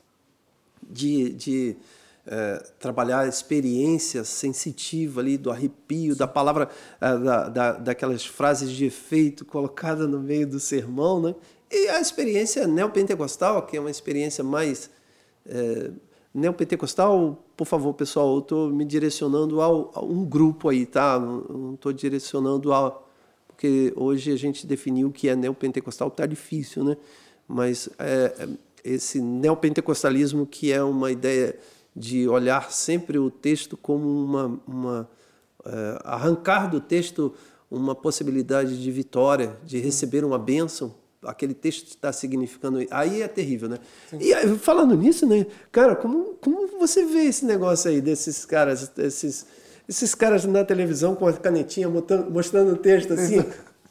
de, 0.90 1.30
de 1.32 1.76
é, 2.26 2.64
trabalhar 2.80 3.22
a 3.22 3.28
experiência 3.28 4.24
sensitiva 4.24 5.22
ali 5.22 5.38
do 5.38 5.52
arrepio, 5.52 6.16
da 6.16 6.28
palavra, 6.28 6.70
é, 7.00 7.18
da, 7.18 7.50
da, 7.50 7.72
daquelas 7.74 8.26
frases 8.26 8.72
de 8.72 8.86
efeito 8.86 9.46
colocada 9.46 10.08
no 10.08 10.20
meio 10.20 10.48
do 10.48 10.60
sermão, 10.60 11.22
né? 11.22 11.36
E 11.70 11.90
a 11.90 12.00
experiência 12.00 12.68
neopentecostal, 12.68 13.66
que 13.66 13.76
é 13.76 13.80
uma 13.80 13.90
experiência 13.90 14.44
mais 14.44 14.90
é, 15.46 15.92
neopentecostal, 16.34 17.38
por 17.56 17.66
favor, 17.66 17.94
pessoal, 17.94 18.34
eu 18.34 18.40
estou 18.40 18.70
me 18.70 18.84
direcionando 18.84 19.62
ao, 19.62 19.92
a 19.94 20.04
um 20.04 20.26
grupo 20.26 20.70
aí, 20.70 20.86
tá? 20.86 21.20
Não 21.20 21.76
estou 21.76 21.94
direcionando 21.94 22.74
ao, 22.74 23.08
porque 23.48 23.94
hoje 23.96 24.32
a 24.32 24.36
gente 24.36 24.66
definiu 24.66 25.12
que 25.12 25.30
é 25.30 25.36
neopentecostal, 25.36 26.08
está 26.08 26.26
difícil, 26.26 26.84
né? 26.84 26.98
Mas 27.48 27.88
é, 28.00 28.34
é, 28.40 28.50
esse 28.84 29.22
neopentecostalismo 29.22 30.46
que 30.48 30.72
é 30.72 30.84
uma 30.84 31.12
ideia 31.12 31.56
de 31.96 32.28
olhar 32.28 32.72
sempre 32.72 33.20
o 33.20 33.30
texto 33.30 33.78
como 33.78 34.08
uma, 34.08 34.60
uma 34.68 35.10
é, 35.66 36.00
arrancar 36.04 36.70
do 36.70 36.82
texto 36.82 37.34
uma 37.70 37.96
possibilidade 37.96 38.82
de 38.82 38.92
vitória, 38.92 39.58
de 39.64 39.80
receber 39.80 40.24
uma 40.24 40.38
bênção, 40.38 40.94
aquele 41.26 41.54
texto 41.54 41.88
está 41.90 42.12
significando. 42.12 42.80
Aí 42.92 43.22
é 43.22 43.28
terrível, 43.28 43.70
né? 43.70 43.78
Sim. 44.10 44.18
E 44.20 44.58
falando 44.58 44.96
nisso, 44.96 45.26
né, 45.26 45.46
cara, 45.72 45.96
como, 45.96 46.36
como 46.42 46.68
você 46.80 47.06
vê 47.06 47.26
esse 47.26 47.46
negócio 47.46 47.90
aí 47.90 48.02
desses 48.02 48.46
caras, 48.46 48.92
esses 48.98 49.46
esses 49.88 50.16
caras 50.16 50.46
na 50.46 50.64
televisão 50.64 51.14
com 51.14 51.28
a 51.28 51.34
canetinha 51.34 51.90
mostrando 52.30 52.72
o 52.72 52.78
texto 52.78 53.14
assim, 53.14 53.44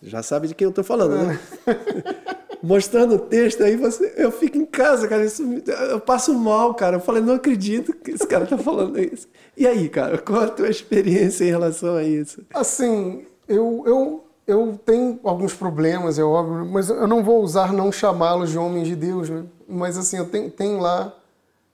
já 0.03 0.23
sabe 0.23 0.49
de 0.49 0.55
quem 0.55 0.65
eu 0.65 0.71
estou 0.71 0.83
falando, 0.83 1.27
né? 1.27 1.39
mostrando 2.63 3.17
o 3.17 3.19
texto, 3.19 3.65
aí 3.65 3.77
você, 3.77 4.15
eu 4.17 4.31
fico 4.31 4.57
em 4.57 4.65
casa, 4.65 5.09
cara, 5.09 5.25
isso, 5.25 5.43
eu 5.91 6.01
passo 6.01 6.33
mal, 6.33 6.75
cara. 6.75 6.97
Eu 6.97 7.01
falei, 7.01 7.21
não 7.21 7.35
acredito 7.35 7.93
que 7.93 8.13
esse 8.13 8.27
cara 8.27 8.45
está 8.45 8.57
falando 8.57 8.99
isso. 9.01 9.27
E 9.57 9.67
aí, 9.67 9.89
cara, 9.89 10.17
qual 10.19 10.43
a 10.43 10.49
tua 10.49 10.69
experiência 10.69 11.45
em 11.45 11.51
relação 11.51 11.97
a 11.97 12.05
isso? 12.05 12.43
Assim, 12.55 13.27
eu, 13.49 13.83
eu, 13.85 14.25
eu 14.47 14.79
tenho 14.85 15.21
alguns 15.23 15.55
problemas, 15.55 16.19
é 16.19 16.25
óbvio, 16.25 16.67
mas 16.67 16.89
eu 16.89 17.07
não 17.07 17.23
vou 17.23 17.43
usar 17.43 17.73
não 17.73 17.93
chamá-los 17.93 18.51
de 18.51 18.59
homens 18.59 18.89
de 18.89 18.97
Deus, 18.97 19.31
né? 19.31 19.45
Mas 19.69 19.97
assim, 19.97 20.17
eu 20.17 20.29
tenho, 20.29 20.51
tenho 20.51 20.79
lá 20.79 21.17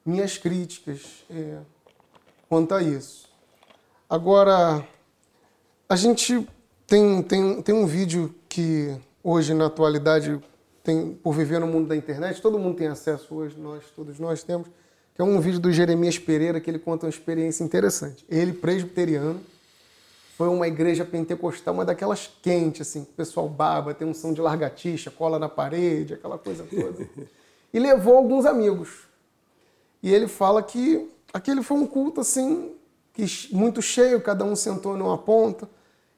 minhas 0.04 0.38
críticas 0.38 1.24
é, 1.30 1.58
quanto 2.48 2.74
a 2.74 2.82
isso. 2.82 3.28
Agora, 4.08 4.86
a 5.88 5.96
gente 5.96 6.46
tem, 6.86 7.22
tem, 7.22 7.62
tem 7.62 7.74
um 7.74 7.86
vídeo 7.86 8.34
que 8.48 8.96
hoje, 9.22 9.52
na 9.52 9.66
atualidade, 9.66 10.40
tem, 10.82 11.12
por 11.22 11.34
viver 11.34 11.60
no 11.60 11.66
mundo 11.66 11.88
da 11.88 11.96
internet, 11.96 12.40
todo 12.40 12.58
mundo 12.58 12.76
tem 12.76 12.88
acesso 12.88 13.34
hoje, 13.34 13.58
nós, 13.58 13.84
todos 13.94 14.18
nós 14.18 14.42
temos, 14.42 14.68
que 15.14 15.20
é 15.20 15.24
um 15.24 15.40
vídeo 15.40 15.60
do 15.60 15.70
Jeremias 15.72 16.18
Pereira 16.18 16.60
que 16.60 16.70
ele 16.70 16.78
conta 16.78 17.06
uma 17.06 17.10
experiência 17.10 17.64
interessante. 17.64 18.24
Ele, 18.28 18.52
presbiteriano, 18.52 19.40
foi 20.38 20.46
uma 20.46 20.68
igreja 20.68 21.04
pentecostal, 21.04 21.74
uma 21.74 21.84
daquelas 21.84 22.30
quentes, 22.40 22.82
assim, 22.82 23.00
o 23.00 23.06
pessoal 23.06 23.48
baba, 23.48 23.92
tem 23.92 24.06
um 24.06 24.14
som 24.14 24.32
de 24.32 24.40
largatixa, 24.40 25.10
cola 25.10 25.36
na 25.36 25.48
parede, 25.48 26.14
aquela 26.14 26.38
coisa 26.38 26.64
toda. 26.64 27.08
E 27.74 27.78
levou 27.78 28.16
alguns 28.16 28.46
amigos. 28.46 29.00
E 30.02 30.14
ele 30.14 30.26
fala 30.26 30.62
que 30.62 31.06
aquele 31.34 31.62
foi 31.62 31.76
um 31.76 31.86
culto, 31.86 32.22
assim, 32.22 32.72
muito 33.50 33.82
cheio, 33.82 34.22
cada 34.22 34.42
um 34.42 34.56
sentou 34.56 34.96
numa 34.96 35.18
ponta. 35.18 35.68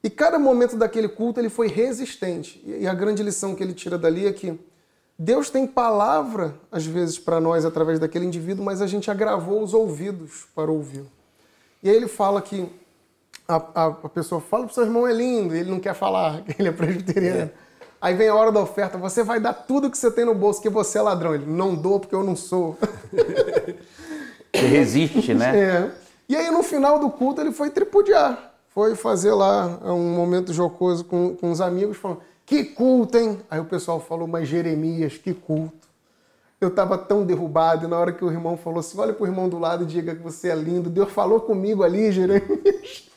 E 0.04 0.08
cada 0.08 0.38
momento 0.38 0.76
daquele 0.76 1.08
culto 1.08 1.40
ele 1.40 1.48
foi 1.48 1.66
resistente. 1.66 2.62
E 2.64 2.86
a 2.86 2.94
grande 2.94 3.20
lição 3.24 3.52
que 3.52 3.64
ele 3.64 3.74
tira 3.74 3.98
dali 3.98 4.28
é 4.28 4.32
que 4.32 4.56
Deus 5.18 5.50
tem 5.50 5.66
palavra, 5.66 6.54
às 6.70 6.86
vezes, 6.86 7.18
para 7.18 7.40
nós 7.40 7.64
através 7.64 7.98
daquele 7.98 8.26
indivíduo, 8.26 8.64
mas 8.64 8.80
a 8.80 8.86
gente 8.86 9.10
agravou 9.10 9.60
os 9.60 9.74
ouvidos 9.74 10.46
para 10.54 10.70
ouvir. 10.70 11.04
E 11.82 11.90
aí 11.90 11.96
ele 11.96 12.06
fala 12.06 12.40
que 12.40 12.70
a, 13.51 13.57
a, 13.74 13.86
a 13.86 14.09
pessoa 14.09 14.40
fala 14.40 14.64
para 14.64 14.70
o 14.70 14.74
seu 14.74 14.84
irmão 14.84 15.07
é 15.07 15.12
lindo, 15.12 15.57
e 15.57 15.59
ele 15.59 15.70
não 15.70 15.80
quer 15.80 15.94
falar, 15.94 16.42
que 16.42 16.55
ele 16.61 16.68
é 16.68 16.72
presbiteriano. 16.72 17.51
É. 17.57 17.70
Aí 18.01 18.14
vem 18.14 18.28
a 18.28 18.34
hora 18.34 18.51
da 18.51 18.61
oferta, 18.61 18.96
você 18.96 19.22
vai 19.22 19.40
dar 19.40 19.53
tudo 19.53 19.90
que 19.90 19.98
você 19.98 20.11
tem 20.11 20.24
no 20.24 20.34
bolso, 20.34 20.62
que 20.62 20.70
você 20.70 20.98
é 20.98 21.03
ladrão. 21.03 21.34
Ele, 21.34 21.44
não 21.46 21.74
dou 21.74 22.01
porque 22.01 22.14
eu 22.14 22.24
não 22.24 22.34
sou. 22.36 22.78
Você 24.53 24.66
resiste, 24.66 25.32
né? 25.32 25.57
É. 25.57 25.90
E 26.28 26.34
aí 26.34 26.51
no 26.51 26.64
final 26.64 26.98
do 26.98 27.09
culto 27.09 27.40
ele 27.40 27.53
foi 27.53 27.70
tripudiar. 27.70 28.53
Foi 28.70 28.96
fazer 28.96 29.32
lá 29.32 29.78
um 29.84 30.12
momento 30.12 30.53
jocoso 30.53 31.05
com, 31.05 31.36
com 31.36 31.53
os 31.53 31.61
amigos, 31.61 31.96
falando, 31.96 32.20
que 32.44 32.64
culto, 32.64 33.16
hein? 33.16 33.40
Aí 33.48 33.61
o 33.61 33.64
pessoal 33.64 34.01
falou, 34.01 34.26
mas 34.26 34.48
Jeremias, 34.48 35.16
que 35.16 35.32
culto. 35.32 35.88
Eu 36.61 36.68
estava 36.68 36.98
tão 36.98 37.24
derrubado, 37.24 37.86
e 37.86 37.88
na 37.88 37.96
hora 37.96 38.12
que 38.12 38.24
o 38.24 38.30
irmão 38.30 38.57
falou 38.57 38.80
assim, 38.80 38.98
olha 38.98 39.12
para 39.12 39.22
o 39.22 39.26
irmão 39.26 39.48
do 39.48 39.59
lado 39.59 39.84
e 39.84 39.86
diga 39.86 40.16
que 40.16 40.22
você 40.22 40.48
é 40.48 40.55
lindo. 40.57 40.90
Deus 40.90 41.12
falou 41.12 41.40
comigo 41.40 41.84
ali, 41.84 42.11
Jeremias. 42.11 43.09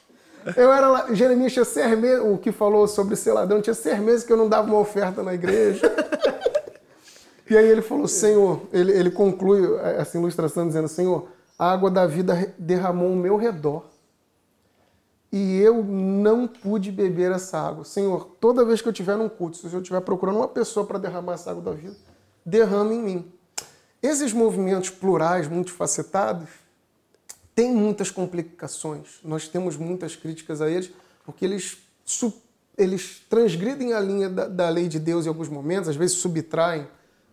Eu 0.56 0.72
era 0.72 1.14
Jeremias 1.14 1.54
tinha 1.54 1.66
seis 1.66 1.90
o 2.22 2.38
que 2.38 2.52
falou 2.52 2.88
sobre 2.88 3.16
ser 3.16 3.34
ladrão, 3.34 3.62
tinha 3.62 3.74
seis 3.74 4.00
meses 4.00 4.26
que 4.26 4.34
eu 4.34 4.38
não 4.38 4.50
dava 4.50 4.68
uma 4.68 4.80
oferta 4.80 5.24
na 5.24 5.34
igreja. 5.34 5.82
E 7.50 7.58
aí 7.58 7.68
ele 7.68 7.82
falou, 7.82 8.08
Senhor, 8.08 8.62
ele, 8.72 8.92
ele 8.94 9.12
conclui 9.12 9.78
essa 9.98 10.18
ilustração 10.18 10.66
dizendo, 10.66 10.88
Senhor, 10.88 11.28
a 11.60 11.72
água 11.72 11.92
da 11.92 12.08
vida 12.08 12.54
derramou 12.58 13.10
ao 13.10 13.16
meu 13.16 13.36
redor 13.36 13.86
e 15.32 15.60
eu 15.60 15.84
não 15.84 16.48
pude 16.48 16.92
beber 16.92 17.32
essa 17.32 17.60
água. 17.60 17.84
Senhor, 17.84 18.38
toda 18.40 18.64
vez 18.64 18.82
que 18.82 18.88
eu 18.88 18.92
estiver 18.92 19.18
num 19.18 19.28
culto, 19.28 19.58
se 19.58 19.74
eu 19.74 19.82
estiver 19.82 20.00
procurando 20.02 20.38
uma 20.38 20.48
pessoa 20.48 20.86
para 20.86 21.00
derramar 21.00 21.34
essa 21.34 21.52
água 21.52 21.64
da 21.64 21.72
vida, 21.72 21.96
derrama 22.46 22.94
em 22.94 23.02
mim. 23.02 23.32
Esses 24.02 24.32
movimentos 24.32 24.90
plurais, 24.90 25.48
multifacetados, 25.48 26.50
têm 27.56 27.74
muitas 27.74 28.12
complicações. 28.12 29.20
Nós 29.24 29.48
temos 29.48 29.78
muitas 29.78 30.16
críticas 30.16 30.62
a 30.62 30.70
eles, 30.70 30.92
porque 31.26 31.46
eles, 31.46 31.78
eles 32.78 33.22
transgridem 33.30 33.94
a 33.94 34.00
linha 34.00 34.30
da, 34.30 34.48
da 34.48 34.70
lei 34.70 34.88
de 34.88 35.00
Deus 35.00 35.26
em 35.26 35.30
alguns 35.30 35.50
momentos, 35.50 35.90
às 35.90 35.96
vezes 35.96 36.18
subtraem. 36.18 36.88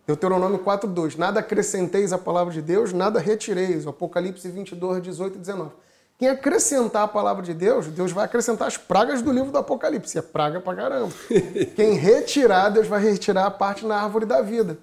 Deuteronômio 0.05 0.59
4.2, 0.59 1.15
nada 1.15 1.39
acrescenteis 1.39 2.11
à 2.11 2.17
palavra 2.17 2.53
de 2.53 2.61
Deus, 2.61 2.91
nada 2.91 3.19
retireis. 3.19 3.85
Apocalipse 3.87 4.49
22, 4.49 5.03
18 5.03 5.35
e 5.35 5.39
19. 5.39 5.71
Quem 6.17 6.29
acrescentar 6.29 7.03
a 7.03 7.07
palavra 7.07 7.41
de 7.41 7.53
Deus, 7.53 7.87
Deus 7.87 8.11
vai 8.11 8.25
acrescentar 8.25 8.67
as 8.67 8.77
pragas 8.77 9.23
do 9.23 9.31
livro 9.31 9.51
do 9.51 9.57
Apocalipse. 9.57 10.17
É 10.17 10.21
praga 10.21 10.59
pra 10.59 10.75
caramba. 10.75 11.11
Quem 11.75 11.93
retirar, 11.93 12.69
Deus 12.69 12.87
vai 12.87 13.01
retirar 13.01 13.47
a 13.47 13.51
parte 13.51 13.85
na 13.85 13.95
árvore 13.95 14.25
da 14.25 14.41
vida. 14.41 14.77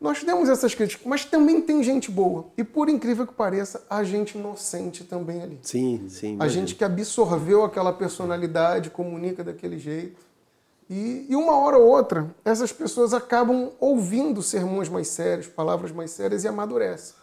Nós 0.00 0.24
temos 0.24 0.48
essas 0.48 0.74
críticas, 0.74 1.06
mas 1.06 1.26
também 1.26 1.60
tem 1.60 1.82
gente 1.82 2.10
boa. 2.10 2.46
E 2.56 2.64
por 2.64 2.88
incrível 2.88 3.26
que 3.26 3.34
pareça, 3.34 3.84
a 3.90 4.02
gente 4.02 4.38
inocente 4.38 5.04
também 5.04 5.42
ali. 5.42 5.58
Sim, 5.62 6.06
sim. 6.08 6.38
A 6.40 6.48
gente 6.48 6.74
que 6.74 6.82
absorveu 6.82 7.62
aquela 7.64 7.92
personalidade, 7.92 8.88
comunica 8.88 9.44
daquele 9.44 9.78
jeito. 9.78 10.18
E, 10.88 11.26
e 11.28 11.36
uma 11.36 11.54
hora 11.54 11.76
ou 11.76 11.86
outra, 11.86 12.34
essas 12.42 12.72
pessoas 12.72 13.12
acabam 13.12 13.72
ouvindo 13.78 14.42
sermões 14.42 14.88
mais 14.88 15.06
sérios, 15.08 15.46
palavras 15.46 15.92
mais 15.92 16.10
sérias 16.12 16.44
e 16.44 16.48
amadurecem. 16.48 17.14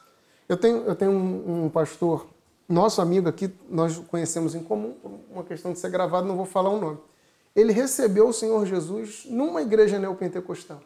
Eu 0.48 0.56
tenho, 0.56 0.84
eu 0.84 0.96
tenho 0.96 1.12
um, 1.12 1.66
um 1.66 1.70
pastor, 1.70 2.28
nosso 2.70 3.02
amigo 3.02 3.28
aqui, 3.28 3.52
nós 3.68 3.98
conhecemos 3.98 4.54
em 4.54 4.62
comum, 4.62 4.94
uma 5.32 5.44
questão 5.44 5.74
de 5.74 5.80
ser 5.80 5.90
gravado, 5.90 6.28
não 6.28 6.38
vou 6.38 6.46
falar 6.46 6.70
o 6.70 6.80
nome. 6.80 7.00
Ele 7.56 7.74
recebeu 7.74 8.30
o 8.30 8.34
Senhor 8.34 8.64
Jesus 8.68 9.26
numa 9.26 9.64
igreja 9.64 9.98
neopentecostal 9.98 10.80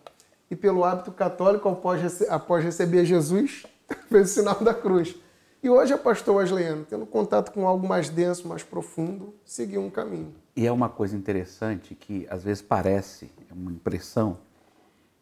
e 0.52 0.56
pelo 0.56 0.84
hábito 0.84 1.14
católico, 1.14 1.70
após, 1.70 2.22
após 2.30 2.62
receber 2.62 3.06
Jesus, 3.06 3.66
fez 4.10 4.30
o 4.30 4.34
sinal 4.34 4.60
da 4.62 4.74
cruz. 4.74 5.16
E 5.64 5.70
hoje 5.70 5.94
é 5.94 5.98
pastor 5.98 6.36
wesleyano, 6.36 6.86
tendo 6.90 7.06
contato 7.06 7.52
com 7.52 7.66
algo 7.66 7.88
mais 7.88 8.10
denso, 8.10 8.48
mais 8.48 8.62
profundo, 8.62 9.34
seguiu 9.46 9.82
um 9.82 9.90
caminho. 9.90 10.34
E 10.54 10.68
é 10.68 10.72
uma 10.72 10.90
coisa 10.90 11.16
interessante 11.16 11.96
que 11.96 12.28
às 12.30 12.44
vezes 12.44 12.62
parece, 12.62 13.32
é 13.50 13.54
uma 13.54 13.72
impressão, 13.72 14.40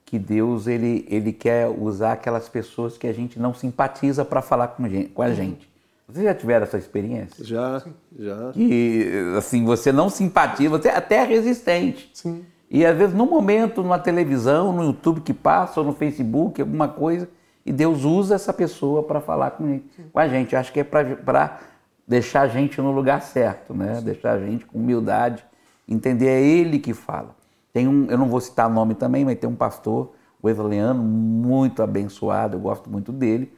que 0.04 0.18
Deus 0.18 0.66
ele, 0.66 1.06
ele 1.08 1.32
quer 1.32 1.68
usar 1.68 2.14
aquelas 2.14 2.50
pessoas 2.50 2.98
que 2.98 3.06
a 3.06 3.14
gente 3.14 3.38
não 3.38 3.54
simpatiza 3.54 4.26
para 4.26 4.42
falar 4.42 4.70
com, 4.70 4.90
gente, 4.90 5.10
com 5.10 5.22
a 5.22 5.32
gente. 5.32 5.70
Vocês 6.08 6.26
já 6.26 6.34
tiveram 6.34 6.64
essa 6.64 6.80
experiência? 6.80 7.46
Já, 7.46 7.84
já. 8.18 8.52
Que 8.54 9.08
assim, 9.38 9.64
você 9.64 9.92
não 9.92 10.10
simpatiza, 10.10 10.70
você 10.70 10.88
é 10.88 10.96
até 10.96 11.24
resistente. 11.24 12.10
Sim. 12.16 12.44
E 12.70 12.86
às 12.86 12.96
vezes, 12.96 13.16
no 13.16 13.26
momento, 13.26 13.82
numa 13.82 13.98
televisão, 13.98 14.72
no 14.72 14.84
YouTube 14.84 15.22
que 15.22 15.34
passa, 15.34 15.80
ou 15.80 15.86
no 15.86 15.94
Facebook, 15.94 16.62
alguma 16.62 16.88
coisa, 16.88 17.28
e 17.66 17.74
Deus 17.74 18.04
usa 18.04 18.36
essa 18.36 18.54
pessoa 18.54 19.04
para 19.04 19.20
falar 19.20 19.52
com, 19.52 19.80
com, 20.12 20.20
a 20.20 20.28
gente. 20.28 20.54
Eu 20.54 20.60
acho 20.60 20.72
que 20.72 20.80
é 20.80 20.84
para 20.84 21.60
deixar 22.08 22.42
a 22.42 22.48
gente 22.48 22.80
no 22.80 22.92
lugar 22.92 23.22
certo, 23.22 23.74
né? 23.74 24.00
Deixar 24.02 24.34
a 24.34 24.40
gente 24.40 24.66
com 24.66 24.78
humildade, 24.78 25.44
entender 25.88 26.28
é 26.28 26.42
Ele 26.42 26.78
que 26.78 26.94
fala. 26.94 27.36
Tem 27.74 27.88
um, 27.88 28.06
eu 28.10 28.18
não 28.18 28.28
vou 28.28 28.40
citar 28.40 28.70
nome 28.70 28.94
também, 28.94 29.26
mas 29.26 29.38
tem 29.40 29.50
um 29.50 29.56
pastor 29.56 30.12
wesleyano 30.44 31.04
muito 31.04 31.84
abençoado, 31.84 32.56
eu 32.56 32.62
gosto 32.62 32.90
muito 32.90 33.12
dele, 33.12 33.52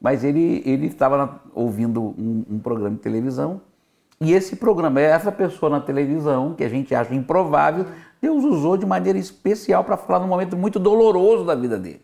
mas 0.00 0.22
ele 0.22 0.62
ele 0.64 0.86
estava 0.86 1.40
ouvindo 1.52 2.00
um, 2.00 2.44
um 2.48 2.58
programa 2.60 2.94
de 2.94 3.02
televisão 3.02 3.60
e 4.20 4.32
esse 4.32 4.56
programa, 4.56 5.00
essa 5.00 5.30
pessoa 5.30 5.70
na 5.70 5.80
televisão, 5.80 6.52
que 6.54 6.64
a 6.64 6.68
gente 6.68 6.92
acha 6.92 7.14
improvável, 7.14 7.86
Deus 8.20 8.44
usou 8.44 8.76
de 8.76 8.84
maneira 8.84 9.18
especial 9.18 9.84
para 9.84 9.96
falar 9.96 10.20
num 10.20 10.28
momento 10.28 10.56
muito 10.56 10.78
doloroso 10.78 11.44
da 11.44 11.54
vida 11.54 11.78
dele. 11.78 12.02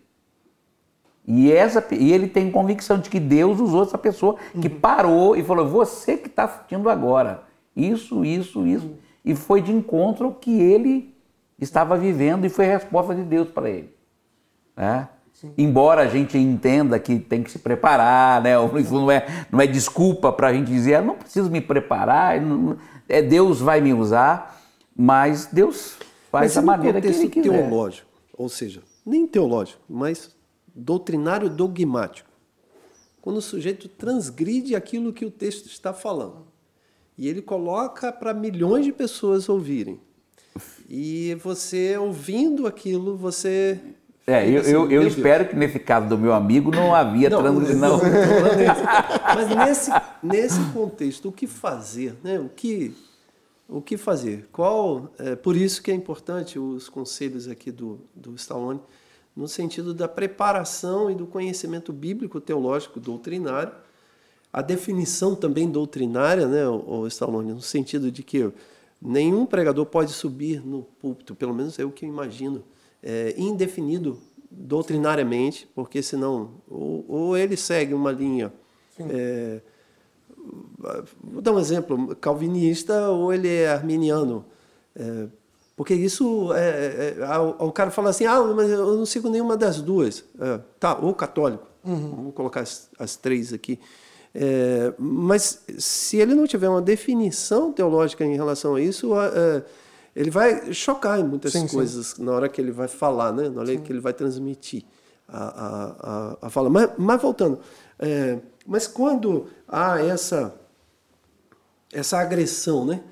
E, 1.26 1.50
essa, 1.50 1.84
e 1.90 2.12
ele 2.12 2.28
tem 2.28 2.50
convicção 2.50 2.98
de 2.98 3.08
que 3.08 3.18
Deus 3.18 3.58
usou 3.58 3.82
essa 3.82 3.96
pessoa 3.96 4.36
que 4.60 4.68
uhum. 4.68 4.80
parou 4.80 5.36
e 5.36 5.42
falou: 5.42 5.66
Você 5.66 6.16
que 6.16 6.28
está 6.28 6.44
assistindo 6.44 6.88
agora, 6.90 7.44
isso, 7.74 8.24
isso, 8.24 8.66
isso. 8.66 8.86
Uhum. 8.86 8.96
E 9.24 9.34
foi 9.34 9.62
de 9.62 9.72
encontro 9.72 10.26
ao 10.26 10.34
que 10.34 10.60
ele 10.60 11.14
estava 11.58 11.96
vivendo 11.96 12.44
e 12.44 12.50
foi 12.50 12.66
a 12.66 12.74
resposta 12.74 13.14
de 13.14 13.22
Deus 13.22 13.48
para 13.48 13.70
ele. 13.70 13.94
Né? 14.76 15.08
Embora 15.58 16.02
a 16.02 16.06
gente 16.06 16.38
entenda 16.38 16.98
que 16.98 17.18
tem 17.18 17.42
que 17.42 17.50
se 17.50 17.58
preparar, 17.58 18.42
né? 18.42 18.52
isso 18.78 18.94
não 18.94 19.10
é, 19.10 19.26
não 19.50 19.60
é 19.60 19.66
desculpa 19.66 20.32
para 20.32 20.48
a 20.48 20.52
gente 20.52 20.66
dizer, 20.66 20.96
ah, 20.96 21.02
não 21.02 21.16
preciso 21.16 21.50
me 21.50 21.60
preparar, 21.60 22.40
não, 22.40 22.76
é, 23.08 23.20
Deus 23.20 23.60
vai 23.60 23.80
me 23.80 23.92
usar, 23.92 24.60
mas 24.96 25.46
Deus 25.46 25.98
faz 26.34 26.54
mas 26.54 26.54
da 26.54 26.62
maneira 26.62 27.00
que 27.00 27.06
ele 27.06 27.28
quiser. 27.28 27.50
teológico, 27.50 28.08
ou 28.36 28.48
seja, 28.48 28.82
nem 29.06 29.26
teológico, 29.26 29.80
mas 29.88 30.34
doutrinário 30.74 31.48
dogmático. 31.48 32.28
Quando 33.22 33.36
o 33.36 33.42
sujeito 33.42 33.88
transgride 33.88 34.74
aquilo 34.74 35.12
que 35.12 35.24
o 35.24 35.30
texto 35.30 35.66
está 35.66 35.94
falando. 35.94 36.46
E 37.16 37.28
ele 37.28 37.40
coloca 37.40 38.12
para 38.12 38.34
milhões 38.34 38.84
de 38.84 38.92
pessoas 38.92 39.48
ouvirem. 39.48 40.00
E 40.88 41.34
você, 41.42 41.96
ouvindo 41.96 42.66
aquilo, 42.66 43.16
você 43.16 43.80
é, 44.26 44.48
eu, 44.48 44.60
assim, 44.60 44.70
eu, 44.70 44.90
eu 44.90 45.06
espero 45.06 45.46
que 45.46 45.54
nesse 45.54 45.78
caso 45.78 46.08
do 46.08 46.16
meu 46.16 46.32
amigo 46.32 46.70
não 46.70 46.94
havia 46.94 47.28
não, 47.28 47.42
transgressão. 47.42 48.00
Mas 49.34 49.56
nesse, 49.56 49.90
nesse 50.22 50.60
contexto, 50.72 51.28
o 51.28 51.32
que 51.32 51.46
fazer? 51.46 52.16
Né? 52.24 52.38
O, 52.38 52.48
que, 52.48 52.94
o 53.68 53.80
que 53.80 53.96
fazer? 53.96 54.48
Qual? 54.52 55.12
É, 55.18 55.34
por 55.34 55.56
isso 55.56 55.82
que 55.82 55.90
é 55.90 55.94
importante 55.94 56.58
os 56.58 56.88
conselhos 56.88 57.48
aqui 57.48 57.70
do, 57.70 58.00
do 58.14 58.34
Stallone, 58.34 58.80
no 59.34 59.48
sentido 59.48 59.92
da 59.92 60.06
preparação 60.06 61.10
e 61.10 61.14
do 61.14 61.26
conhecimento 61.26 61.92
bíblico, 61.92 62.40
teológico, 62.40 63.00
doutrinário, 63.00 63.72
a 64.52 64.62
definição 64.62 65.34
também 65.34 65.68
doutrinária, 65.68 66.46
né, 66.46 66.68
o, 66.68 67.06
Stallone, 67.08 67.52
no 67.52 67.60
sentido 67.60 68.12
de 68.12 68.22
que 68.22 68.52
nenhum 69.02 69.44
pregador 69.44 69.84
pode 69.84 70.12
subir 70.12 70.64
no 70.64 70.82
púlpito, 70.82 71.34
pelo 71.34 71.52
menos 71.52 71.76
é 71.78 71.84
o 71.84 71.90
que 71.90 72.04
eu 72.04 72.08
imagino, 72.08 72.62
é, 73.02 73.34
indefinido 73.36 74.16
doutrinariamente, 74.48 75.68
porque 75.74 76.00
senão 76.00 76.62
ou, 76.68 77.04
ou 77.08 77.36
ele 77.36 77.56
segue 77.56 77.92
uma 77.92 78.12
linha, 78.12 78.52
é, 79.00 79.60
vou 81.22 81.42
dar 81.42 81.52
um 81.52 81.58
exemplo, 81.58 82.14
calvinista 82.16 83.08
ou 83.08 83.32
ele 83.32 83.48
é 83.48 83.68
arminiano, 83.68 84.44
é, 84.94 85.26
porque 85.76 85.94
isso 85.94 86.52
é, 86.54 86.68
é, 86.68 87.16
é 87.18 87.38
o 87.38 87.72
cara 87.72 87.90
fala 87.90 88.10
assim, 88.10 88.26
ah, 88.26 88.40
mas 88.54 88.70
eu 88.70 88.96
não 88.96 89.06
sigo 89.06 89.28
nenhuma 89.28 89.56
das 89.56 89.80
duas, 89.80 90.24
é, 90.40 90.60
tá? 90.78 90.96
Ou 91.00 91.14
católico, 91.14 91.66
uhum. 91.84 92.10
vamos 92.16 92.34
colocar 92.34 92.60
as, 92.60 92.88
as 92.98 93.16
três 93.16 93.52
aqui. 93.52 93.80
É, 94.34 94.92
mas 94.98 95.62
se 95.78 96.16
ele 96.18 96.34
não 96.34 96.46
tiver 96.46 96.68
uma 96.68 96.82
definição 96.82 97.72
teológica 97.72 98.24
em 98.24 98.34
relação 98.34 98.74
a 98.74 98.80
isso, 98.80 99.10
ele 100.14 100.30
vai 100.30 100.72
chocar 100.72 101.20
em 101.20 101.24
muitas 101.24 101.52
sim, 101.52 101.66
coisas 101.68 102.08
sim. 102.08 102.24
na 102.24 102.32
hora 102.32 102.48
que 102.48 102.60
ele 102.60 102.72
vai 102.72 102.88
falar, 102.88 103.32
né? 103.32 103.48
na 103.48 103.60
hora 103.60 103.72
sim. 103.72 103.80
que 103.80 103.92
ele 103.92 104.00
vai 104.00 104.12
transmitir 104.12 104.84
a, 105.28 105.38
a, 105.38 105.94
a, 106.00 106.36
a 106.42 106.50
fala. 106.50 106.68
Mas, 106.68 106.90
mas 106.98 107.20
voltando, 107.20 107.60
mas 108.66 108.86
quando 108.86 109.48
há 109.68 110.00
essa, 110.00 110.54
essa 111.92 112.18
agressão 112.18 112.84
né? 112.84 113.02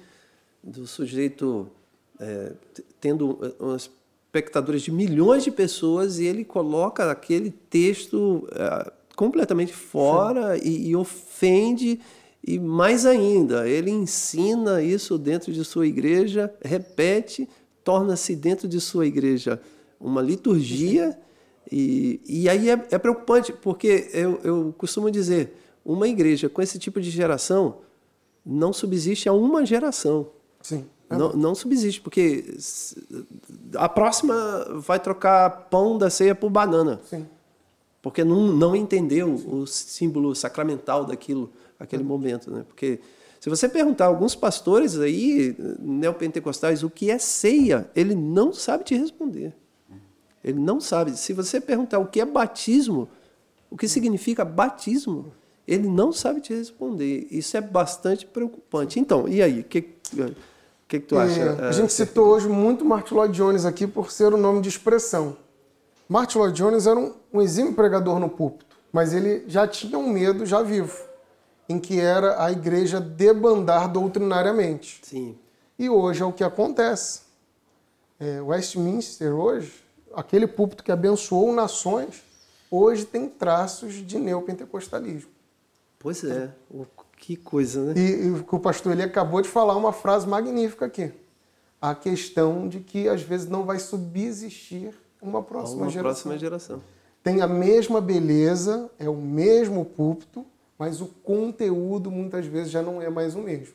do 0.62 0.86
sujeito 0.86 1.68
é, 2.20 2.52
tendo 3.00 3.38
espectadores 3.76 4.82
de 4.82 4.92
milhões 4.92 5.44
de 5.44 5.50
pessoas 5.50 6.18
e 6.18 6.24
ele 6.24 6.44
coloca 6.44 7.10
aquele 7.10 7.50
texto 7.50 8.48
é, 8.52 8.92
completamente 9.16 9.72
fora 9.72 10.56
e, 10.56 10.88
e 10.88 10.96
ofende 10.96 12.00
e 12.44 12.58
mais 12.58 13.06
ainda, 13.06 13.68
ele 13.68 13.90
ensina 13.90 14.82
isso 14.82 15.16
dentro 15.16 15.52
de 15.52 15.64
sua 15.64 15.86
igreja, 15.86 16.52
repete, 16.60 17.48
torna-se 17.84 18.34
dentro 18.34 18.66
de 18.66 18.80
sua 18.80 19.06
igreja 19.06 19.60
uma 20.00 20.20
liturgia. 20.20 21.16
E, 21.72 22.20
e 22.26 22.48
aí 22.50 22.68
é, 22.68 22.86
é 22.90 22.98
preocupante, 22.98 23.50
porque 23.50 24.10
eu, 24.12 24.38
eu 24.44 24.74
costumo 24.76 25.10
dizer: 25.10 25.56
uma 25.82 26.06
igreja 26.06 26.46
com 26.50 26.60
esse 26.60 26.78
tipo 26.78 27.00
de 27.00 27.08
geração 27.08 27.78
não 28.44 28.74
subsiste 28.74 29.26
a 29.26 29.32
uma 29.32 29.64
geração. 29.64 30.28
Sim. 30.60 30.84
Não, 31.08 31.32
não 31.32 31.54
subsiste, 31.54 32.00
porque 32.00 32.56
a 33.74 33.88
próxima 33.88 34.34
vai 34.76 34.98
trocar 34.98 35.68
pão 35.70 35.98
da 35.98 36.08
ceia 36.08 36.34
por 36.34 36.50
banana. 36.50 37.00
Sim. 37.04 37.26
Porque 38.00 38.24
não, 38.24 38.48
não 38.48 38.74
entendeu 38.74 39.34
o 39.34 39.66
símbolo 39.66 40.34
sacramental 40.34 41.04
daquilo 41.04 41.50
aquele 41.78 42.02
momento, 42.02 42.50
né? 42.50 42.64
Porque 42.66 43.00
se 43.40 43.50
você 43.50 43.68
perguntar 43.68 44.04
a 44.04 44.08
alguns 44.08 44.34
pastores 44.34 44.98
aí, 44.98 45.56
neopentecostais, 45.80 46.82
o 46.82 46.90
que 46.90 47.10
é 47.10 47.18
ceia, 47.18 47.90
ele 47.94 48.14
não 48.14 48.52
sabe 48.52 48.84
te 48.84 48.94
responder. 48.94 49.54
Ele 50.44 50.58
não 50.58 50.80
sabe. 50.80 51.16
Se 51.16 51.32
você 51.32 51.60
perguntar 51.60 51.98
o 51.98 52.06
que 52.06 52.20
é 52.20 52.24
batismo, 52.24 53.08
o 53.70 53.76
que 53.76 53.88
significa 53.88 54.44
batismo, 54.44 55.32
ele 55.66 55.88
não 55.88 56.12
sabe 56.12 56.40
te 56.40 56.52
responder. 56.54 57.26
Isso 57.30 57.56
é 57.56 57.60
bastante 57.60 58.26
preocupante. 58.26 58.98
Então, 58.98 59.28
e 59.28 59.42
aí? 59.42 59.60
O 59.60 59.64
que, 59.64 59.82
que, 59.82 60.34
que 60.88 61.00
tu 61.00 61.18
acha? 61.18 61.40
É, 61.40 61.68
a 61.68 61.72
gente 61.72 61.92
citou 61.92 62.28
hoje 62.28 62.48
muito 62.48 62.84
Martin 62.84 63.14
Lloyd 63.14 63.34
Jones 63.34 63.64
aqui 63.64 63.86
por 63.86 64.10
ser 64.10 64.34
o 64.34 64.36
nome 64.36 64.60
de 64.60 64.68
expressão. 64.68 65.36
Martin 66.08 66.38
Lloyd 66.38 66.56
Jones 66.56 66.86
era 66.86 66.98
um, 66.98 67.14
um 67.32 67.40
exímio 67.40 67.72
pregador 67.74 68.18
no 68.18 68.28
púlpito, 68.28 68.76
mas 68.92 69.14
ele 69.14 69.44
já 69.46 69.66
tinha 69.66 69.96
um 69.96 70.10
medo 70.10 70.44
já 70.44 70.60
vivo, 70.60 70.98
em 71.68 71.78
que 71.78 72.00
era 72.00 72.44
a 72.44 72.50
igreja 72.50 73.00
debandar 73.00 73.90
doutrinariamente. 73.90 75.00
Sim. 75.02 75.38
E 75.78 75.88
hoje 75.88 76.22
é 76.22 76.26
o 76.26 76.32
que 76.32 76.44
acontece. 76.44 77.22
É, 78.20 78.40
Westminster 78.42 79.32
hoje, 79.34 79.81
aquele 80.14 80.46
púlpito 80.46 80.82
que 80.82 80.92
abençoou 80.92 81.52
nações, 81.52 82.22
hoje 82.70 83.04
tem 83.04 83.28
traços 83.28 83.94
de 83.94 84.18
neopentecostalismo. 84.18 85.30
Pois 85.98 86.24
é, 86.24 86.50
que 87.16 87.36
coisa, 87.36 87.80
né? 87.80 87.94
E, 87.96 88.26
e 88.26 88.30
o 88.30 88.58
pastor 88.58 88.92
ele 88.92 89.02
acabou 89.02 89.40
de 89.40 89.48
falar 89.48 89.76
uma 89.76 89.92
frase 89.92 90.26
magnífica 90.26 90.86
aqui. 90.86 91.12
A 91.80 91.94
questão 91.94 92.68
de 92.68 92.80
que 92.80 93.08
às 93.08 93.22
vezes 93.22 93.48
não 93.48 93.64
vai 93.64 93.78
subsistir 93.78 94.94
uma 95.20 95.42
próxima 95.42 95.82
uma 95.82 95.90
geração. 95.90 96.02
próxima 96.10 96.38
geração. 96.38 96.82
Tem 97.22 97.40
a 97.40 97.46
mesma 97.46 98.00
beleza, 98.00 98.90
é 98.98 99.08
o 99.08 99.16
mesmo 99.16 99.84
púlpito, 99.84 100.44
mas 100.76 101.00
o 101.00 101.06
conteúdo 101.06 102.10
muitas 102.10 102.46
vezes 102.46 102.72
já 102.72 102.82
não 102.82 103.00
é 103.00 103.08
mais 103.08 103.36
o 103.36 103.38
mesmo. 103.38 103.74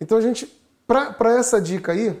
Então 0.00 0.18
a 0.18 0.20
gente, 0.20 0.52
para 0.86 1.38
essa 1.38 1.60
dica 1.60 1.92
aí, 1.92 2.20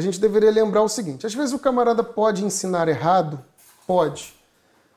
a 0.00 0.02
gente 0.02 0.20
deveria 0.20 0.50
lembrar 0.50 0.82
o 0.82 0.88
seguinte: 0.88 1.26
às 1.26 1.34
vezes 1.34 1.54
o 1.54 1.58
camarada 1.58 2.02
pode 2.02 2.44
ensinar 2.44 2.88
errado, 2.88 3.42
pode, 3.86 4.34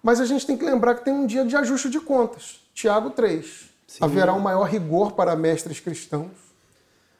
mas 0.01 0.19
a 0.19 0.25
gente 0.25 0.45
tem 0.47 0.57
que 0.57 0.65
lembrar 0.65 0.95
que 0.95 1.05
tem 1.05 1.13
um 1.13 1.25
dia 1.25 1.45
de 1.45 1.55
ajuste 1.55 1.89
de 1.89 1.99
contas. 1.99 2.61
Tiago 2.73 3.11
3. 3.11 3.69
Sim. 3.87 4.03
Haverá 4.03 4.33
um 4.33 4.39
maior 4.39 4.63
rigor 4.63 5.11
para 5.11 5.35
mestres 5.35 5.79
cristãos. 5.79 6.31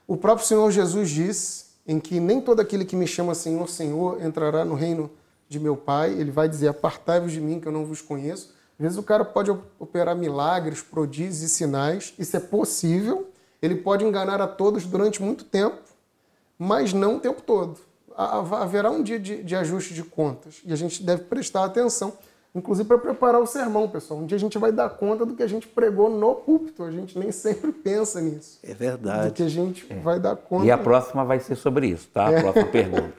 O 0.07 0.17
próprio 0.17 0.47
Senhor 0.47 0.69
Jesus 0.71 1.09
disse 1.09 1.65
em 1.85 1.99
que 1.99 2.19
nem 2.19 2.41
todo 2.41 2.59
aquele 2.59 2.85
que 2.85 2.95
me 2.95 3.05
chama 3.05 3.35
Senhor, 3.35 3.69
Senhor 3.69 4.21
entrará 4.23 4.65
no 4.65 4.73
reino 4.73 5.11
de 5.47 5.59
meu 5.59 5.77
Pai. 5.77 6.11
Ele 6.11 6.31
vai 6.31 6.49
dizer: 6.49 6.69
Apartai-vos 6.69 7.31
de 7.31 7.39
mim, 7.39 7.59
que 7.59 7.67
eu 7.67 7.71
não 7.71 7.85
vos 7.85 8.01
conheço. 8.01 8.53
Às 8.79 8.83
vezes 8.83 8.97
o 8.97 9.03
cara 9.03 9.23
pode 9.23 9.51
operar 9.79 10.15
milagres, 10.15 10.81
prodígios 10.81 11.41
e 11.41 11.49
sinais. 11.49 12.13
Isso 12.17 12.35
é 12.35 12.39
possível. 12.39 13.29
Ele 13.61 13.75
pode 13.75 14.03
enganar 14.03 14.41
a 14.41 14.47
todos 14.47 14.85
durante 14.85 15.21
muito 15.21 15.45
tempo, 15.45 15.77
mas 16.63 16.93
não 16.93 17.17
o 17.17 17.19
tempo 17.19 17.41
todo. 17.41 17.79
Haverá 18.15 18.91
um 18.91 19.01
dia 19.01 19.19
de, 19.19 19.43
de 19.43 19.55
ajuste 19.55 19.93
de 19.93 20.03
contas 20.03 20.61
e 20.63 20.71
a 20.71 20.75
gente 20.75 21.03
deve 21.03 21.23
prestar 21.23 21.65
atenção 21.65 22.13
inclusive 22.55 22.87
para 22.87 22.99
preparar 22.99 23.41
o 23.41 23.47
sermão, 23.47 23.89
pessoal. 23.89 24.19
Um 24.19 24.25
dia 24.25 24.35
a 24.35 24.39
gente 24.39 24.57
vai 24.59 24.71
dar 24.71 24.89
conta 24.91 25.25
do 25.25 25.35
que 25.35 25.41
a 25.41 25.47
gente 25.47 25.67
pregou 25.67 26.09
no 26.09 26.35
púlpito. 26.35 26.83
A 26.83 26.91
gente 26.91 27.17
nem 27.17 27.31
sempre 27.31 27.71
pensa 27.71 28.21
nisso. 28.21 28.59
É 28.61 28.73
verdade. 28.73 29.29
Do 29.29 29.33
que 29.33 29.43
a 29.43 29.49
gente 29.49 29.87
é. 29.89 29.99
vai 29.99 30.19
dar 30.19 30.35
conta. 30.35 30.65
E 30.65 30.71
a 30.71 30.77
próxima 30.77 31.25
vai 31.25 31.39
ser 31.39 31.55
sobre 31.55 31.87
isso, 31.87 32.07
tá? 32.13 32.27
A 32.27 32.31
é. 32.31 32.41
próxima 32.41 32.65
pergunta. 32.71 33.13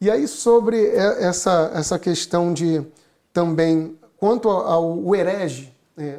E 0.00 0.10
aí, 0.10 0.26
sobre 0.26 0.84
essa, 0.96 1.70
essa 1.74 1.98
questão 1.98 2.52
de 2.52 2.84
também, 3.32 3.96
quanto 4.16 4.48
ao, 4.48 4.66
ao 4.66 5.14
herege, 5.14 5.72
é, 5.96 6.18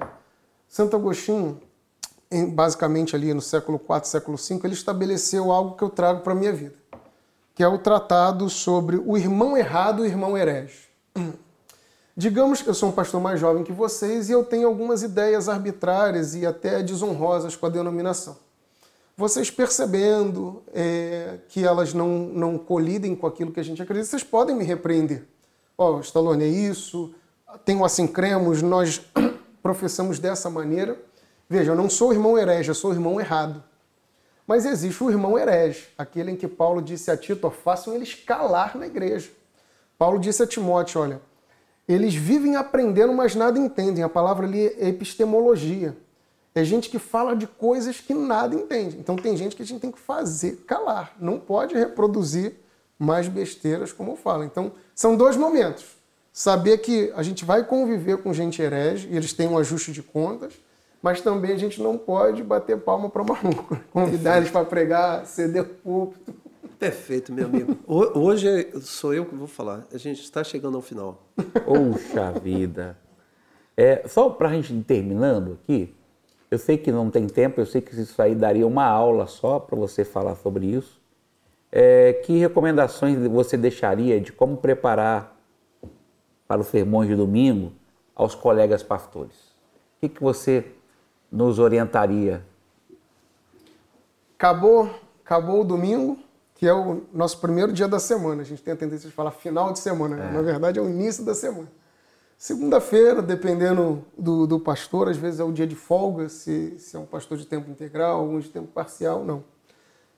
Santo 0.67 0.95
Agostinho, 0.95 1.59
em, 2.31 2.49
basicamente 2.49 3.15
ali 3.15 3.33
no 3.33 3.41
século 3.41 3.79
IV, 3.79 4.05
século 4.05 4.37
V, 4.37 4.59
ele 4.63 4.73
estabeleceu 4.73 5.51
algo 5.51 5.75
que 5.75 5.83
eu 5.83 5.89
trago 5.89 6.21
para 6.21 6.33
a 6.33 6.35
minha 6.35 6.53
vida, 6.53 6.75
que 7.55 7.63
é 7.63 7.67
o 7.67 7.77
tratado 7.77 8.49
sobre 8.49 8.97
o 8.97 9.17
irmão 9.17 9.57
errado 9.57 10.05
e 10.05 10.07
o 10.07 10.11
irmão 10.11 10.37
herege. 10.37 10.87
Digamos 12.15 12.63
que 12.63 12.69
eu 12.69 12.73
sou 12.73 12.89
um 12.89 12.91
pastor 12.91 13.21
mais 13.21 13.39
jovem 13.39 13.63
que 13.63 13.71
vocês 13.71 14.27
e 14.27 14.31
eu 14.31 14.43
tenho 14.43 14.67
algumas 14.67 15.03
ideias 15.03 15.47
arbitrárias 15.47 16.33
e 16.33 16.47
até 16.47 16.81
desonrosas 16.81 17.55
com 17.55 17.67
a 17.67 17.69
denominação. 17.69 18.37
Vocês 19.15 19.51
percebendo 19.51 20.63
é, 20.73 21.39
que 21.49 21.63
elas 21.63 21.93
não, 21.93 22.07
não 22.07 22.57
colidem 22.57 23.15
com 23.15 23.27
aquilo 23.27 23.51
que 23.51 23.59
a 23.59 23.63
gente 23.63 23.81
acredita, 23.81 24.07
vocês 24.07 24.23
podem 24.23 24.55
me 24.55 24.63
repreender. 24.63 25.25
Ó, 25.77 25.97
oh, 25.97 25.99
Stallone, 25.99 26.43
é 26.43 26.47
isso, 26.47 27.13
tem 27.63 27.75
o 27.75 27.85
assim 27.85 28.07
cremos, 28.07 28.61
nós 28.61 29.01
professamos 29.61 30.19
dessa 30.19 30.49
maneira. 30.49 30.99
Veja, 31.49 31.71
eu 31.71 31.75
não 31.75 31.89
sou 31.89 32.11
irmão 32.11 32.37
herege, 32.37 32.69
eu 32.69 32.75
sou 32.75 32.91
irmão 32.91 33.19
errado. 33.19 33.63
Mas 34.45 34.65
existe 34.65 35.03
o 35.03 35.09
irmão 35.09 35.37
herege, 35.37 35.87
aquele 35.97 36.31
em 36.31 36.35
que 36.35 36.47
Paulo 36.47 36.81
disse 36.81 37.11
a 37.11 37.17
Tito, 37.17 37.49
façam 37.49 37.93
eles 37.93 38.13
calar 38.13 38.77
na 38.77 38.87
igreja. 38.87 39.29
Paulo 39.97 40.19
disse 40.19 40.43
a 40.43 40.47
Timóteo, 40.47 41.01
olha, 41.01 41.21
eles 41.87 42.13
vivem 42.13 42.55
aprendendo, 42.55 43.13
mas 43.13 43.33
nada 43.33 43.57
entendem. 43.57 44.03
A 44.03 44.09
palavra 44.09 44.45
ali 44.45 44.67
é 44.67 44.89
epistemologia. 44.89 45.97
É 46.53 46.63
gente 46.63 46.89
que 46.89 46.99
fala 46.99 47.35
de 47.35 47.47
coisas 47.47 47.99
que 47.99 48.13
nada 48.13 48.55
entende. 48.55 48.97
Então 48.97 49.15
tem 49.15 49.37
gente 49.37 49.55
que 49.55 49.61
a 49.61 49.65
gente 49.65 49.79
tem 49.79 49.91
que 49.91 49.99
fazer 49.99 50.63
calar. 50.67 51.15
Não 51.19 51.39
pode 51.39 51.75
reproduzir 51.75 52.55
mais 52.97 53.27
besteiras 53.27 53.93
como 53.93 54.15
fala. 54.15 54.43
Então 54.43 54.71
são 54.93 55.15
dois 55.15 55.37
momentos. 55.37 55.85
Saber 56.33 56.79
que 56.79 57.11
a 57.15 57.23
gente 57.23 57.45
vai 57.45 57.63
conviver 57.63 58.17
com 58.17 58.33
gente 58.33 58.61
herege 58.61 59.07
e 59.09 59.15
eles 59.15 59.33
têm 59.33 59.47
um 59.47 59.57
ajuste 59.57 59.91
de 59.91 60.03
contas, 60.03 60.53
mas 61.01 61.21
também 61.21 61.51
a 61.51 61.57
gente 61.57 61.81
não 61.81 61.97
pode 61.97 62.43
bater 62.43 62.77
palma 62.79 63.09
para 63.09 63.23
maluco. 63.23 63.77
Convidar 63.91 64.37
eles 64.37 64.49
para 64.49 64.65
pregar, 64.65 65.25
ceder 65.25 65.61
o 65.61 65.65
púlpito. 65.65 66.33
Perfeito, 66.79 67.33
meu 67.33 67.45
amigo. 67.45 67.77
Hoje 67.87 68.69
sou 68.81 69.13
eu 69.13 69.25
que 69.25 69.33
vou 69.33 69.47
falar. 69.47 69.85
A 69.91 69.97
gente 69.97 70.21
está 70.21 70.43
chegando 70.43 70.75
ao 70.75 70.81
final. 70.81 71.23
Poxa 71.65 72.31
vida. 72.39 72.97
É, 73.75 74.07
só 74.07 74.29
para 74.29 74.49
a 74.49 74.53
gente 74.53 74.73
ir 74.73 74.83
terminando 74.83 75.59
aqui, 75.61 75.95
eu 76.49 76.57
sei 76.57 76.77
que 76.77 76.91
não 76.91 77.09
tem 77.09 77.27
tempo, 77.27 77.59
eu 77.59 77.65
sei 77.65 77.81
que 77.81 77.93
isso 77.99 78.21
aí 78.21 78.33
daria 78.33 78.65
uma 78.65 78.85
aula 78.85 79.27
só 79.27 79.59
para 79.59 79.77
você 79.77 80.05
falar 80.05 80.35
sobre 80.35 80.67
isso. 80.67 81.01
É, 81.71 82.13
que 82.13 82.37
recomendações 82.37 83.17
você 83.27 83.57
deixaria 83.57 84.21
de 84.21 84.31
como 84.31 84.57
preparar 84.57 85.35
para 86.47 86.61
os 86.61 86.67
sermões 86.67 87.09
de 87.09 87.15
domingo 87.15 87.73
aos 88.15 88.33
colegas 88.33 88.81
pastores? 88.81 89.35
O 89.97 90.01
que, 90.01 90.09
que 90.09 90.23
você 90.23 90.65
nos 91.31 91.59
orientaria? 91.59 92.45
Acabou, 94.37 94.89
acabou 95.23 95.61
o 95.61 95.63
domingo, 95.63 96.17
que 96.55 96.67
é 96.67 96.73
o 96.73 97.03
nosso 97.13 97.39
primeiro 97.39 97.71
dia 97.71 97.87
da 97.87 97.99
semana. 97.99 98.41
A 98.41 98.45
gente 98.45 98.61
tem 98.61 98.73
a 98.73 98.77
tendência 98.77 99.09
de 99.09 99.15
falar 99.15 99.31
final 99.31 99.71
de 99.73 99.79
semana, 99.79 100.17
é. 100.17 100.31
na 100.31 100.41
verdade 100.41 100.79
é 100.79 100.81
o 100.81 100.89
início 100.89 101.23
da 101.23 101.33
semana. 101.33 101.67
Segunda-feira, 102.37 103.19
dependendo 103.19 104.05
do, 104.15 104.45
do, 104.45 104.59
pastor, 104.59 105.09
às 105.09 105.17
vezes 105.17 105.39
é 105.39 105.43
o 105.43 105.51
dia 105.51 105.65
de 105.65 105.75
folga, 105.75 106.29
se, 106.29 106.77
se 106.77 106.95
é 106.95 106.99
um 106.99 107.05
pastor 107.05 107.35
de 107.35 107.47
tempo 107.47 107.69
integral, 107.71 108.19
algum 108.19 108.39
de 108.39 108.49
tempo 108.49 108.67
parcial, 108.67 109.25
não. 109.25 109.43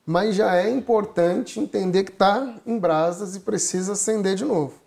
Mas 0.05 0.35
já 0.35 0.53
é 0.55 0.69
importante 0.69 1.61
entender 1.61 2.03
que 2.03 2.11
está 2.11 2.55
em 2.65 2.77
brasas 2.77 3.37
e 3.37 3.39
precisa 3.39 3.93
acender 3.93 4.35
de 4.35 4.43
novo. 4.43 4.81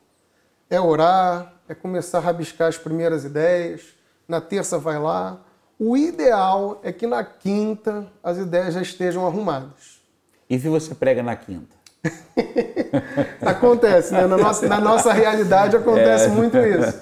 É 0.69 0.79
orar, 0.79 1.55
é 1.67 1.75
começar 1.75 2.19
a 2.19 2.21
rabiscar 2.21 2.69
as 2.69 2.77
primeiras 2.77 3.25
ideias, 3.25 3.95
na 4.29 4.41
terça 4.41 4.79
vai 4.79 4.99
lá. 4.99 5.41
O 5.79 5.97
ideal 5.97 6.81
é 6.83 6.93
que 6.93 7.07
na 7.07 7.25
quinta 7.25 8.07
as 8.23 8.39
ideias 8.39 8.75
já 8.75 8.83
estejam 8.83 9.27
arrumadas. 9.27 10.01
E 10.49 10.59
se 10.59 10.69
você 10.69 10.95
prega 10.95 11.23
na 11.23 11.35
quinta? 11.35 11.75
acontece, 13.41 14.13
né? 14.13 14.27
Na 14.27 14.37
nossa, 14.37 14.69
na 14.69 14.81
nossa 14.81 15.13
realidade 15.13 15.77
acontece 15.77 16.27
é. 16.27 16.29
muito 16.29 16.57
isso. 16.59 17.01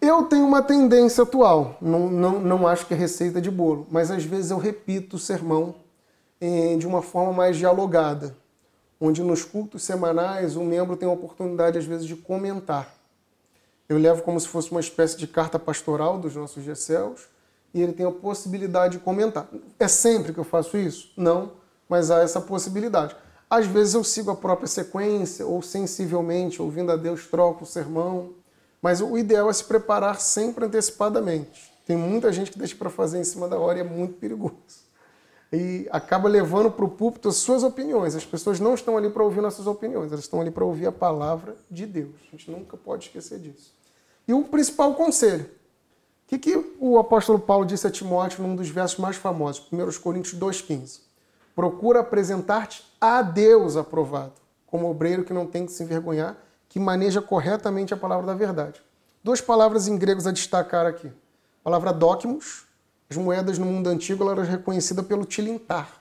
Eu 0.00 0.24
tenho 0.24 0.46
uma 0.46 0.62
tendência 0.62 1.24
atual, 1.24 1.76
não, 1.80 2.08
não, 2.08 2.40
não 2.40 2.66
acho 2.66 2.86
que 2.86 2.94
é 2.94 2.96
receita 2.96 3.40
de 3.40 3.50
bolo, 3.50 3.86
mas 3.90 4.10
às 4.10 4.24
vezes 4.24 4.50
eu 4.50 4.56
repito 4.56 5.16
o 5.16 5.18
sermão 5.18 5.74
eh, 6.40 6.76
de 6.78 6.86
uma 6.86 7.02
forma 7.02 7.34
mais 7.34 7.58
dialogada, 7.58 8.34
onde 8.98 9.22
nos 9.22 9.44
cultos 9.44 9.82
semanais 9.82 10.56
o 10.56 10.62
membro 10.62 10.96
tem 10.96 11.06
a 11.06 11.12
oportunidade 11.12 11.76
às 11.76 11.84
vezes 11.84 12.06
de 12.06 12.16
comentar. 12.16 12.94
Eu 13.88 13.98
levo 13.98 14.22
como 14.22 14.40
se 14.40 14.48
fosse 14.48 14.70
uma 14.70 14.80
espécie 14.80 15.18
de 15.18 15.26
carta 15.26 15.58
pastoral 15.58 16.18
dos 16.18 16.34
nossos 16.34 16.64
GCELs 16.64 17.28
e 17.72 17.80
ele 17.80 17.92
tem 17.92 18.06
a 18.06 18.10
possibilidade 18.10 18.98
de 18.98 19.04
comentar. 19.04 19.48
É 19.78 19.88
sempre 19.88 20.32
que 20.32 20.40
eu 20.40 20.44
faço 20.44 20.76
isso? 20.76 21.12
Não 21.16 21.60
mas 21.90 22.08
há 22.12 22.20
essa 22.20 22.40
possibilidade. 22.40 23.16
Às 23.50 23.66
vezes 23.66 23.94
eu 23.94 24.04
sigo 24.04 24.30
a 24.30 24.36
própria 24.36 24.68
sequência, 24.68 25.44
ou 25.44 25.60
sensivelmente, 25.60 26.62
ouvindo 26.62 26.92
a 26.92 26.96
Deus, 26.96 27.26
troco 27.26 27.64
o 27.64 27.66
sermão, 27.66 28.34
mas 28.80 29.00
o 29.00 29.18
ideal 29.18 29.50
é 29.50 29.52
se 29.52 29.64
preparar 29.64 30.20
sempre 30.20 30.64
antecipadamente. 30.64 31.68
Tem 31.84 31.96
muita 31.96 32.32
gente 32.32 32.52
que 32.52 32.58
deixa 32.58 32.76
para 32.76 32.88
fazer 32.88 33.18
em 33.18 33.24
cima 33.24 33.48
da 33.48 33.58
hora 33.58 33.78
e 33.78 33.80
é 33.80 33.84
muito 33.84 34.14
perigoso. 34.14 34.54
E 35.52 35.88
acaba 35.90 36.28
levando 36.28 36.70
para 36.70 36.84
o 36.84 36.88
púlpito 36.88 37.28
as 37.28 37.38
suas 37.38 37.64
opiniões. 37.64 38.14
As 38.14 38.24
pessoas 38.24 38.60
não 38.60 38.74
estão 38.74 38.96
ali 38.96 39.10
para 39.10 39.24
ouvir 39.24 39.40
nossas 39.40 39.66
opiniões, 39.66 40.12
elas 40.12 40.24
estão 40.24 40.40
ali 40.40 40.52
para 40.52 40.64
ouvir 40.64 40.86
a 40.86 40.92
palavra 40.92 41.56
de 41.68 41.86
Deus. 41.86 42.14
A 42.28 42.36
gente 42.36 42.48
nunca 42.48 42.76
pode 42.76 43.06
esquecer 43.06 43.40
disso. 43.40 43.74
E 44.28 44.32
o 44.32 44.44
principal 44.44 44.94
conselho. 44.94 45.50
Que, 46.30 46.38
que 46.38 46.74
o 46.78 46.96
apóstolo 46.96 47.40
Paulo 47.40 47.66
disse 47.66 47.88
a 47.88 47.90
Timóteo 47.90 48.40
num 48.40 48.54
dos 48.54 48.68
versos 48.68 49.00
mais 49.00 49.16
famosos, 49.16 49.66
1 49.72 50.00
Coríntios 50.00 50.40
2,15? 50.40 51.00
Procura 51.56 51.98
apresentar-te 51.98 52.84
a 53.00 53.20
Deus 53.20 53.76
aprovado, 53.76 54.34
como 54.64 54.88
obreiro 54.88 55.24
que 55.24 55.32
não 55.32 55.44
tem 55.44 55.66
que 55.66 55.72
se 55.72 55.82
envergonhar, 55.82 56.36
que 56.68 56.78
maneja 56.78 57.20
corretamente 57.20 57.92
a 57.92 57.96
palavra 57.96 58.28
da 58.28 58.34
verdade. 58.34 58.80
Duas 59.24 59.40
palavras 59.40 59.88
em 59.88 59.98
gregos 59.98 60.24
a 60.24 60.30
destacar 60.30 60.86
aqui. 60.86 61.08
A 61.08 61.64
palavra 61.64 61.92
docmos, 61.92 62.64
as 63.10 63.16
moedas 63.16 63.58
no 63.58 63.66
mundo 63.66 63.88
antigo 63.88 64.30
eram 64.30 64.44
reconhecidas 64.44 65.04
pelo 65.06 65.24
tilintar, 65.24 66.00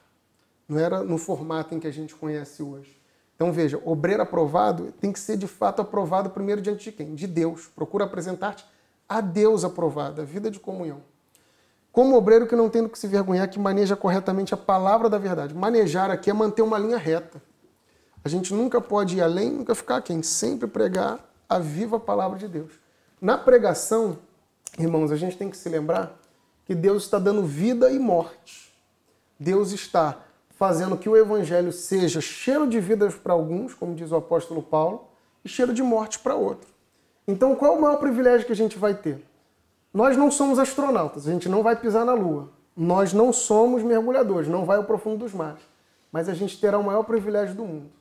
não 0.67 0.77
era 0.77 1.01
no 1.01 1.17
formato 1.17 1.73
em 1.73 1.80
que 1.80 1.88
a 1.88 1.91
gente 1.91 2.13
conhece 2.13 2.61
hoje. 2.61 3.01
Então 3.36 3.51
veja, 3.51 3.82
obreiro 3.84 4.21
aprovado 4.21 4.93
tem 5.01 5.11
que 5.11 5.19
ser 5.19 5.38
de 5.38 5.47
fato 5.47 5.82
aprovado 5.82 6.30
primeiro 6.30 6.61
diante 6.61 6.84
de 6.84 6.91
quem? 6.91 7.15
De 7.15 7.25
Deus. 7.25 7.65
Procura 7.75 8.05
apresentar-te 8.05 8.63
a 9.10 9.20
Deus 9.20 9.66
aprovado, 9.66 10.22
a 10.22 10.24
vida 10.24 10.51
de 10.51 10.60
comunhão. 10.60 11.01
Como 11.91 12.16
obreiro 12.16 12.45
que 12.45 12.55
não 12.55 12.70
tem 12.70 12.84
do 12.84 12.89
que 12.89 12.99
se 12.99 13.07
vergonhar, 13.07 13.49
que 13.49 13.57
maneja 13.57 13.95
corretamente 13.95 14.53
a 14.53 14.57
palavra 14.57 15.10
da 15.10 15.18
verdade. 15.18 15.55
Manejar 15.55 16.12
aqui 16.12 16.30
é 16.30 16.34
manter 16.34 16.62
uma 16.62 16.78
linha 16.78 16.97
reta. 16.97 17.41
A 18.24 18.30
gente 18.30 18.53
nunca 18.53 18.80
pode 18.80 19.18
ir 19.18 19.22
além, 19.22 19.49
nunca 19.49 19.74
ficar 19.74 20.01
quem? 20.01 20.22
Sempre 20.22 20.68
pregar 20.68 21.20
a 21.47 21.57
viva 21.57 21.99
palavra 21.99 22.38
de 22.38 22.47
Deus. 22.47 22.74
Na 23.20 23.38
pregação, 23.38 24.20
irmãos, 24.78 25.12
a 25.12 25.16
gente 25.16 25.36
tem 25.36 25.49
que 25.49 25.57
se 25.57 25.68
lembrar 25.68 26.16
que 26.66 26.76
Deus 26.76 27.03
está 27.03 27.18
dando 27.18 27.43
vida 27.43 27.91
e 27.91 27.97
morte. 27.97 28.72
Deus 29.39 29.72
está 29.72 30.20
fazendo 30.51 30.97
que 30.97 31.10
o 31.10 31.18
evangelho 31.18 31.72
seja 31.72 32.22
cheiro 32.22 32.68
de 32.68 32.80
vidas 32.80 33.16
para 33.16 33.34
alguns, 33.34 33.74
como 33.74 33.95
diz 33.95 34.12
o 34.12 34.18
apóstolo 34.18 34.62
Paulo, 34.62 35.07
e 35.43 35.49
cheiro 35.49 35.74
de 35.74 35.82
morte 35.82 36.20
para 36.20 36.36
outros. 36.36 36.78
Então, 37.30 37.55
qual 37.55 37.75
é 37.75 37.77
o 37.77 37.82
maior 37.82 37.97
privilégio 37.97 38.47
que 38.47 38.51
a 38.51 38.55
gente 38.55 38.80
vai 38.80 38.95
ter? 38.95 39.23
Nós 39.93 40.17
não 40.17 40.32
somos 40.32 40.57
astronautas, 40.57 41.27
a 41.27 41.32
gente 41.32 41.47
não 41.47 41.61
vai 41.61 41.75
pisar 41.75 42.03
na 42.03 42.13
Lua. 42.13 42.49
Nós 42.75 43.13
não 43.13 43.32
somos 43.32 43.84
mergulhadores, 43.84 44.49
não 44.49 44.65
vai 44.65 44.77
ao 44.77 44.84
profundo 44.84 45.17
dos 45.19 45.34
mares. 45.34 45.61
Mas 46.11 46.27
a 46.27 46.34
gente 46.34 46.59
terá 46.59 46.80
o 46.80 46.84
maior 46.84 47.03
privilégio 47.03 47.53
do 47.53 47.65
mundo: 47.65 47.91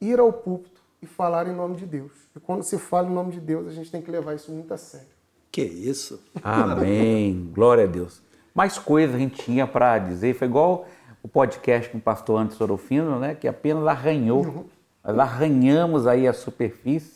ir 0.00 0.20
ao 0.20 0.32
púlpito 0.32 0.80
e 1.02 1.06
falar 1.06 1.48
em 1.48 1.52
nome 1.54 1.74
de 1.74 1.84
Deus. 1.84 2.12
E 2.36 2.38
quando 2.38 2.62
se 2.62 2.78
fala 2.78 3.08
em 3.08 3.12
nome 3.12 3.32
de 3.32 3.40
Deus, 3.40 3.66
a 3.66 3.72
gente 3.72 3.90
tem 3.90 4.00
que 4.00 4.10
levar 4.10 4.34
isso 4.34 4.52
muito 4.52 4.72
a 4.72 4.76
sério. 4.76 5.08
Que 5.50 5.62
isso? 5.62 6.22
Amém. 6.42 7.50
Glória 7.52 7.84
a 7.84 7.88
Deus. 7.88 8.22
Mais 8.54 8.78
coisas 8.78 9.16
a 9.16 9.18
gente 9.18 9.42
tinha 9.42 9.66
para 9.66 9.98
dizer. 9.98 10.34
Foi 10.34 10.46
igual 10.46 10.86
o 11.24 11.28
podcast 11.28 11.90
com 11.90 11.98
o 11.98 12.00
pastor 12.00 12.40
Antes 12.40 12.60
Orofino, 12.60 13.18
né? 13.18 13.34
Que 13.34 13.48
apenas 13.48 13.84
arranhou. 13.86 14.44
Uhum. 14.44 14.64
Nós 15.02 15.18
arranhamos 15.18 16.06
aí 16.06 16.28
a 16.28 16.32
superfície. 16.32 17.13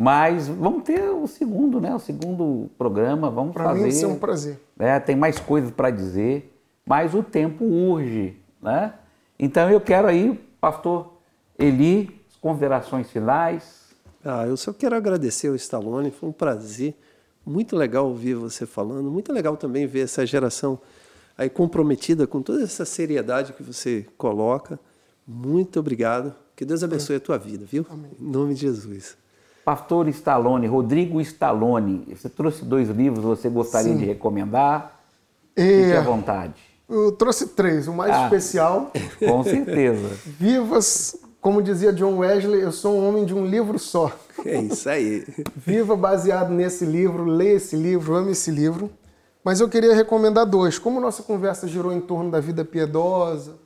Mas 0.00 0.46
vamos 0.46 0.84
ter 0.84 1.10
o 1.10 1.26
segundo, 1.26 1.80
né? 1.80 1.92
O 1.92 1.98
segundo 1.98 2.70
programa. 2.78 3.28
Vamos 3.28 3.52
pra 3.52 3.64
fazer. 3.64 3.82
Mim, 3.82 3.88
isso 3.88 4.04
é 4.04 4.08
um 4.08 4.16
prazer. 4.16 4.60
É, 4.78 5.00
tem 5.00 5.16
mais 5.16 5.40
coisas 5.40 5.72
para 5.72 5.90
dizer, 5.90 6.56
mas 6.86 7.14
o 7.14 7.22
tempo 7.24 7.64
urge, 7.64 8.36
né? 8.62 8.94
Então 9.36 9.68
eu 9.68 9.80
quero 9.80 10.06
aí, 10.06 10.40
pastor 10.60 11.14
Eli, 11.58 12.16
considerações 12.40 13.10
finais. 13.10 13.88
Ah, 14.24 14.46
eu 14.46 14.56
só 14.56 14.72
quero 14.72 14.94
agradecer 14.94 15.48
ao 15.48 15.56
Stallone, 15.56 16.12
foi 16.12 16.28
um 16.28 16.32
prazer 16.32 16.94
muito 17.44 17.74
legal 17.74 18.06
ouvir 18.06 18.34
você 18.34 18.66
falando, 18.66 19.10
muito 19.10 19.32
legal 19.32 19.56
também 19.56 19.84
ver 19.84 20.04
essa 20.04 20.24
geração 20.24 20.78
aí 21.36 21.50
comprometida 21.50 22.24
com 22.24 22.40
toda 22.40 22.62
essa 22.62 22.84
seriedade 22.84 23.52
que 23.52 23.64
você 23.64 24.06
coloca. 24.16 24.78
Muito 25.26 25.80
obrigado. 25.80 26.32
Que 26.54 26.64
Deus 26.64 26.84
abençoe 26.84 27.16
a 27.16 27.20
tua 27.20 27.36
vida, 27.36 27.64
viu? 27.64 27.84
Amém. 27.90 28.12
Em 28.20 28.30
nome 28.30 28.54
de 28.54 28.60
Jesus. 28.60 29.16
Pastor 29.68 30.08
Stallone, 30.08 30.66
Rodrigo 30.66 31.20
Stallone, 31.20 32.16
você 32.16 32.26
trouxe 32.26 32.64
dois 32.64 32.88
livros, 32.88 33.22
você 33.22 33.50
gostaria 33.50 33.92
Sim. 33.92 33.98
de 33.98 34.06
recomendar? 34.06 34.98
É, 35.54 35.82
Fique 35.82 35.92
à 35.92 36.00
vontade. 36.00 36.54
Eu 36.88 37.12
trouxe 37.12 37.48
três. 37.48 37.86
O 37.86 37.92
mais 37.92 38.10
ah, 38.10 38.24
especial. 38.24 38.90
Com 39.20 39.44
certeza. 39.44 40.08
Vivas, 40.24 41.16
como 41.38 41.62
dizia 41.62 41.92
John 41.92 42.16
Wesley, 42.16 42.62
eu 42.62 42.72
sou 42.72 42.96
um 42.96 43.06
homem 43.06 43.26
de 43.26 43.34
um 43.34 43.44
livro 43.44 43.78
só. 43.78 44.10
É 44.42 44.58
isso 44.58 44.88
aí. 44.88 45.26
Viva 45.54 45.94
baseado 45.94 46.48
nesse 46.48 46.86
livro, 46.86 47.26
leia 47.26 47.56
esse 47.56 47.76
livro, 47.76 48.14
ame 48.14 48.32
esse 48.32 48.50
livro. 48.50 48.90
Mas 49.44 49.60
eu 49.60 49.68
queria 49.68 49.94
recomendar 49.94 50.46
dois. 50.46 50.78
Como 50.78 50.98
nossa 50.98 51.22
conversa 51.22 51.68
girou 51.68 51.92
em 51.92 52.00
torno 52.00 52.30
da 52.30 52.40
vida 52.40 52.64
piedosa 52.64 53.56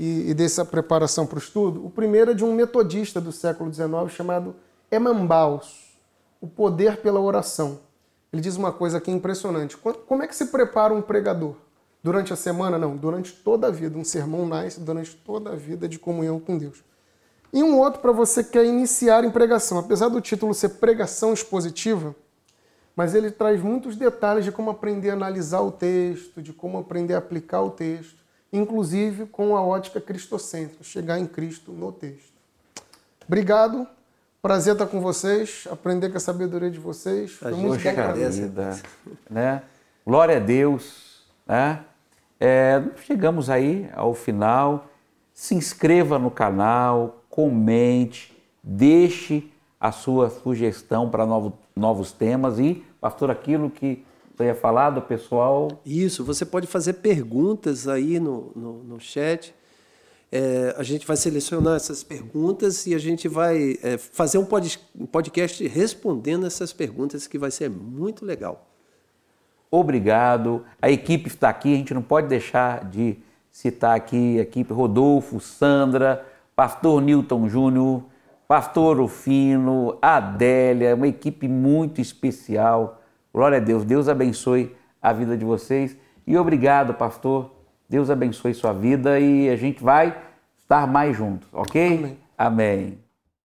e, 0.00 0.30
e 0.30 0.34
dessa 0.34 0.64
preparação 0.64 1.24
para 1.26 1.36
o 1.36 1.40
estudo, 1.40 1.86
o 1.86 1.90
primeiro 1.90 2.32
é 2.32 2.34
de 2.34 2.44
um 2.44 2.52
metodista 2.52 3.20
do 3.20 3.30
século 3.30 3.72
XIX 3.72 4.12
chamado 4.12 4.56
Emambaus, 4.94 5.98
o 6.40 6.46
poder 6.46 6.98
pela 6.98 7.20
oração. 7.20 7.80
Ele 8.32 8.40
diz 8.40 8.56
uma 8.56 8.72
coisa 8.72 8.98
aqui 8.98 9.10
impressionante. 9.10 9.76
Como 9.76 10.22
é 10.22 10.26
que 10.26 10.34
se 10.34 10.46
prepara 10.46 10.94
um 10.94 11.02
pregador? 11.02 11.56
Durante 12.02 12.32
a 12.32 12.36
semana? 12.36 12.78
Não, 12.78 12.96
durante 12.96 13.32
toda 13.32 13.68
a 13.68 13.70
vida. 13.70 13.98
Um 13.98 14.04
sermão 14.04 14.46
nasce 14.46 14.80
durante 14.80 15.14
toda 15.16 15.50
a 15.50 15.56
vida 15.56 15.88
de 15.88 15.98
comunhão 15.98 16.38
com 16.38 16.58
Deus. 16.58 16.82
E 17.52 17.62
um 17.62 17.78
outro 17.78 18.00
para 18.00 18.12
você 18.12 18.42
que 18.42 18.50
quer 18.50 18.64
iniciar 18.64 19.24
em 19.24 19.30
pregação. 19.30 19.78
Apesar 19.78 20.08
do 20.08 20.20
título 20.20 20.52
ser 20.52 20.70
pregação 20.70 21.32
expositiva, 21.32 22.14
mas 22.96 23.14
ele 23.14 23.30
traz 23.30 23.60
muitos 23.62 23.96
detalhes 23.96 24.44
de 24.44 24.52
como 24.52 24.70
aprender 24.70 25.10
a 25.10 25.14
analisar 25.14 25.60
o 25.60 25.72
texto, 25.72 26.42
de 26.42 26.52
como 26.52 26.78
aprender 26.78 27.14
a 27.14 27.18
aplicar 27.18 27.62
o 27.62 27.70
texto, 27.70 28.16
inclusive 28.52 29.26
com 29.26 29.56
a 29.56 29.62
ótica 29.62 30.00
cristocêntrica, 30.00 30.84
chegar 30.84 31.18
em 31.18 31.26
Cristo 31.26 31.72
no 31.72 31.90
texto. 31.90 32.32
Obrigado. 33.26 33.86
Prazer 34.44 34.74
estar 34.74 34.86
com 34.86 35.00
vocês, 35.00 35.66
aprender 35.70 36.10
com 36.10 36.18
a 36.18 36.20
sabedoria 36.20 36.70
de 36.70 36.78
vocês. 36.78 37.30
Foi 37.30 37.52
muito 37.52 37.66
bom 37.66 37.78
né? 39.30 39.62
Glória 40.06 40.36
a 40.36 40.38
Deus. 40.38 41.24
Né? 41.46 41.82
É, 42.38 42.82
chegamos 43.06 43.48
aí 43.48 43.88
ao 43.94 44.12
final. 44.12 44.86
Se 45.32 45.54
inscreva 45.54 46.18
no 46.18 46.30
canal, 46.30 47.24
comente, 47.30 48.36
deixe 48.62 49.50
a 49.80 49.90
sua 49.90 50.28
sugestão 50.28 51.08
para 51.08 51.24
novos, 51.24 51.54
novos 51.74 52.12
temas 52.12 52.58
e, 52.58 52.84
pastor, 53.00 53.30
aquilo 53.30 53.70
que 53.70 54.04
você 54.36 54.44
ia 54.44 54.54
falar 54.54 54.90
do 54.90 55.00
pessoal. 55.00 55.68
Isso, 55.86 56.22
você 56.22 56.44
pode 56.44 56.66
fazer 56.66 56.92
perguntas 56.92 57.88
aí 57.88 58.20
no, 58.20 58.52
no, 58.54 58.72
no 58.84 59.00
chat. 59.00 59.54
É, 60.36 60.74
a 60.76 60.82
gente 60.82 61.06
vai 61.06 61.16
selecionar 61.16 61.76
essas 61.76 62.02
perguntas 62.02 62.88
e 62.88 62.94
a 62.96 62.98
gente 62.98 63.28
vai 63.28 63.78
é, 63.80 63.96
fazer 63.96 64.36
um, 64.36 64.44
pod, 64.44 64.80
um 64.98 65.06
podcast 65.06 65.64
respondendo 65.68 66.44
essas 66.44 66.72
perguntas 66.72 67.28
que 67.28 67.38
vai 67.38 67.52
ser 67.52 67.70
muito 67.70 68.24
legal. 68.24 68.68
Obrigado. 69.70 70.64
A 70.82 70.90
equipe 70.90 71.28
está 71.28 71.48
aqui, 71.48 71.72
a 71.72 71.76
gente 71.76 71.94
não 71.94 72.02
pode 72.02 72.26
deixar 72.26 72.84
de 72.84 73.16
citar 73.48 73.94
aqui 73.94 74.40
a 74.40 74.42
equipe 74.42 74.72
Rodolfo, 74.72 75.38
Sandra, 75.38 76.26
pastor 76.56 77.00
Newton 77.00 77.48
Júnior, 77.48 78.02
pastor 78.48 78.96
Rufino, 78.96 79.96
Adélia, 80.02 80.96
uma 80.96 81.06
equipe 81.06 81.46
muito 81.46 82.00
especial. 82.00 83.00
Glória 83.32 83.58
a 83.58 83.60
Deus, 83.60 83.84
Deus 83.84 84.08
abençoe 84.08 84.74
a 85.00 85.12
vida 85.12 85.36
de 85.36 85.44
vocês 85.44 85.96
e 86.26 86.36
obrigado, 86.36 86.92
pastor. 86.94 87.53
Deus 87.88 88.10
abençoe 88.10 88.54
sua 88.54 88.72
vida 88.72 89.18
e 89.20 89.48
a 89.48 89.56
gente 89.56 89.82
vai 89.82 90.16
estar 90.58 90.86
mais 90.86 91.16
juntos, 91.16 91.48
ok? 91.52 91.98
Amém. 91.98 92.18
Amém. 92.36 93.03